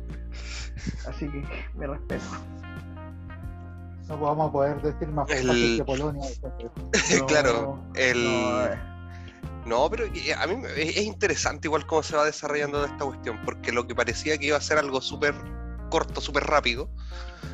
Así 1.09 1.27
que 1.27 1.43
me 1.77 1.85
respeto. 1.87 2.23
No 4.07 4.17
vamos 4.17 4.47
a 4.47 4.51
poder 4.53 4.81
decir 4.81 5.09
más 5.09 5.29
El- 5.29 5.47
fácil 5.47 5.77
que 5.79 5.83
Polonia. 5.83 6.23
entonces. 6.33 7.23
claro, 7.27 7.51
No, 7.53 7.93
el... 7.95 8.23
no, 8.23 8.65
eh. 8.67 8.77
No, 9.67 9.89
pero 9.89 10.05
eh, 10.05 10.33
a 10.37 10.47
mí 10.47 10.61
es 10.77 10.97
es 10.97 11.03
interesante 11.03 11.67
igual 11.67 11.85
cómo 11.85 12.01
se 12.03 12.15
va 12.15 12.25
desarrollando 12.25 12.85
esta 12.85 13.03
cuestión, 13.05 13.39
porque 13.43 13.71
lo 13.71 13.85
que 13.87 13.93
parecía 13.95 14.37
que 14.37 14.47
iba 14.47 14.57
a 14.57 14.61
ser 14.61 14.77
algo 14.77 15.01
súper 15.01 15.35
corto, 15.89 16.21
súper 16.21 16.43
rápido, 16.43 16.89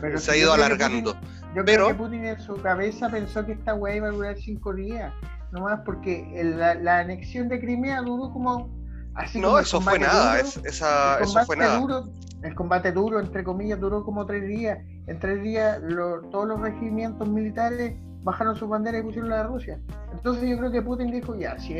Pero 0.02 0.18
se 0.20 0.32
ha 0.32 0.36
ido 0.38 0.54
alargando. 0.54 1.14
Putin- 1.16 1.30
yo 1.56 1.66
Pero- 1.66 1.86
creo 1.86 1.88
que 1.88 1.94
Putin 1.96 2.26
en 2.26 2.40
su 2.40 2.56
cabeza 2.62 3.10
pensó 3.10 3.46
que 3.46 3.54
esta 3.54 3.74
weá 3.76 3.96
iba 3.96 4.08
a 4.08 4.12
durar 4.12 4.36
cinco 4.40 4.74
días, 4.74 5.14
nomás 5.52 5.82
porque 5.86 6.32
el- 6.40 6.58
la, 6.60 6.76
la 6.76 7.00
anexión 7.00 7.48
de 7.50 7.60
Crimea 7.60 8.02
duró 8.02 8.32
como 8.32 8.70
así 9.16 9.40
No, 9.40 9.60
eso 9.60 9.80
fue 9.82 10.00
nada, 10.00 10.38
duro, 10.38 10.48
es- 10.48 10.58
esa, 10.66 11.20
eso 11.20 11.34
fue 11.34 11.56
combate 11.56 11.60
nada. 11.60 11.80
duro, 11.80 12.04
el 12.42 12.56
combate 12.56 12.92
duro, 12.92 13.20
entre 13.20 13.44
comillas, 13.44 13.80
duró 13.80 14.04
como 14.04 14.26
tres 14.26 14.48
días. 14.48 14.80
En 15.08 15.20
tres 15.20 15.42
días 15.44 15.80
lo- 15.82 16.22
todos 16.30 16.48
los 16.48 16.60
regimientos 16.60 17.28
militares 17.30 17.96
bajaron 18.24 18.56
sus 18.56 18.68
banderas 18.70 19.02
y 19.02 19.04
pusieron 19.04 19.30
la 19.30 19.38
de 19.38 19.44
Rusia. 19.44 19.80
Entonces 20.24 20.50
yo 20.50 20.58
creo 20.58 20.72
que 20.72 20.82
Putin 20.82 21.12
dijo, 21.12 21.36
ya, 21.36 21.60
si 21.60 21.76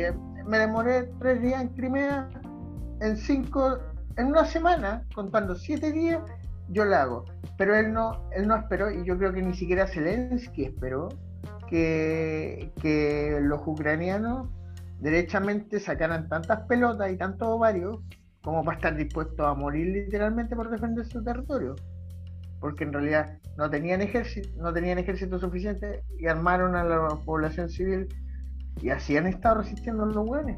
me 0.46 0.58
demoré 0.58 1.04
tres 1.18 1.40
días 1.40 1.62
en 1.62 1.68
Crimea, 1.68 2.28
en 3.00 3.16
cinco, 3.16 3.78
en 4.18 4.26
una 4.26 4.44
semana, 4.44 5.02
contando 5.14 5.54
siete 5.54 5.90
días, 5.92 6.20
yo 6.68 6.84
la 6.84 7.04
hago. 7.04 7.24
Pero 7.56 7.74
él 7.74 7.94
no, 7.94 8.28
él 8.32 8.46
no 8.46 8.54
esperó, 8.54 8.90
y 8.90 9.02
yo 9.02 9.16
creo 9.16 9.32
que 9.32 9.40
ni 9.40 9.54
siquiera 9.54 9.86
Zelensky 9.86 10.64
esperó 10.64 11.08
que, 11.70 12.70
que 12.82 13.38
los 13.40 13.62
ucranianos 13.66 14.50
derechamente 15.00 15.80
sacaran 15.80 16.28
tantas 16.28 16.66
pelotas 16.66 17.10
y 17.10 17.16
tantos 17.16 17.48
ovarios 17.48 18.02
como 18.42 18.62
para 18.62 18.76
estar 18.76 18.94
dispuestos 18.94 19.40
a 19.40 19.54
morir 19.54 19.86
literalmente 19.86 20.54
por 20.54 20.68
defender 20.68 21.06
su 21.06 21.24
territorio. 21.24 21.76
Porque 22.60 22.84
en 22.84 22.92
realidad 22.92 23.38
no 23.56 23.70
tenían 23.70 24.02
ejército, 24.02 24.50
no 24.58 24.70
tenían 24.70 24.98
ejército 24.98 25.38
suficiente 25.38 26.02
y 26.18 26.26
armaron 26.26 26.76
a 26.76 26.84
la 26.84 27.08
población 27.24 27.70
civil 27.70 28.06
y 28.80 28.90
así 28.90 29.16
han 29.16 29.26
estado 29.26 29.56
resistiendo 29.62 30.04
los 30.06 30.26
buenos. 30.26 30.56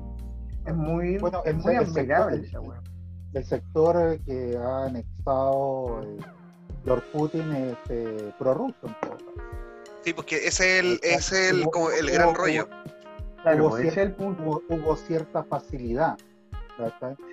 Es 0.66 0.74
muy, 0.74 1.18
Bueno, 1.18 1.42
es 1.44 1.50
el- 1.54 1.56
muy 1.62 1.74
el 1.74 1.78
admirable 1.84 2.36
sector- 2.38 2.44
esa 2.48 2.60
weá. 2.60 2.80
El 3.34 3.44
sector 3.44 4.18
que 4.24 4.56
ha 4.56 4.84
anexado 4.86 6.02
eh, 6.02 6.16
Lord 6.84 7.02
Putin 7.12 7.52
es 7.52 7.76
eh, 7.90 8.32
prorruso 8.38 8.74
en 8.84 8.94
todo 9.00 9.12
caso. 9.12 9.24
Sí, 10.02 10.12
porque 10.12 10.36
ese 10.36 10.78
es 10.78 10.84
el, 10.84 11.00
ese 11.02 11.16
es 11.18 11.50
el, 11.50 11.62
Hubo- 11.64 11.70
como 11.70 11.90
el 11.90 12.10
gran 12.10 12.28
hubo- 12.28 12.34
rollo. 12.34 12.68
Claro, 13.42 13.66
hubo, 13.66 13.78
ese 13.78 13.88
cier- 13.88 13.90
es 13.92 13.96
el 13.98 14.12
punto. 14.14 14.42
hubo- 14.42 14.62
hubo 14.70 14.96
cierta 14.96 15.42
facilidad. 15.44 16.16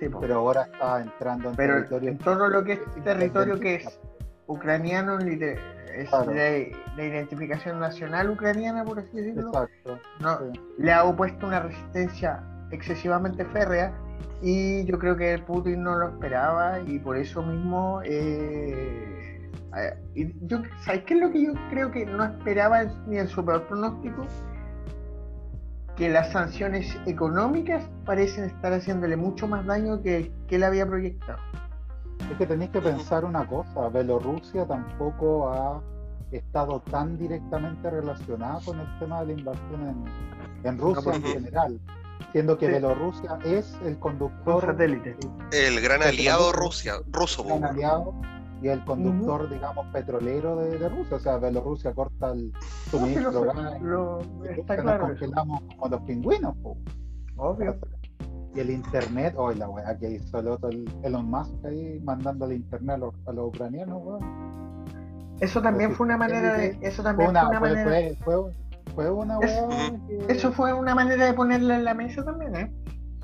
Sí, 0.00 0.06
pero 0.20 0.36
ahora 0.36 0.62
está 0.62 1.02
entrando 1.02 1.50
en 1.50 1.56
Pero 1.56 1.74
territorio 1.74 2.10
en 2.10 2.18
todo 2.18 2.48
lo 2.48 2.64
que 2.64 2.72
es 2.74 2.80
territorio 3.04 3.60
que 3.60 3.74
es 3.74 4.00
ucraniano, 4.46 5.18
es 5.96 6.08
Claro. 6.08 6.30
de, 6.32 6.74
de 6.96 7.06
identificación 7.06 7.80
nacional 7.80 8.30
ucraniana, 8.30 8.84
por 8.84 8.98
así 8.98 9.16
decirlo, 9.16 9.48
Exacto. 9.48 9.98
no, 10.20 10.38
sí. 10.52 10.60
le 10.78 10.92
ha 10.92 11.04
opuesto 11.04 11.46
una 11.46 11.60
resistencia 11.60 12.42
excesivamente 12.70 13.44
férrea 13.46 13.92
y 14.42 14.84
yo 14.84 14.98
creo 14.98 15.16
que 15.16 15.38
Putin 15.38 15.82
no 15.82 15.96
lo 15.96 16.08
esperaba 16.08 16.80
y 16.80 16.98
por 16.98 17.16
eso 17.16 17.42
mismo 17.42 18.00
eh, 18.04 19.50
eh, 19.76 19.94
y 20.14 20.32
yo, 20.46 20.62
¿sabes 20.84 21.02
qué 21.04 21.14
es 21.14 21.20
lo 21.20 21.30
que 21.30 21.44
yo 21.44 21.52
creo 21.70 21.90
que 21.90 22.04
no 22.06 22.24
esperaba 22.24 22.84
ni 23.06 23.18
en 23.18 23.28
su 23.28 23.44
peor 23.44 23.66
pronóstico? 23.66 24.26
Que 25.96 26.08
las 26.08 26.32
sanciones 26.32 26.96
económicas 27.06 27.88
parecen 28.04 28.44
estar 28.44 28.72
haciéndole 28.72 29.16
mucho 29.16 29.46
más 29.46 29.64
daño 29.66 30.02
que, 30.02 30.32
que 30.48 30.56
él 30.56 30.64
había 30.64 30.86
proyectado. 30.86 31.38
Es 32.30 32.38
que 32.38 32.46
tenéis 32.46 32.70
que 32.70 32.80
pensar 32.80 33.24
una 33.24 33.46
cosa, 33.46 33.88
Bielorrusia 33.90 34.66
tampoco 34.66 35.48
ha 35.50 35.82
estado 36.30 36.80
tan 36.80 37.16
directamente 37.18 37.90
relacionada 37.90 38.60
con 38.64 38.80
el 38.80 38.98
tema 38.98 39.20
de 39.20 39.26
la 39.26 39.32
invasión 39.40 39.88
en, 39.88 40.66
en 40.68 40.78
Rusia 40.78 41.14
en 41.14 41.22
general, 41.22 41.80
siendo 42.32 42.56
que 42.58 42.66
Sí. 42.66 42.72
Bielorrusia 42.72 43.38
es 43.44 43.74
el 43.82 43.94
Un 43.94 44.00
conductor 44.00 44.64
satélite. 44.64 45.16
El 45.52 45.80
gran 45.80 46.02
aliado 46.02 46.50
Rusia, 46.52 46.94
ruso. 47.12 47.44
gran 47.44 47.64
aliado 47.64 48.14
y 48.62 48.68
el 48.68 48.82
conductor, 48.84 49.50
digamos, 49.50 49.86
petrolero 49.92 50.56
de, 50.56 50.78
de 50.78 50.88
Rusia. 50.88 51.16
O 51.18 51.20
sea, 51.20 51.36
Bielorrusia 51.36 51.92
corta 51.92 52.32
el 52.32 52.50
No, 52.52 52.58
suministro 52.90 53.30
lo- 53.44 53.52
y 53.52 53.82
lo- 53.82 54.20
está 54.44 54.76
nos 54.76 54.82
claro. 54.84 55.06
congelamos 55.08 55.60
como 55.76 55.88
los 55.88 56.00
pingüinos. 56.02 56.56
po. 56.62 56.76
Obvio. 57.36 57.76
Y 58.54 58.60
el 58.60 58.70
internet, 58.70 59.34
hoy 59.36 59.56
la 59.56 59.68
weá 59.68 59.96
que 59.98 60.12
hizo 60.12 60.38
el 60.38 60.48
otro, 60.48 60.68
el 60.68 60.84
Elon 61.02 61.28
Musk 61.28 61.52
ahí 61.64 62.00
mandando 62.04 62.46
el 62.46 62.52
internet 62.52 62.94
a 62.94 62.98
los, 62.98 63.14
a 63.26 63.32
los 63.32 63.48
ucranianos, 63.48 64.00
weón. 64.02 64.84
Eso 65.40 65.60
también 65.60 65.90
Pues, 65.90 65.98
fue 65.98 66.06
una 66.06 66.16
manera 66.16 66.54
de. 66.56 66.78
Eso 66.80 67.02
también 67.02 67.30
Fue 67.32 67.40
fue 67.40 67.48
una, 67.48 67.58
fue, 67.58 67.68
manera. 67.70 67.90
fue, 68.24 68.44
fue, 68.44 68.52
fue 68.94 69.10
una 69.10 69.38
weá 69.40 69.68
que- 70.08 70.26
Eso 70.32 70.52
fue 70.52 70.72
una 70.72 70.94
manera 70.94 71.24
de 71.26 71.34
ponerla 71.34 71.76
en 71.76 71.84
la 71.84 71.94
mesa 71.94 72.24
también, 72.24 72.54
¿eh? 72.54 72.72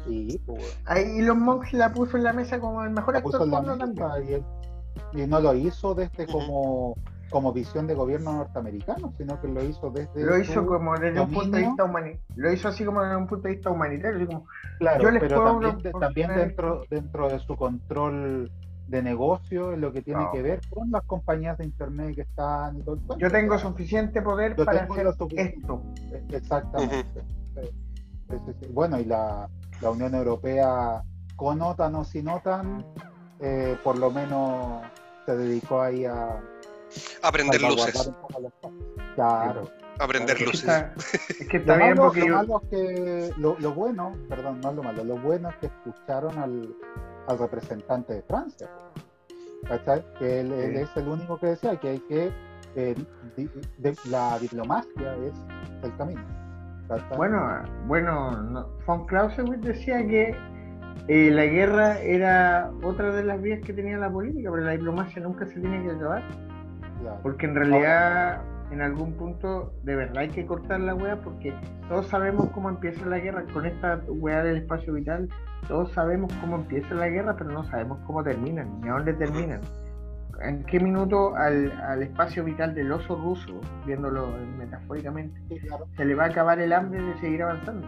Sí, 0.07 0.41
pues, 0.45 0.59
weón. 0.59 0.70
Ahí 0.87 1.18
Elon 1.20 1.41
Musk 1.41 1.72
la 1.74 1.93
puso 1.93 2.16
en 2.16 2.24
la 2.24 2.33
mesa 2.33 2.59
como 2.59 2.83
el 2.83 2.91
mejor 2.91 3.14
La 3.14 3.22
puso 3.22 3.37
actor 3.45 3.61
en 3.62 3.78
la 3.78 3.78
también. 3.78 4.28
y, 4.28 4.33
él- 4.35 4.45
y 5.24 5.26
no 5.28 5.39
lo 5.41 5.55
hizo 5.55 5.95
desde 5.95 6.24
Ujú. 6.24 6.33
como, 6.33 6.95
como 7.31 7.53
visión 7.53 7.87
de 7.87 7.95
gobierno 7.95 8.33
norteamericano, 8.33 9.12
sino 9.16 9.41
que 9.41 9.49
lo 9.49 9.62
hizo 9.64 9.91
desde 9.91 10.24
Lo 10.24 10.37
hizo 10.39 10.66
como 10.66 10.99
desde 10.99 11.20
un 11.20 11.31
punto 11.31 11.57
de 11.57 11.62
vista 11.62 11.85
humanitario. 11.85 12.20
Lo 12.35 12.53
hizo 12.53 12.68
así 12.68 12.85
como 12.85 13.03
desde 13.03 13.16
un 13.16 13.26
punto 13.28 13.49
de 13.49 13.55
vista 13.55 13.70
humanitario. 13.70 14.26
Como, 14.26 14.47
Claro, 14.78 15.03
Yo 15.05 15.11
les 15.11 15.20
pero 15.22 15.37
puedo 15.37 15.53
también, 15.53 15.78
de- 15.83 15.93
también 15.93 16.35
dentro, 16.35 16.83
dentro 16.91 17.28
de 17.28 17.39
su 17.39 17.57
control 17.57 18.51
de 18.89 19.03
negocio, 19.03 19.72
en 19.72 19.81
lo 19.81 19.93
que 19.93 20.03
tiene 20.03 20.24
No. 20.24 20.33
que 20.33 20.43
ver 20.43 20.61
con 20.68 20.91
las 20.91 21.05
compañías 21.05 21.57
de 21.59 21.64
internet 21.64 22.14
que 22.16 22.22
están 22.22 22.76
y 22.78 22.83
todo 22.83 22.99
el 23.14 23.18
yo 23.20 23.31
tengo 23.31 23.57
suficiente 23.59 24.20
poder 24.20 24.57
Yo 24.57 24.64
para 24.64 24.83
hacer 24.83 25.07
esto. 25.37 25.83
Exactamente. 26.31 27.22
Sí. 27.55 27.61
Sí, 28.31 28.37
sí, 28.47 28.53
sí. 28.61 28.66
Bueno, 28.72 28.99
y 28.99 29.05
la, 29.05 29.49
la 29.81 29.91
Unión 29.91 30.14
Europea, 30.14 31.03
con 31.37 31.61
OTAN 31.62 31.95
o 31.97 32.05
sin 32.05 32.28
OTAN, 32.28 32.85
eh, 33.39 33.76
por 33.85 33.99
lo 33.99 34.11
menos 34.11 34.83
se 35.26 35.37
dedicó 35.37 35.81
ahí 35.83 36.05
a 36.05 36.41
Aprender 37.22 37.61
luces. 37.62 38.11
Claro. 39.14 39.68
Aprender 39.99 40.30
Es 40.36 40.38
que 40.38 40.47
luces. 40.47 40.61
está, 40.62 40.95
es 41.41 41.49
que 41.49 41.57
está 41.59 41.72
Lo 41.74 41.78
bien 41.78 41.91
malo, 41.91 42.03
porque 42.05 42.20
lo 42.20 42.26
yo- 42.26 42.34
malo 42.36 42.62
es 42.62 42.68
que 42.70 43.32
lo, 43.38 43.57
lo 43.59 43.74
bueno, 43.74 44.12
perdón, 44.28 44.61
no 44.62 44.72
lo 44.72 44.82
malo, 44.82 45.05
lo 45.05 45.16
bueno 45.18 45.51
es 45.51 45.57
que 45.57 45.66
escucharon 45.66 46.38
al, 46.38 46.74
al 47.28 47.38
representante 47.38 48.14
de 48.14 48.22
Francia, 48.22 48.68
¿cachai? 49.68 50.03
Que 50.18 50.41
él, 50.41 50.53
él 50.53 50.76
Sí. 50.76 50.82
es 50.82 50.97
el 50.97 51.09
único 51.09 51.38
que 51.38 51.47
decía 51.49 51.76
que 51.76 51.88
hay 51.91 51.99
que 52.01 52.32
eh, 52.76 52.95
di- 53.36 53.51
de- 53.78 53.97
la 54.09 54.38
diplomacia 54.38 55.14
es 55.16 55.34
el 55.82 55.95
camino. 55.97 56.22
¿cachai? 56.88 57.16
Bueno, 57.18 57.62
bueno, 57.86 58.30
no, 58.43 58.68
von 58.86 59.07
Clausewitz 59.07 59.61
decía 59.61 59.99
que 60.07 60.34
eh, 61.09 61.30
la 61.30 61.45
guerra 61.45 61.99
era 62.01 62.70
otra 62.84 63.11
de 63.11 63.22
las 63.24 63.41
vías 63.43 63.61
que 63.66 63.72
tenía 63.74 63.99
la 63.99 64.11
política, 64.11 64.51
pero 64.51 64.62
la 64.64 64.72
diplomacia 64.72 65.20
nunca 65.20 65.45
se 65.47 65.61
tiene 65.61 65.82
que 65.84 65.91
acabar, 65.91 66.22
Claro. 67.01 67.18
porque 67.22 67.46
en 67.46 67.55
realidad 67.55 68.42
en 68.70 68.82
algún 68.82 69.14
punto 69.14 69.72
de 69.82 69.96
verdad 69.96 70.18
hay 70.18 70.28
que 70.28 70.46
cortar 70.46 70.80
la 70.80 70.94
wea, 70.94 71.16
porque 71.16 71.53
todos 71.88 72.07
sabemos 72.09 72.48
cómo 72.51 72.68
empieza 72.68 73.05
la 73.07 73.18
guerra 73.18 73.44
con 73.53 73.66
esta 73.66 74.01
wea 74.09 74.42
del 74.44 74.59
espacio 74.59 74.92
vital, 74.94 75.28
todos 75.66 75.90
sabemos 75.92 76.32
cómo 76.40 76.57
empieza 76.57 76.94
la 76.94 77.09
guerra, 77.09 77.34
pero 77.36 77.51
no 77.51 77.64
sabemos 77.64 77.98
cómo 78.07 78.22
terminan, 78.22 78.80
ni 78.80 78.88
a 78.88 78.92
dónde 78.92 79.14
terminan. 79.14 79.61
¿En 80.42 80.62
qué 80.64 80.78
minuto 80.80 81.34
al, 81.36 81.70
al 81.82 82.03
espacio 82.03 82.44
vital 82.44 82.74
del 82.74 82.90
oso 82.92 83.14
ruso, 83.16 83.61
viéndolo 83.84 84.28
metafóricamente, 84.59 85.38
Sí, 85.48 85.59
claro. 85.66 85.86
se 85.96 86.05
le 86.05 86.14
va 86.14 86.24
a 86.24 86.26
acabar 86.28 86.59
el 86.61 86.72
hambre 86.72 87.03
de 87.03 87.14
seguir 87.18 87.42
avanzando? 87.42 87.86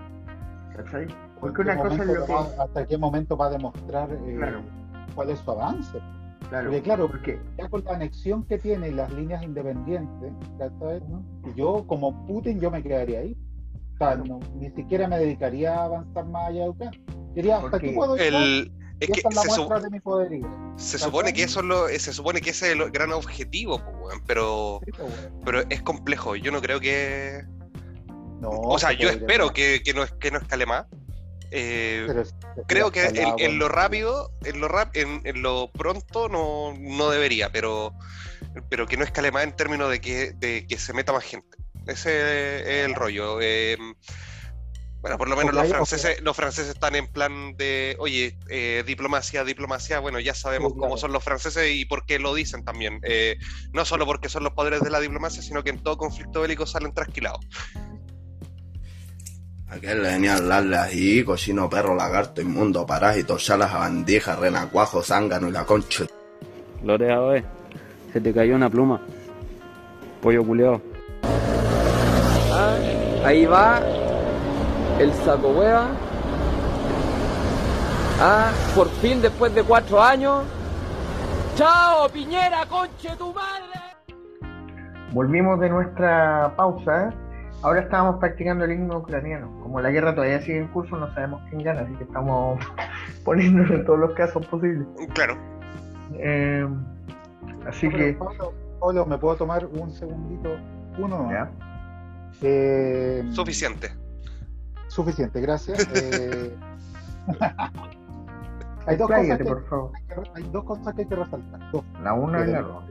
¿Cachai? 0.77 1.07
Porque 1.41 1.63
¿En 1.63 1.69
qué 1.69 1.73
una 1.75 1.83
cosa 1.83 2.03
es 2.03 2.09
lo 2.09 2.27
que. 2.27 2.33
va- 2.33 2.65
¿Hasta 2.65 2.87
qué 2.87 2.99
momento 2.99 3.37
va 3.37 3.47
a 3.47 3.51
demostrar 3.51 4.11
eh, 4.13 4.35
Claro. 4.37 4.61
cuál 5.15 5.31
es 5.31 5.39
su 5.39 5.51
avance? 5.51 5.99
Claro, 6.53 6.69
Porque 6.69 6.83
claro, 6.83 7.09
porque 7.11 7.41
ya 7.57 7.67
con 7.71 7.83
la 7.83 7.93
anexión 7.93 8.45
que 8.45 8.59
tiene 8.59 8.89
y 8.89 8.93
las 8.93 9.11
líneas 9.11 9.43
independientes, 9.43 10.33
yo 11.57 11.87
como 11.87 12.27
Putin 12.27 12.61
yo 12.61 12.71
me 12.71 12.83
quedaría 12.83 13.21
ahí. 13.21 13.35
O 13.95 13.97
sea, 13.97 14.17
no- 14.17 14.39
ni 14.57 14.71
siquiera 14.73 15.09
me 15.09 15.19
dedicaría 15.19 15.75
a 15.75 15.85
avanzar 15.85 16.27
más 16.27 16.49
allá 16.49 16.65
de 16.65 16.69
Ucrania. 16.69 17.01
Diría, 17.35 17.57
hasta 17.57 17.79
aquí 17.79 17.93
puedo 17.93 18.17
El, 18.17 18.71
es 19.01 19.11
que 19.11 19.21
es 19.27 19.35
la 19.35 19.41
se, 19.43 19.81
de 19.81 19.91
mi 19.91 20.01
poderío. 20.01 20.47
se 20.77 20.99
supone 20.99 21.33
que 21.33 21.45
eso 21.45 21.61
es 21.61 21.65
lo, 21.67 21.89
se 21.89 22.13
supone 22.13 22.43
que 22.43 22.51
ese 22.51 22.67
es 22.67 22.73
el 22.79 22.91
gran 22.91 23.13
objetivo, 23.13 23.81
weón, 24.03 24.21
pero, 24.27 24.81
pues, 24.95 25.31
pero 25.47 25.61
es 25.71 25.81
complejo. 25.81 26.37
Yo 26.37 26.53
no 26.53 26.61
creo 26.61 26.81
que. 26.81 27.47
No, 28.41 28.51
O 28.51 28.79
sea, 28.79 28.91
se 28.91 28.97
yo 28.99 29.09
espero 29.09 29.55
que, 29.55 29.81
que 29.83 29.95
no, 29.95 30.03
que 30.21 30.31
no 30.31 30.37
escale 30.37 30.67
más. 30.67 30.85
Eh, 31.55 32.07
creo 32.67 32.91
que 32.91 33.05
en, 33.39 33.59
lo 33.59 33.69
rápido, 33.69 34.33
en 34.45 34.61
lo 34.61 34.69
rap, 34.69 34.97
en, 34.97 35.21
en 35.25 35.43
lo 35.43 35.71
pronto 35.71 36.29
no, 36.29 36.75
no 36.79 37.11
debería, 37.11 37.53
pero, 37.53 37.93
pero 38.71 38.87
que 38.87 38.97
no 38.97 39.05
escale 39.05 39.31
más 39.31 39.45
en 39.45 39.53
términos 39.53 39.91
de 39.91 40.01
que, 40.01 40.33
de 40.33 40.67
que 40.67 40.79
se 40.79 40.95
meta 40.95 41.13
más 41.13 41.25
gente. 41.25 41.59
Ese 41.87 42.61
es 42.61 42.87
el 42.87 42.95
rollo. 42.95 43.39
Eh, 43.43 43.77
bueno, 45.03 45.19
por 45.19 45.29
lo 45.29 45.37
menos 45.37 45.53
los 45.53 45.69
franceses, 45.69 46.23
los 46.23 46.37
franceses 46.37 46.71
están 46.75 46.95
en 46.95 47.09
plan 47.09 47.57
de, 47.57 47.97
oye, 47.99 48.39
eh, 48.49 48.85
diplomacia, 48.87 49.43
diplomacia, 49.45 49.99
bueno, 49.99 50.21
ya 50.21 50.33
sabemos 50.33 50.73
Sí, 50.73 50.79
cómo 50.79 50.91
claro. 50.91 51.01
son 51.01 51.13
los 51.13 51.25
franceses 51.25 51.71
y 51.75 51.85
por 51.85 52.07
qué 52.07 52.21
lo 52.21 52.35
dicen 52.35 52.65
también. 52.65 53.01
Eh, 53.03 53.37
no 53.73 53.85
solo 53.85 54.07
porque 54.07 54.29
son 54.29 54.45
los 54.45 54.53
padres 54.53 54.81
de 54.81 54.91
la 54.91 55.01
diplomacia, 55.01 55.43
sino 55.43 55.65
que 55.65 55.71
en 55.71 55.83
todo 55.83 55.99
conflicto 55.99 56.41
bélico 56.41 56.67
salen 56.67 56.95
trasquilados. 56.95 57.45
Aquel 59.73 60.03
le 60.03 60.11
venía 60.11 60.35
a 60.35 60.37
hablarle 60.37 60.77
ahí, 60.77 61.25
cochino, 61.25 61.71
perro, 61.71 61.95
lagarto, 61.95 62.43
inmundo, 62.43 62.85
parásito, 62.85 63.39
salas, 63.39 63.73
bandija, 63.73 64.37
renacuajo, 64.37 65.03
zángano 65.03 65.49
y 65.49 65.53
la 65.53 65.65
concha. 65.65 66.05
Lorea, 66.85 67.21
oe, 67.23 67.43
se 68.13 68.21
te 68.21 68.35
cayó 68.35 68.55
una 68.57 68.69
pluma. 68.69 69.01
Pollo 70.21 70.45
culeado. 70.45 70.83
Ah, 72.53 72.77
ahí 73.25 73.47
va 73.47 73.81
el 74.99 75.13
saco 75.25 75.49
hueá. 75.49 75.87
Ah, 78.21 78.53
por 78.75 78.91
fin 79.01 79.23
después 79.23 79.55
de 79.55 79.63
cuatro 79.63 80.03
años. 80.03 80.45
¡Chao, 81.57 82.09
Piñera, 82.11 82.67
conche 82.67 83.09
tu 83.17 83.33
madre! 83.33 83.73
volvimos 85.13 85.61
de 85.61 85.69
nuestra 85.69 86.55
pausa 86.57 87.13
Ahora 87.63 87.81
estábamos 87.81 88.19
practicando 88.19 88.65
el 88.65 88.73
himno 88.73 88.99
ucraniano. 88.99 89.61
Como 89.63 89.81
la 89.81 89.91
guerra 89.91 90.15
todavía 90.15 90.41
sigue 90.41 90.59
en 90.59 90.69
curso, 90.69 90.97
no 90.97 91.13
sabemos 91.15 91.43
quién 91.49 91.63
gana, 91.63 91.83
así 91.83 91.95
que 91.95 92.05
estamos 92.05 92.59
poniéndonos 93.25 93.71
en 93.71 93.85
todos 93.85 94.01
los 94.01 94.13
casos 94.15 94.45
posibles. 94.47 94.87
Claro. 95.15 95.37
Eh, 96.15 96.67
así 97.67 97.89
que. 97.89 98.15
Pablo, 98.15 98.53
Pablo, 98.81 99.07
¿me 99.07 99.17
puedo 99.17 99.37
tomar 99.37 99.65
un 99.67 99.93
segundito? 99.93 100.57
Uno. 100.99 101.31
Ya. 101.31 101.51
Eh, 102.43 103.25
Suficiente. 103.31 103.91
suficiente, 104.89 105.41
gracias. 105.41 105.89
Eh, 107.25 107.39
hay, 108.87 108.97
dos 108.97 109.09
cosas 109.09 109.39
que, 109.39 109.45
por 109.45 109.65
favor. 109.69 109.93
hay 110.35 110.43
dos 110.51 110.65
cosas 110.65 110.93
que 110.93 111.03
hay 111.03 111.07
que 111.07 111.15
resaltar. 111.15 111.71
Dos. 111.71 111.85
La 112.03 112.15
una 112.15 112.45
y 112.45 112.51
la 112.51 112.63
dos. 112.63 112.85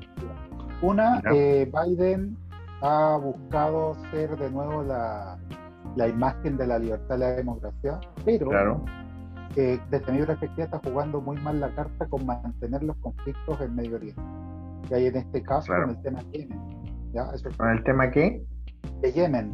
Una, 0.81 1.21
eh, 1.33 1.69
Biden 1.69 2.37
ha 2.81 3.17
buscado 3.17 3.95
ser 4.11 4.35
de 4.37 4.49
nuevo 4.51 4.83
la, 4.83 5.37
la 5.95 6.07
imagen 6.07 6.57
de 6.57 6.67
la 6.67 6.79
libertad 6.79 7.15
y 7.15 7.19
la 7.19 7.31
democracia, 7.33 7.99
pero 8.25 8.49
Claro. 8.49 8.85
eh, 9.55 9.79
desde 9.89 10.11
mi 10.11 10.25
perspectiva 10.25 10.65
está 10.65 10.79
jugando 10.83 11.21
muy 11.21 11.37
mal 11.41 11.59
la 11.59 11.73
carta 11.75 12.07
con 12.07 12.25
mantener 12.25 12.83
los 12.83 12.95
conflictos 12.97 13.59
en 13.61 13.75
Medio 13.75 13.95
Oriente. 13.97 14.21
Y 14.89 14.93
hay 14.93 15.05
en 15.07 15.15
este 15.17 15.41
caso 15.43 15.67
Claro. 15.67 15.87
con 15.87 15.95
el 15.95 16.01
tema 16.01 16.19
Yemen. 16.31 16.59
¿ya? 17.13 17.23
Eso 17.33 17.49
es 17.49 17.57
¿Con 17.57 17.69
el 17.69 17.83
tema 17.83 18.09
qué? 18.11 18.43
de 19.01 19.11
Yemen. 19.11 19.53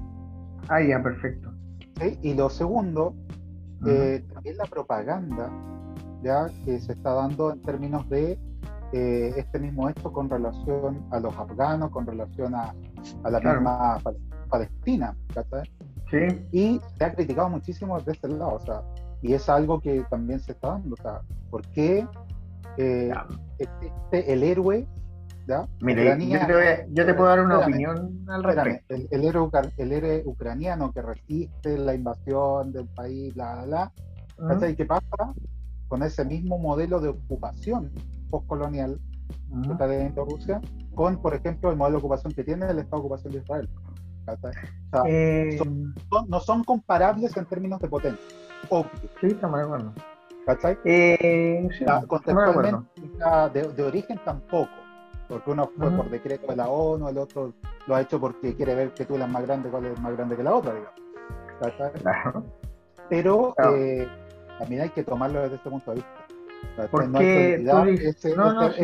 Ah, 0.70 0.82
ya, 0.82 1.02
perfecto. 1.02 1.52
¿sí? 2.00 2.18
Y 2.22 2.34
lo 2.34 2.50
segundo, 2.50 3.16
eh, 3.86 4.24
también 4.34 4.58
la 4.58 4.66
propaganda 4.66 5.50
ya 6.24 6.48
que 6.66 6.80
se 6.80 6.94
está 6.94 7.14
dando 7.14 7.52
en 7.54 7.62
términos 7.62 8.08
de 8.10 8.40
eh, 8.94 9.34
este 9.36 9.60
mismo 9.60 9.90
hecho 9.90 10.12
con 10.12 10.30
relación 10.30 11.06
a 11.12 11.20
los 11.20 11.36
afganos, 11.38 11.90
con 11.92 12.06
relación 12.06 12.56
a, 12.56 12.74
a 13.24 13.30
la 13.30 13.40
Claro. 13.40 13.60
misma 13.62 14.00
Pal- 14.04 14.18
Palestina. 14.50 15.16
Sí, 16.10 16.18
Y 16.52 16.82
se 16.98 17.04
ha 17.06 17.14
criticado 17.14 17.50
muchísimo 17.50 17.98
desde 18.00 18.14
ese 18.14 18.28
lado, 18.30 18.56
o 18.56 18.60
sea, 18.60 18.82
y 19.22 19.34
es 19.34 19.50
algo 19.50 19.80
que 19.82 20.06
también 20.10 20.40
se 20.40 20.54
está 20.54 20.70
dando, 20.70 20.94
o 20.94 21.02
sea, 21.02 21.22
¿por 21.50 21.62
qué 21.70 22.08
eh, 22.78 23.12
existe 23.60 24.32
el 24.32 24.44
héroe? 24.44 24.88
¿ya? 25.48 25.66
Mire, 25.82 26.04
ucraniano? 26.04 26.48
yo 26.48 26.48
te, 26.60 26.68
a- 26.70 26.88
yo 26.90 27.06
te 27.06 27.14
puedo 27.14 27.30
dar 27.30 27.40
una 27.42 27.56
Espérame, 27.56 27.72
opinión 27.90 28.30
al 28.30 28.40
espérame, 28.42 28.66
respecto. 28.66 28.96
el, 28.96 29.08
el 29.12 29.24
héroe, 29.28 29.50
el 29.78 29.92
héroe 29.92 30.24
ucraniano 30.26 30.92
que 30.92 31.02
resiste 31.02 31.78
la 31.78 31.94
invasión 31.96 32.72
del 32.72 32.86
país, 32.88 33.34
bla, 33.34 33.56
bla, 33.56 33.66
bla, 33.66 33.92
Ujú. 34.38 34.48
¿cachai? 34.48 34.76
¿Qué 34.76 34.86
pasa 34.86 35.34
con 35.88 36.04
ese 36.04 36.24
mismo 36.26 36.58
modelo 36.58 37.00
de 37.00 37.10
ocupación 37.10 37.92
postcolonial 38.28 39.00
que 39.66 39.72
está 39.72 39.88
teniendo 39.88 40.26
Rusia 40.26 40.62
con, 40.96 41.18
por 41.22 41.34
ejemplo, 41.34 41.70
el 41.72 41.78
modelo 41.78 41.98
de 41.98 42.00
ocupación 42.00 42.34
que 42.34 42.44
tiene 42.44 42.66
el 42.70 42.80
Estado 42.80 43.02
de 43.02 43.06
ocupación 43.08 43.34
de 43.34 43.40
Israel? 43.40 43.70
¿cachai? 44.26 44.52
O 44.52 44.90
sea, 44.92 45.02
Eh, 45.06 45.56
son- 45.58 45.96
son- 46.10 46.30
no 46.30 46.40
son 46.40 46.64
comparables 46.64 47.36
en 47.38 47.46
términos 47.46 47.80
de 47.80 47.88
potencia, 47.88 48.26
obvio. 48.70 48.90
Sí, 49.22 49.28
estamos 49.28 49.58
de 49.60 49.66
acuerdo. 49.66 49.94
¿Cachai? 50.46 50.78
Eh, 50.86 51.68
sí, 51.78 51.86
de 53.54 53.84
origen 53.84 54.20
tampoco, 54.24 54.72
porque 55.28 55.52
uno 55.52 55.70
fue 55.78 55.92
por 55.92 56.10
decreto 56.10 56.48
de 56.48 56.56
la 56.56 56.70
ONU, 56.70 57.10
el 57.10 57.18
otro 57.18 57.54
lo 57.86 57.96
ha 57.96 58.02
hecho 58.02 58.20
porque 58.20 58.56
quiere 58.56 58.76
ver 58.76 58.94
que 58.94 59.06
tú 59.06 59.16
eres 59.16 59.28
más 59.30 59.44
grande, 59.46 59.70
cuál 59.70 59.86
es 59.86 60.00
más 60.00 60.14
grande 60.16 60.36
que 60.38 60.44
la 60.44 60.56
otra, 60.56 60.74
digamos. 60.74 61.00
¿Cachai? 61.60 61.92
Claro. 62.02 62.44
Pero 63.10 63.54
Claro. 63.56 63.76
eh, 63.78 64.08
también 64.60 64.82
hay 64.82 64.90
que 64.90 65.04
tomarlo 65.04 65.42
desde 65.42 65.56
ese 65.56 65.70
punto 65.70 65.92
de 65.92 65.96
vista. 65.96 66.27
Porque 66.91 67.08
no 67.08 67.20
olvidar 67.55 67.86
tú 67.86 67.91
dices- 67.91 68.26
ese, 68.26 68.36
no, 68.36 68.53
no, 68.53 68.72
sí, 68.72 68.82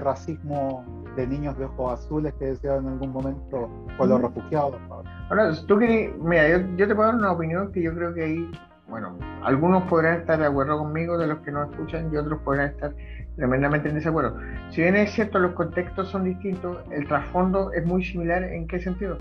racismo 0.00 0.84
de 1.16 1.26
niños 1.26 1.58
de 1.58 1.64
ojos 1.64 2.00
azules 2.00 2.32
que 2.34 2.46
decía 2.46 2.76
en 2.76 2.86
algún 2.86 3.12
momento 3.12 3.68
con 3.98 4.08
los 4.08 4.18
Ujú. 4.18 4.28
refugiados. 4.28 4.80
¿no? 4.88 5.02
Ahora, 5.28 5.52
tú 5.66 5.76
mira, 6.20 6.48
yo, 6.48 6.58
yo 6.76 6.88
te 6.88 6.94
puedo 6.94 7.08
dar 7.08 7.16
una 7.16 7.32
opinión 7.32 7.72
que 7.72 7.82
yo 7.82 7.94
creo 7.94 8.14
que 8.14 8.24
ahí, 8.24 8.50
bueno, 8.88 9.16
algunos 9.42 9.82
podrán 9.84 10.20
estar 10.20 10.38
de 10.38 10.46
acuerdo 10.46 10.78
conmigo 10.78 11.18
de 11.18 11.26
los 11.26 11.38
que 11.40 11.50
nos 11.50 11.70
escuchan 11.70 12.10
y 12.12 12.16
otros 12.16 12.40
podrán 12.42 12.68
estar 12.68 12.94
tremendamente 13.36 13.88
en 13.88 13.96
desacuerdo. 13.96 14.36
Si 14.70 14.82
bien 14.82 14.96
es 14.96 15.10
cierto, 15.12 15.38
los 15.38 15.52
contextos 15.52 16.08
son 16.08 16.24
distintos, 16.24 16.78
el 16.90 17.06
trasfondo 17.06 17.72
es 17.72 17.84
muy 17.84 18.04
similar. 18.04 18.42
¿En 18.44 18.66
qué 18.66 18.78
sentido? 18.78 19.18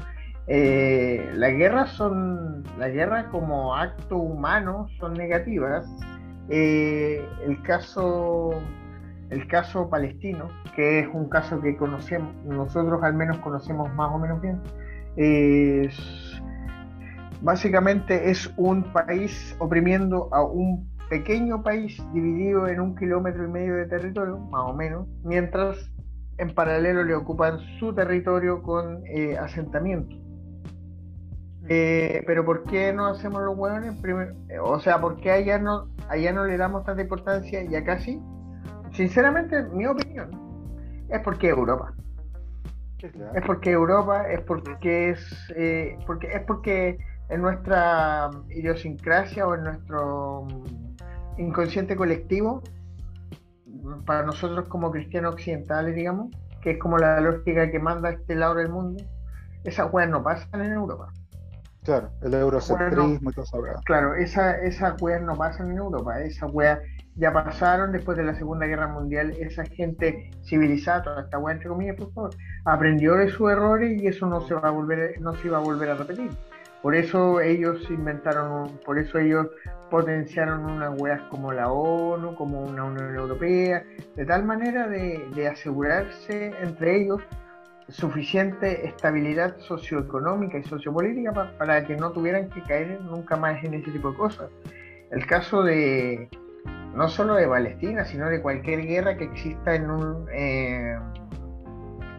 Eh, 0.48 1.30
las 1.36 1.52
guerras 1.54 1.92
son, 1.92 2.64
la 2.78 2.90
guerra 2.90 3.30
como 3.30 3.76
acto 3.76 4.18
humano 4.18 4.88
son 5.00 5.14
negativas. 5.14 5.86
Eh, 6.50 7.24
el 7.46 7.62
caso, 7.62 8.52
el 9.30 9.48
caso 9.48 9.90
palestino, 9.90 10.48
que 10.76 11.00
es 11.00 11.08
un 11.14 11.30
caso 11.30 11.62
que 11.62 11.78
conocemos, 11.78 12.34
nosotros 12.46 13.04
al 13.04 13.14
menos 13.14 13.38
conocemos 13.40 13.94
más 13.94 14.12
o 14.12 14.18
menos 14.18 14.42
bien, 14.42 14.60
es- 15.16 16.42
básicamente 17.42 18.30
es 18.30 18.52
un 18.58 18.84
país 18.92 19.56
oprimiendo 19.60 20.30
a 20.34 20.44
un 20.44 20.90
pequeño 21.10 21.64
país 21.64 22.02
dividido 22.14 22.68
en 22.68 22.80
un 22.80 22.96
kilómetro 22.96 23.44
y 23.46 23.48
medio 23.48 23.76
de 23.76 23.86
territorio, 23.86 24.38
más 24.38 24.64
o 24.70 24.74
menos, 24.74 25.08
mientras 25.24 25.92
en 26.38 26.54
paralelo 26.54 27.04
le 27.04 27.16
ocupan 27.16 27.60
su 27.80 27.94
territorio 27.94 28.62
con 28.62 29.04
eh, 29.08 29.38
asentamientos. 29.38 30.18
Eh, 31.72 32.24
pero 32.26 32.44
¿por 32.44 32.64
qué 32.64 32.92
no 32.92 33.06
hacemos 33.06 33.44
los 33.44 33.56
hueones? 33.56 33.94
Primero, 34.02 34.34
o 34.64 34.80
sea, 34.80 35.00
¿por 35.00 35.18
qué 35.18 35.32
allá 35.32 35.60
no, 35.60 35.88
allá 36.10 36.34
no 36.34 36.46
le 36.46 36.58
damos 36.58 36.84
tanta 36.84 37.04
importancia 37.04 37.64
y 37.64 37.76
acá 37.76 38.00
sí? 38.00 38.20
Sinceramente, 38.92 39.64
mi 39.72 39.86
opinión 39.86 40.32
es 41.10 41.22
porque 41.22 41.50
Europa. 41.50 41.94
Es 43.36 43.46
porque 43.46 43.72
Europa, 43.72 44.28
es 44.30 44.42
porque 44.42 45.12
es, 45.12 45.54
eh, 45.56 45.98
porque 46.08 46.28
es 46.28 46.42
porque 46.42 46.98
en 47.30 47.42
nuestra 47.42 48.32
idiosincrasia 48.50 49.48
o 49.48 49.54
en 49.54 49.64
nuestro 49.64 50.48
inconsciente 51.38 51.96
colectivo, 51.96 52.64
para 54.06 54.24
nosotros 54.24 54.68
como 54.68 54.92
cristianos 54.92 55.36
occidentales, 55.36 55.96
digamos, 55.96 56.36
que 56.62 56.72
es 56.72 56.80
como 56.80 56.98
la 56.98 57.22
lógica 57.22 57.70
que 57.70 57.80
manda 57.80 58.10
este 58.10 58.36
lado 58.36 58.56
del 58.56 58.70
mundo, 58.70 59.04
esas 59.64 59.94
weas 59.94 60.10
no 60.10 60.24
pasan 60.24 60.62
en 60.62 60.74
Europa. 60.74 61.14
Claro, 61.90 62.12
el 62.22 62.34
eurocentrismo 62.36 63.32
y 63.32 63.34
todo 63.34 63.46
eso. 63.46 63.82
Claro, 63.84 64.14
esa, 64.14 64.62
esas 64.62 65.02
weas 65.02 65.24
no 65.24 65.36
pasan 65.36 65.72
en 65.72 65.78
Europa, 65.78 66.22
esas 66.22 66.52
weas 66.54 66.78
ya 67.16 67.34
pasaron 67.34 67.92
después 67.92 68.16
de 68.16 68.24
la 68.26 68.36
Segunda 68.36 68.68
Guerra 68.68 68.90
Mundial, 68.90 69.32
esa 69.40 69.66
gente 69.66 70.30
civilizada, 70.44 71.02
toda 71.02 71.22
esta 71.22 71.40
wea 71.40 71.56
entre 71.56 71.68
comillas, 71.68 71.96
por 71.96 72.14
favor, 72.14 72.30
aprendió 72.66 73.16
de 73.16 73.30
sus 73.30 73.50
errores 73.50 74.00
y 74.00 74.06
eso 74.06 74.28
no 74.28 74.42
se 74.42 74.54
va 74.54 74.68
a 74.68 74.72
volver, 74.72 75.20
no 75.20 75.34
se 75.34 75.48
iba 75.48 75.58
a 75.58 75.62
volver 75.62 75.90
a 75.90 75.96
repetir. 75.96 76.30
Por 76.84 76.94
eso 76.94 77.42
ellos 77.42 77.82
inventaron, 77.90 78.80
por 78.86 79.00
eso 79.00 79.18
ellos 79.18 79.48
potenciaron 79.90 80.66
unas 80.66 80.94
weas 81.02 81.24
como 81.24 81.52
la 81.52 81.72
ONU, 81.72 82.36
como 82.36 82.62
una 82.62 82.84
Unión 82.84 83.16
Europea, 83.16 83.84
de 84.16 84.26
tal 84.28 84.46
manera 84.46 84.88
de, 84.88 85.28
de 85.34 85.48
asegurarse 85.48 86.54
entre 86.62 87.02
ellos 87.02 87.20
suficiente 87.90 88.86
estabilidad 88.88 89.58
socioeconómica 89.60 90.58
y 90.58 90.64
sociopolítica 90.64 91.32
pa- 91.34 91.52
para 91.58 91.86
que 91.86 91.96
no 91.96 92.12
tuvieran 92.12 92.50
que 92.50 92.62
caer 92.64 93.00
nunca 93.02 93.36
más 93.36 93.64
en 93.64 93.74
ese 93.74 93.92
tipo 93.92 94.12
de 94.12 94.18
cosas. 94.18 94.50
El 95.12 95.26
caso 95.26 95.64
de 95.64 96.30
no 96.96 97.08
solo 97.08 97.36
de 97.36 97.48
Palestina, 97.48 98.04
sino 98.06 98.30
de 98.30 98.42
cualquier 98.42 98.82
guerra 98.86 99.16
que 99.18 99.26
exista 99.26 99.76
en 99.76 99.90
un 99.90 100.26
eh, 100.34 100.98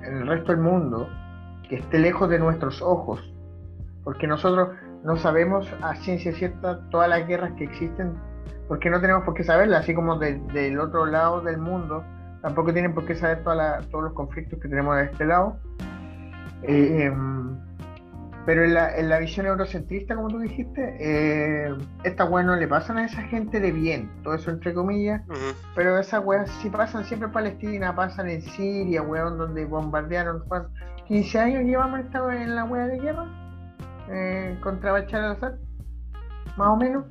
el 0.04 0.26
resto 0.26 0.52
del 0.52 0.60
mundo, 0.60 1.08
que 1.68 1.76
esté 1.76 1.98
lejos 1.98 2.28
de 2.30 2.38
nuestros 2.38 2.80
ojos, 2.82 3.32
porque 4.02 4.26
nosotros 4.26 4.70
no 5.04 5.16
sabemos 5.16 5.72
a 5.82 5.94
ciencia 5.96 6.32
cierta 6.32 6.80
todas 6.90 7.08
las 7.08 7.26
guerras 7.26 7.52
que 7.56 7.64
existen, 7.64 8.14
porque 8.68 8.90
no 8.90 9.00
tenemos 9.00 9.24
por 9.24 9.34
qué 9.34 9.44
saberlas, 9.44 9.80
así 9.82 9.94
como 9.94 10.18
de- 10.18 10.38
del 10.52 10.80
otro 10.80 11.06
lado 11.06 11.40
del 11.42 11.58
mundo 11.58 12.04
tampoco 12.42 12.72
tienen 12.72 12.94
por 12.94 13.04
qué 13.06 13.14
saber 13.14 13.42
toda 13.42 13.54
la- 13.56 13.80
todos 13.90 14.04
los 14.04 14.12
conflictos 14.14 14.58
que 14.60 14.68
tenemos 14.68 14.96
de 14.96 15.04
este 15.04 15.24
lado. 15.26 15.56
Eh, 16.62 17.12
pero 18.46 18.64
en 18.64 18.74
la, 18.74 18.96
en 18.96 19.08
la 19.10 19.18
visión 19.18 19.46
eurocentrista, 19.46 20.16
como 20.16 20.28
tú 20.28 20.38
dijiste, 20.38 20.96
eh, 20.98 21.74
estas 22.04 22.28
weas 22.30 22.46
no 22.46 22.56
le 22.56 22.66
pasan 22.66 22.96
a 22.98 23.04
esa 23.04 23.22
gente 23.22 23.60
de 23.60 23.70
bien, 23.70 24.10
todo 24.22 24.34
eso 24.34 24.50
entre 24.50 24.72
comillas, 24.72 25.22
pero 25.76 25.98
esas 25.98 26.24
weas 26.24 26.50
sí 26.62 26.70
pasan 26.70 27.04
siempre 27.04 27.26
en 27.26 27.32
Palestina, 27.32 27.94
pasan 27.94 28.30
en 28.30 28.40
Siria, 28.42 29.02
weón, 29.02 29.36
donde 29.38 29.66
bombardearon. 29.66 30.42
¿cuánto? 30.48 30.70
15 31.06 31.38
años 31.38 31.64
llevamos 31.64 32.00
esta 32.00 32.42
en 32.42 32.54
la 32.56 32.64
wea 32.64 32.86
de 32.86 32.98
guerra 32.98 33.26
eh, 34.10 34.58
contra 34.62 34.92
Bachar 34.92 35.22
al-Assad, 35.22 35.52
más 36.56 36.68
o 36.68 36.76
menos. 36.76 37.04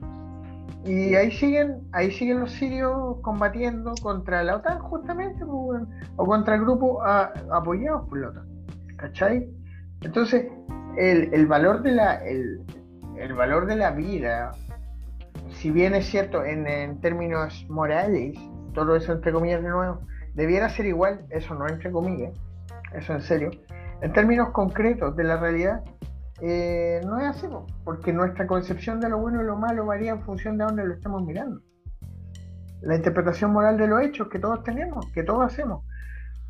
Y 0.86 1.14
ahí 1.16 1.32
siguen, 1.32 1.82
ahí 1.92 2.10
siguen 2.12 2.40
los 2.40 2.52
sirios 2.54 3.18
combatiendo 3.22 3.94
contra 4.02 4.44
la 4.44 4.56
OTAN 4.58 4.80
justamente, 4.80 5.46
pues, 5.46 5.84
o 6.16 6.26
contra 6.26 6.56
el 6.56 6.62
grupo 6.62 7.04
a- 7.04 7.34
apoyados 7.52 8.08
por 8.08 8.20
la 8.20 8.30
OTAN. 8.30 8.48
¿Cachai? 8.96 9.50
Entonces, 10.02 10.46
el, 10.98 11.34
el 11.34 11.48
valor 11.48 11.82
de 11.84 11.92
la, 11.92 12.16
el, 12.26 12.62
el 13.18 13.34
valor 13.34 13.66
de 13.66 13.76
la 13.76 13.92
vida, 13.92 14.52
si 15.52 15.70
bien 15.72 15.96
es 15.96 16.06
cierto 16.06 16.46
en, 16.46 16.66
en 16.68 17.00
términos 17.02 17.66
morales, 17.70 18.38
todo 18.74 18.96
eso 18.96 19.12
entre 19.14 19.34
comillas 19.34 19.62
de 19.62 19.70
nuevo, 19.70 20.00
debiera 20.34 20.70
ser 20.70 20.86
igual, 20.86 21.26
eso 21.30 21.54
no 21.56 21.68
entre 21.68 21.92
comillas, 21.92 22.34
eso 22.94 23.14
en 23.14 23.22
serio, 23.22 23.52
en 24.02 24.14
términos 24.14 24.50
concretos 24.52 25.16
de 25.18 25.24
la 25.26 25.38
realidad, 25.38 25.84
eh, 26.42 27.02
no 27.06 27.20
es 27.20 27.28
así, 27.28 27.48
porque 27.84 28.14
nuestra 28.14 28.48
concepción 28.48 29.00
de 29.00 29.10
lo 29.10 29.20
bueno 29.20 29.42
y 29.42 29.46
lo 29.46 29.56
malo 29.56 29.86
varía 29.86 30.12
en 30.12 30.22
función 30.22 30.58
de 30.58 30.66
dónde 30.66 30.86
lo 30.86 30.94
estamos 30.94 31.24
mirando. 31.24 31.62
La 32.82 32.96
interpretación 32.96 33.52
moral 33.52 33.78
de 33.78 33.88
los 33.88 34.02
hechos 34.02 34.30
que 34.30 34.40
todos 34.40 34.64
tenemos, 34.64 35.06
que 35.14 35.24
todos 35.24 35.46
hacemos. 35.46 35.84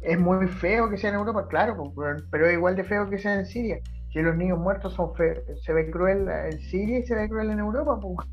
Es 0.01 0.19
muy 0.19 0.47
feo 0.47 0.89
que 0.89 0.97
sea 0.97 1.09
en 1.09 1.15
Europa, 1.15 1.47
claro, 1.47 1.93
pero 2.31 2.47
es 2.47 2.53
igual 2.53 2.75
de 2.75 2.83
feo 2.83 3.09
que 3.09 3.17
sea 3.17 3.35
en 3.35 3.45
Siria. 3.45 3.79
Si 4.13 4.21
los 4.21 4.35
niños 4.35 4.59
muertos 4.59 4.93
son 4.93 5.13
feos, 5.15 5.39
se 5.63 5.73
ve 5.73 5.89
cruel 5.91 6.27
en 6.29 6.59
Siria 6.59 6.99
y 6.99 7.03
se 7.05 7.15
ve 7.15 7.27
cruel 7.27 7.49
en 7.49 7.59
Europa, 7.59 7.99
pues. 7.99 8.27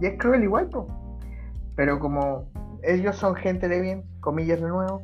Y 0.00 0.06
es 0.06 0.18
cruel 0.18 0.42
igual, 0.42 0.68
pues. 0.70 0.86
Pero 1.74 1.98
como 1.98 2.50
ellos 2.82 3.16
son 3.16 3.34
gente 3.34 3.68
de 3.68 3.80
bien, 3.80 4.04
comillas 4.20 4.60
de 4.60 4.68
nuevo, 4.68 5.02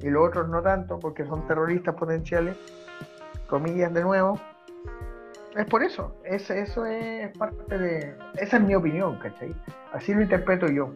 y 0.00 0.10
los 0.10 0.28
otros 0.28 0.48
no 0.48 0.62
tanto, 0.62 0.98
porque 0.98 1.24
son 1.24 1.46
terroristas 1.46 1.94
potenciales, 1.94 2.56
comillas 3.48 3.92
de 3.92 4.02
nuevo, 4.02 4.38
es 5.58 5.66
por 5.66 5.82
eso. 5.82 6.14
Es, 6.24 6.50
eso 6.50 6.86
es 6.86 7.36
parte 7.36 7.78
de. 7.78 8.14
Esa 8.34 8.56
es 8.58 8.62
mi 8.62 8.74
opinión, 8.74 9.18
¿cachai? 9.18 9.54
Así 9.92 10.14
lo 10.14 10.22
interpreto 10.22 10.68
yo. 10.68 10.92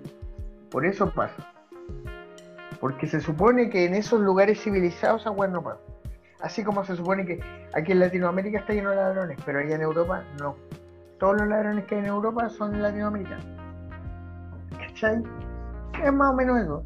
Por 0.70 0.86
eso 0.86 1.10
pasa. 1.10 1.52
Porque 2.80 3.06
se 3.06 3.20
supone 3.20 3.70
que 3.70 3.84
en 3.84 3.94
esos 3.94 4.20
lugares 4.20 4.62
civilizados 4.62 5.26
agua 5.26 5.48
no 5.48 5.62
pasa. 5.62 5.80
Así 6.40 6.64
como 6.64 6.84
se 6.84 6.96
supone 6.96 7.24
que 7.24 7.40
aquí 7.74 7.92
en 7.92 8.00
Latinoamérica 8.00 8.60
está 8.60 8.72
lleno 8.72 8.90
de 8.90 8.96
ladrones, 8.96 9.38
pero 9.44 9.58
allá 9.58 9.74
en 9.74 9.82
Europa 9.82 10.24
no. 10.40 10.56
Todos 11.18 11.40
los 11.40 11.48
ladrones 11.48 11.84
que 11.86 11.96
hay 11.96 12.00
en 12.00 12.06
Europa 12.06 12.48
son 12.48 12.80
latinoamericanos. 12.80 13.46
¿Cachai? 14.78 15.22
Es 16.02 16.12
más 16.12 16.32
o 16.32 16.34
menos 16.34 16.60
eso. 16.60 16.84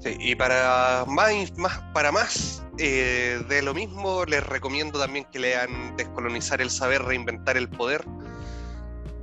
Sí, 0.00 0.16
y 0.18 0.34
para 0.34 1.04
más, 1.06 1.56
más, 1.56 1.78
para 1.94 2.12
más 2.12 2.65
eh, 2.78 3.42
de 3.48 3.62
lo 3.62 3.74
mismo, 3.74 4.24
les 4.24 4.46
recomiendo 4.46 4.98
también 4.98 5.26
que 5.32 5.38
lean 5.38 5.96
Descolonizar 5.96 6.60
el 6.60 6.70
Saber, 6.70 7.02
Reinventar 7.02 7.56
el 7.56 7.68
Poder. 7.68 8.04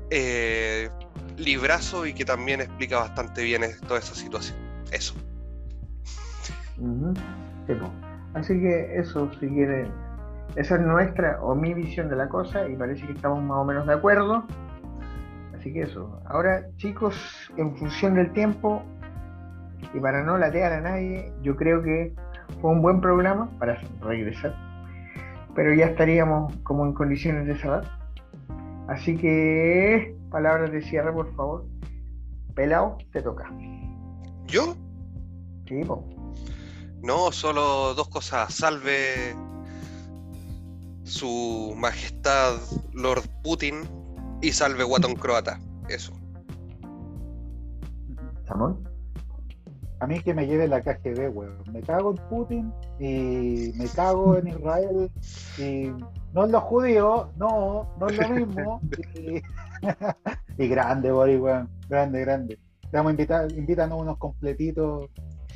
Eh, 0.09 0.89
librazo 1.37 2.05
y 2.05 2.13
que 2.13 2.25
también 2.25 2.61
explica 2.61 2.99
bastante 2.99 3.43
bien 3.43 3.61
toda 3.87 3.99
esa 3.99 4.15
situación. 4.15 4.57
Eso. 4.91 5.15
Así 8.33 8.59
que 8.59 8.97
eso, 8.97 9.29
si 9.39 9.47
quieren, 9.47 9.91
esa 10.55 10.75
es 10.75 10.81
nuestra 10.81 11.39
o 11.41 11.55
mi 11.55 11.73
visión 11.73 12.09
de 12.09 12.15
la 12.15 12.27
cosa 12.29 12.67
y 12.67 12.75
parece 12.75 13.05
que 13.05 13.13
estamos 13.13 13.43
más 13.43 13.57
o 13.57 13.65
menos 13.65 13.87
de 13.87 13.93
acuerdo. 13.93 14.45
Así 15.57 15.71
que 15.71 15.83
eso. 15.83 16.19
Ahora, 16.25 16.65
chicos, 16.77 17.15
en 17.57 17.75
función 17.77 18.15
del 18.15 18.31
tiempo 18.33 18.83
y 19.93 19.99
para 19.99 20.23
no 20.23 20.37
latear 20.37 20.73
a 20.73 20.81
nadie, 20.81 21.31
yo 21.41 21.55
creo 21.55 21.81
que 21.83 22.13
fue 22.61 22.71
un 22.71 22.81
buen 22.81 23.01
programa 23.01 23.49
para 23.59 23.81
regresar. 24.01 24.55
Pero 25.55 25.73
ya 25.73 25.85
estaríamos 25.87 26.55
como 26.63 26.85
en 26.85 26.93
condiciones 26.93 27.45
de 27.47 27.57
cerrar. 27.57 27.83
Así 28.87 29.17
que, 29.17 30.15
palabras 30.31 30.71
de 30.71 30.81
cierre, 30.81 31.13
por 31.13 31.33
favor. 31.35 31.65
Pelao, 32.55 32.97
te 33.11 33.21
toca. 33.21 33.51
¿Yo? 34.47 34.75
Sí, 35.67 35.81
No, 37.01 37.31
solo 37.31 37.93
dos 37.93 38.09
cosas. 38.09 38.53
Salve 38.53 39.35
su 41.03 41.73
majestad 41.77 42.55
Lord 42.93 43.23
Putin 43.43 43.75
y 44.41 44.51
salve 44.51 44.83
Watton 44.83 45.15
Croata. 45.15 45.59
Eso. 45.89 46.13
¿Samón? 48.45 48.92
A 50.03 50.05
mí 50.05 50.19
que 50.19 50.33
me 50.33 50.45
lleve 50.45 50.67
la 50.67 50.81
KGB, 50.81 51.29
weón. 51.33 51.63
Me 51.71 51.81
cago 51.81 52.11
en 52.11 52.17
Putin 52.27 52.73
y 52.99 53.71
me 53.77 53.87
cago 53.95 54.37
en 54.37 54.49
Israel 54.49 55.09
y 55.57 55.93
no 56.33 56.43
en 56.43 56.51
los 56.51 56.61
judíos, 56.63 57.29
no, 57.37 57.89
no 57.97 58.07
es 58.07 58.17
lo 58.17 58.29
mismo. 58.35 58.81
y, 60.57 60.67
grande, 60.67 61.09
Boris, 61.09 61.39
weón. 61.39 61.69
Grande, 61.87 62.19
grande. 62.19 62.59
Te 62.81 62.97
vamos 62.97 63.11
a 63.11 63.13
invitar, 63.13 63.51
invítanos 63.53 64.01
unos 64.01 64.17
completitos 64.17 65.09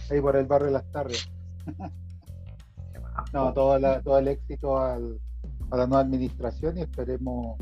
ahí 0.09 0.21
por 0.21 0.37
el 0.37 0.45
barrio 0.45 0.67
de 0.67 0.73
las 0.73 0.89
tardes. 0.93 1.29
no, 3.33 3.51
todo, 3.51 4.01
todo 4.01 4.17
el 4.17 4.29
éxito 4.29 4.77
a 4.77 4.97
la 4.97 5.87
nueva 5.87 5.99
administración 5.99 6.77
y 6.77 6.83
esperemos 6.83 7.57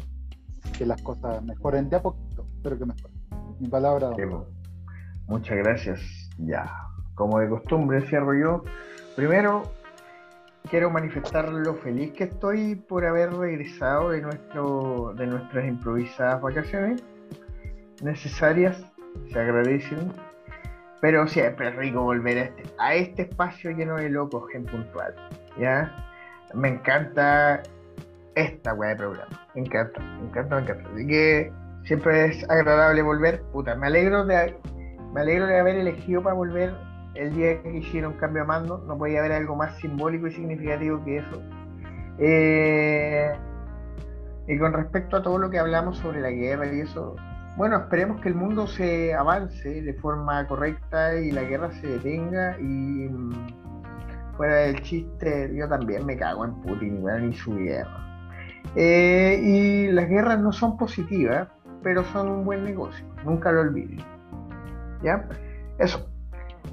que 0.78 0.86
las 0.86 1.02
cosas 1.02 1.44
mejoren 1.44 1.90
de 1.90 1.96
a 1.96 2.04
poquito. 2.04 2.46
Espero 2.58 2.78
que 2.78 2.86
mejoren. 2.86 3.18
Mi 3.60 3.70
palabra. 3.70 4.12
Muchas 5.28 5.58
gracias. 5.58 6.25
Ya, 6.38 6.72
como 7.16 7.40
de 7.40 7.50
costumbre 7.50 8.02
cierro 8.08 8.34
yo. 8.34 8.64
Primero, 9.16 9.64
quiero 10.70 10.90
manifestar 10.90 11.50
lo 11.50 11.76
feliz 11.76 12.12
que 12.14 12.26
estoy 12.26 12.76
por 12.76 13.06
haber 13.06 13.34
regresado 13.34 14.10
de, 14.10 14.22
nuestro, 14.22 15.14
de 15.16 15.28
nuestras 15.28 15.66
improvisadas 15.66 16.42
vacaciones 16.42 17.04
necesarias, 18.02 18.84
se 19.32 19.40
agradecen, 19.40 20.12
pero 21.02 21.28
siempre 21.28 21.70
es 21.70 21.76
rico 21.76 22.02
volver 22.02 22.38
a 22.38 22.42
este, 22.44 22.64
a 22.78 22.96
este 22.96 23.22
espacio 23.24 23.72
lleno 23.72 23.96
de 23.96 24.10
locos 24.10 24.44
en 24.54 24.66
puntual. 24.66 25.16
¿ya? 25.58 25.94
Me 26.54 26.70
encanta 26.70 27.64
esta 28.36 28.74
weá 28.74 28.90
de 28.90 28.96
programa, 28.98 29.48
me 29.54 29.62
encanta, 29.62 30.00
me 30.00 30.28
encanta, 30.28 30.56
me 30.56 30.62
encanta. 30.62 30.90
Así 30.94 31.08
que 31.08 31.52
siempre 31.86 32.26
es 32.26 32.50
agradable 32.50 33.02
volver. 33.02 33.42
Puta, 33.54 33.76
me 33.76 33.88
alegro 33.88 34.26
de 34.26 34.56
me 35.16 35.22
alegro 35.22 35.48
de 35.48 35.58
haber 35.58 35.78
elegido 35.78 36.22
para 36.22 36.36
volver 36.36 36.76
el 37.14 37.34
día 37.34 37.62
que 37.62 37.78
hicieron 37.78 38.14
cambio 38.18 38.42
a 38.42 38.46
mando. 38.46 38.84
No 38.86 38.98
podía 38.98 39.20
haber 39.20 39.32
algo 39.32 39.56
más 39.56 39.78
simbólico 39.78 40.28
y 40.28 40.34
significativo 40.34 41.02
que 41.06 41.20
eso. 41.20 41.42
Eh, 42.20 43.32
y 44.46 44.58
con 44.58 44.74
respecto 44.74 45.16
a 45.16 45.24
todo 45.24 45.38
lo 45.38 45.50
que 45.50 45.58
hablamos 45.58 46.00
sobre 46.00 46.20
la 46.20 46.32
guerra 46.32 46.68
y 46.68 46.82
eso, 46.82 47.16
bueno, 47.56 47.78
esperemos 47.78 48.20
que 48.20 48.28
el 48.28 48.36
mundo 48.36 48.68
se 48.68 49.14
avance 49.14 49.82
de 49.82 49.94
forma 49.94 50.46
correcta 50.48 51.16
y 51.16 51.32
la 51.32 51.44
guerra 51.44 51.72
se 51.72 51.88
detenga. 51.88 52.60
Y 52.60 53.08
mm, 53.08 53.48
fuera 54.36 54.56
del 54.58 54.82
chiste, 54.82 55.50
yo 55.56 55.70
también 55.70 56.06
me 56.06 56.18
cago 56.18 56.44
en 56.44 56.56
Putin 56.56 57.06
y 57.32 57.34
su 57.36 57.56
guerra. 57.56 58.02
Eh, 58.76 59.40
y 59.42 59.88
las 59.94 60.10
guerras 60.10 60.42
no 60.42 60.52
son 60.52 60.76
positivas, 60.76 61.48
pero 61.82 62.04
son 62.04 62.28
un 62.28 62.44
buen 62.44 62.66
negocio, 62.66 63.06
nunca 63.24 63.54
lo 63.54 63.62
olviden. 63.62 64.15
¿Ya? 65.06 65.30
Eso. 65.80 66.10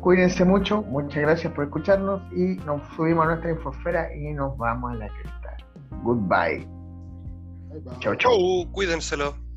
Cuídense 0.00 0.44
mucho, 0.44 0.82
muchas 0.82 1.22
gracias 1.22 1.52
por 1.52 1.64
escucharnos 1.64 2.22
y 2.32 2.56
nos 2.64 2.80
subimos 2.96 3.24
a 3.24 3.28
nuestra 3.28 3.50
infosfera 3.50 4.12
y 4.16 4.32
nos 4.32 4.56
vamos 4.56 4.92
a 4.92 4.94
la 4.94 5.08
cresta. 5.08 5.56
Goodbye. 6.02 6.66
Chao, 8.00 8.14
chao. 8.16 8.72
Cuídenselo. 8.72 9.51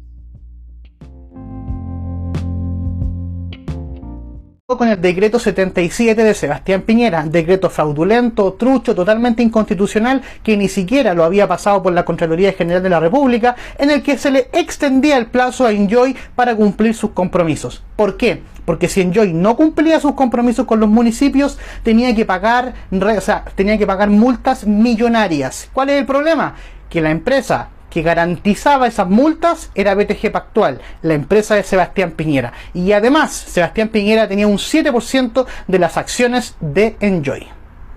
Con 4.68 4.88
el 4.88 5.00
decreto 5.00 5.38
77 5.38 6.24
de 6.24 6.34
Sebastián 6.34 6.82
Piñera, 6.82 7.24
decreto 7.24 7.70
fraudulento, 7.70 8.54
trucho, 8.54 8.96
totalmente 8.96 9.44
inconstitucional, 9.44 10.24
que 10.42 10.58
ni 10.58 10.70
siquiera 10.70 11.14
lo 11.14 11.24
había 11.24 11.48
pasado 11.48 11.84
por 11.84 11.94
la 11.94 12.04
Contraloría 12.04 12.52
General 12.52 12.82
de 12.82 12.90
la 12.90 13.00
República, 13.00 13.56
en 13.78 13.92
el 13.92 14.02
que 14.02 14.18
se 14.18 14.32
le 14.32 14.50
extendía 14.54 15.18
el 15.18 15.28
plazo 15.28 15.68
a 15.68 15.72
Enjoy 15.72 16.16
para 16.34 16.56
cumplir 16.56 16.96
sus 16.96 17.12
compromisos. 17.12 17.84
¿Por 17.96 18.18
qué? 18.18 18.42
Porque 18.66 18.90
si 18.90 19.02
Enjoy 19.02 19.34
no 19.34 19.56
cumplía 19.56 20.00
sus 20.00 20.14
compromisos 20.16 20.66
con 20.66 20.80
los 20.80 20.90
municipios, 20.90 21.60
tenía 21.84 22.16
que 22.16 22.26
pagar, 22.26 22.74
o 22.92 23.22
sea, 23.22 23.46
tenía 23.54 23.78
que 23.78 23.86
pagar 23.86 24.10
multas 24.10 24.66
millonarias. 24.66 25.70
¿Cuál 25.74 25.92
es 25.92 26.00
el 26.00 26.08
problema? 26.08 26.56
Que 26.90 27.02
la 27.02 27.12
empresa 27.12 27.70
que 27.96 28.02
garantizaba 28.02 28.88
esas 28.88 29.08
multas 29.08 29.72
era 29.74 29.96
BTG 29.96 30.30
Pactual, 30.30 30.82
la 31.02 31.14
empresa 31.14 31.56
de 31.56 31.64
Sebastián 31.64 32.12
Piñera. 32.12 32.52
Y 32.74 32.92
además, 32.92 33.32
Sebastián 33.32 33.88
Piñera 33.88 34.28
tenía 34.28 34.48
un 34.48 34.58
7% 34.58 35.46
de 35.66 35.80
las 35.80 35.96
acciones 35.96 36.58
de 36.60 36.98
Enjoy. 37.00 37.48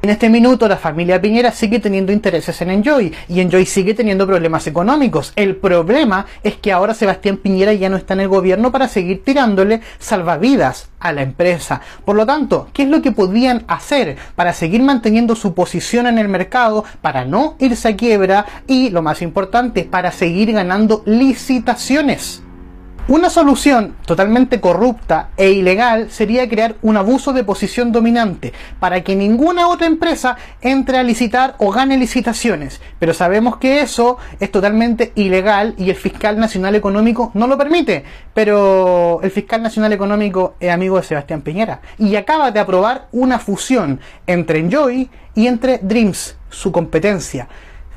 En 0.00 0.10
este 0.10 0.30
minuto 0.30 0.68
la 0.68 0.76
familia 0.76 1.20
Piñera 1.20 1.50
sigue 1.50 1.80
teniendo 1.80 2.12
intereses 2.12 2.60
en 2.62 2.70
Enjoy 2.70 3.12
y 3.26 3.40
Enjoy 3.40 3.66
sigue 3.66 3.94
teniendo 3.94 4.28
problemas 4.28 4.64
económicos. 4.68 5.32
El 5.34 5.56
problema 5.56 6.24
es 6.44 6.54
que 6.54 6.70
ahora 6.70 6.94
Sebastián 6.94 7.38
Piñera 7.38 7.72
ya 7.72 7.88
no 7.88 7.96
está 7.96 8.14
en 8.14 8.20
el 8.20 8.28
gobierno 8.28 8.70
para 8.70 8.86
seguir 8.86 9.24
tirándole 9.24 9.80
salvavidas 9.98 10.88
a 11.00 11.10
la 11.10 11.22
empresa. 11.22 11.80
Por 12.04 12.14
lo 12.14 12.24
tanto, 12.24 12.68
¿qué 12.72 12.84
es 12.84 12.88
lo 12.88 13.02
que 13.02 13.10
podían 13.10 13.64
hacer 13.66 14.16
para 14.36 14.52
seguir 14.52 14.84
manteniendo 14.84 15.34
su 15.34 15.52
posición 15.52 16.06
en 16.06 16.18
el 16.18 16.28
mercado, 16.28 16.84
para 17.02 17.24
no 17.24 17.56
irse 17.58 17.88
a 17.88 17.96
quiebra 17.96 18.46
y, 18.68 18.90
lo 18.90 19.02
más 19.02 19.20
importante, 19.20 19.82
para 19.82 20.12
seguir 20.12 20.52
ganando 20.52 21.02
licitaciones? 21.06 22.44
Una 23.08 23.30
solución 23.30 23.96
totalmente 24.04 24.60
corrupta 24.60 25.30
e 25.38 25.52
ilegal 25.52 26.10
sería 26.10 26.46
crear 26.46 26.76
un 26.82 26.98
abuso 26.98 27.32
de 27.32 27.42
posición 27.42 27.90
dominante 27.90 28.52
para 28.80 29.02
que 29.02 29.16
ninguna 29.16 29.68
otra 29.68 29.86
empresa 29.86 30.36
entre 30.60 30.98
a 30.98 31.02
licitar 31.02 31.54
o 31.56 31.72
gane 31.72 31.96
licitaciones. 31.96 32.82
Pero 32.98 33.14
sabemos 33.14 33.56
que 33.56 33.80
eso 33.80 34.18
es 34.40 34.52
totalmente 34.52 35.12
ilegal 35.14 35.74
y 35.78 35.88
el 35.88 35.96
fiscal 35.96 36.38
nacional 36.38 36.74
económico 36.74 37.30
no 37.32 37.46
lo 37.46 37.56
permite. 37.56 38.04
Pero 38.34 39.20
el 39.22 39.30
fiscal 39.30 39.62
nacional 39.62 39.94
económico 39.94 40.56
es 40.60 40.70
amigo 40.70 40.98
de 40.98 41.04
Sebastián 41.04 41.40
Piñera 41.40 41.80
y 41.96 42.14
acaba 42.14 42.50
de 42.50 42.60
aprobar 42.60 43.08
una 43.12 43.38
fusión 43.38 44.00
entre 44.26 44.58
Enjoy 44.58 45.08
y 45.34 45.46
entre 45.46 45.78
Dreams, 45.78 46.36
su 46.50 46.70
competencia 46.72 47.48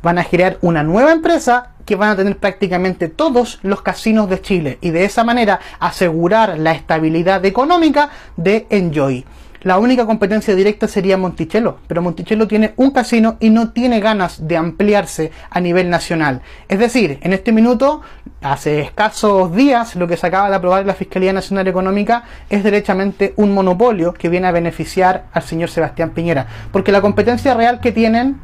van 0.01 0.17
a 0.17 0.25
crear 0.25 0.57
una 0.61 0.83
nueva 0.83 1.11
empresa 1.11 1.70
que 1.85 1.95
van 1.95 2.11
a 2.11 2.15
tener 2.15 2.37
prácticamente 2.37 3.09
todos 3.09 3.59
los 3.63 3.81
casinos 3.81 4.29
de 4.29 4.41
Chile 4.41 4.77
y 4.81 4.91
de 4.91 5.05
esa 5.05 5.23
manera 5.23 5.59
asegurar 5.79 6.57
la 6.57 6.71
estabilidad 6.71 7.43
económica 7.45 8.09
de 8.37 8.67
Enjoy. 8.69 9.25
La 9.63 9.77
única 9.77 10.07
competencia 10.07 10.55
directa 10.55 10.87
sería 10.87 11.17
Monticello, 11.17 11.77
pero 11.85 12.01
Monticello 12.01 12.47
tiene 12.47 12.73
un 12.77 12.89
casino 12.89 13.37
y 13.39 13.51
no 13.51 13.69
tiene 13.69 13.99
ganas 13.99 14.47
de 14.47 14.57
ampliarse 14.57 15.31
a 15.51 15.59
nivel 15.59 15.87
nacional. 15.91 16.41
Es 16.67 16.79
decir, 16.79 17.19
en 17.21 17.31
este 17.33 17.51
minuto, 17.51 18.01
hace 18.41 18.81
escasos 18.81 19.55
días, 19.55 19.95
lo 19.95 20.07
que 20.07 20.17
se 20.17 20.25
acaba 20.25 20.49
de 20.49 20.55
aprobar 20.55 20.83
la 20.87 20.95
Fiscalía 20.95 21.31
Nacional 21.31 21.67
Económica 21.67 22.23
es 22.49 22.63
derechamente 22.63 23.35
un 23.35 23.53
monopolio 23.53 24.15
que 24.15 24.29
viene 24.29 24.47
a 24.47 24.51
beneficiar 24.51 25.25
al 25.31 25.43
señor 25.43 25.69
Sebastián 25.69 26.09
Piñera, 26.09 26.47
porque 26.71 26.91
la 26.91 27.01
competencia 27.01 27.53
real 27.53 27.81
que 27.81 27.91
tienen 27.91 28.39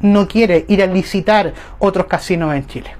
no 0.00 0.26
quiere 0.28 0.64
ir 0.68 0.82
a 0.82 0.86
licitar 0.86 1.54
otros 1.78 2.06
casinos 2.06 2.54
en 2.54 2.66
Chile. 2.66 2.96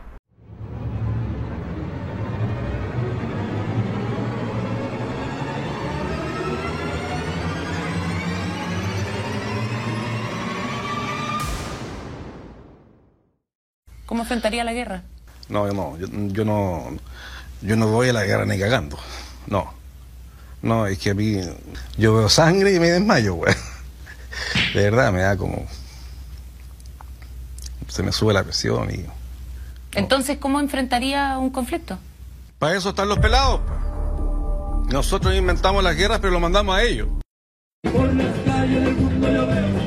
¿Cómo 14.06 14.22
enfrentaría 14.22 14.64
la 14.64 14.72
guerra? 14.72 15.02
No, 15.48 15.68
yo 15.68 15.72
no, 15.72 15.96
yo, 15.96 16.06
yo 16.10 16.44
no, 16.44 16.84
yo 17.62 17.76
no 17.76 17.86
voy 17.86 18.08
a 18.08 18.12
la 18.12 18.24
guerra 18.24 18.44
ni 18.44 18.58
cagando. 18.58 18.98
No. 19.46 19.72
No, 20.62 20.86
es 20.86 20.98
que 20.98 21.10
a 21.10 21.14
mí, 21.14 21.40
yo 21.96 22.14
veo 22.14 22.28
sangre 22.28 22.74
y 22.74 22.80
me 22.80 22.90
desmayo, 22.90 23.34
güey. 23.34 23.54
De 24.74 24.82
verdad, 24.82 25.12
me 25.12 25.20
da 25.20 25.36
como, 25.36 25.64
se 27.90 28.02
me 28.02 28.12
sube 28.12 28.32
la 28.32 28.42
presión 28.44 28.90
y... 28.90 29.04
Entonces, 29.92 30.38
¿cómo 30.38 30.60
enfrentaría 30.60 31.36
un 31.38 31.50
conflicto? 31.50 31.98
Para 32.58 32.76
eso 32.76 32.90
están 32.90 33.08
los 33.08 33.18
pelados. 33.18 33.60
Nosotros 34.88 35.34
inventamos 35.34 35.82
las 35.82 35.96
guerras, 35.96 36.20
pero 36.20 36.32
lo 36.32 36.40
mandamos 36.40 36.76
a 36.76 36.82
ellos. 36.82 37.08
Por 37.82 38.14
las 38.14 38.38
calles 38.44 38.84
del 38.84 38.94
mundo 38.96 39.30
yo 39.30 39.46
veo. 39.46 39.79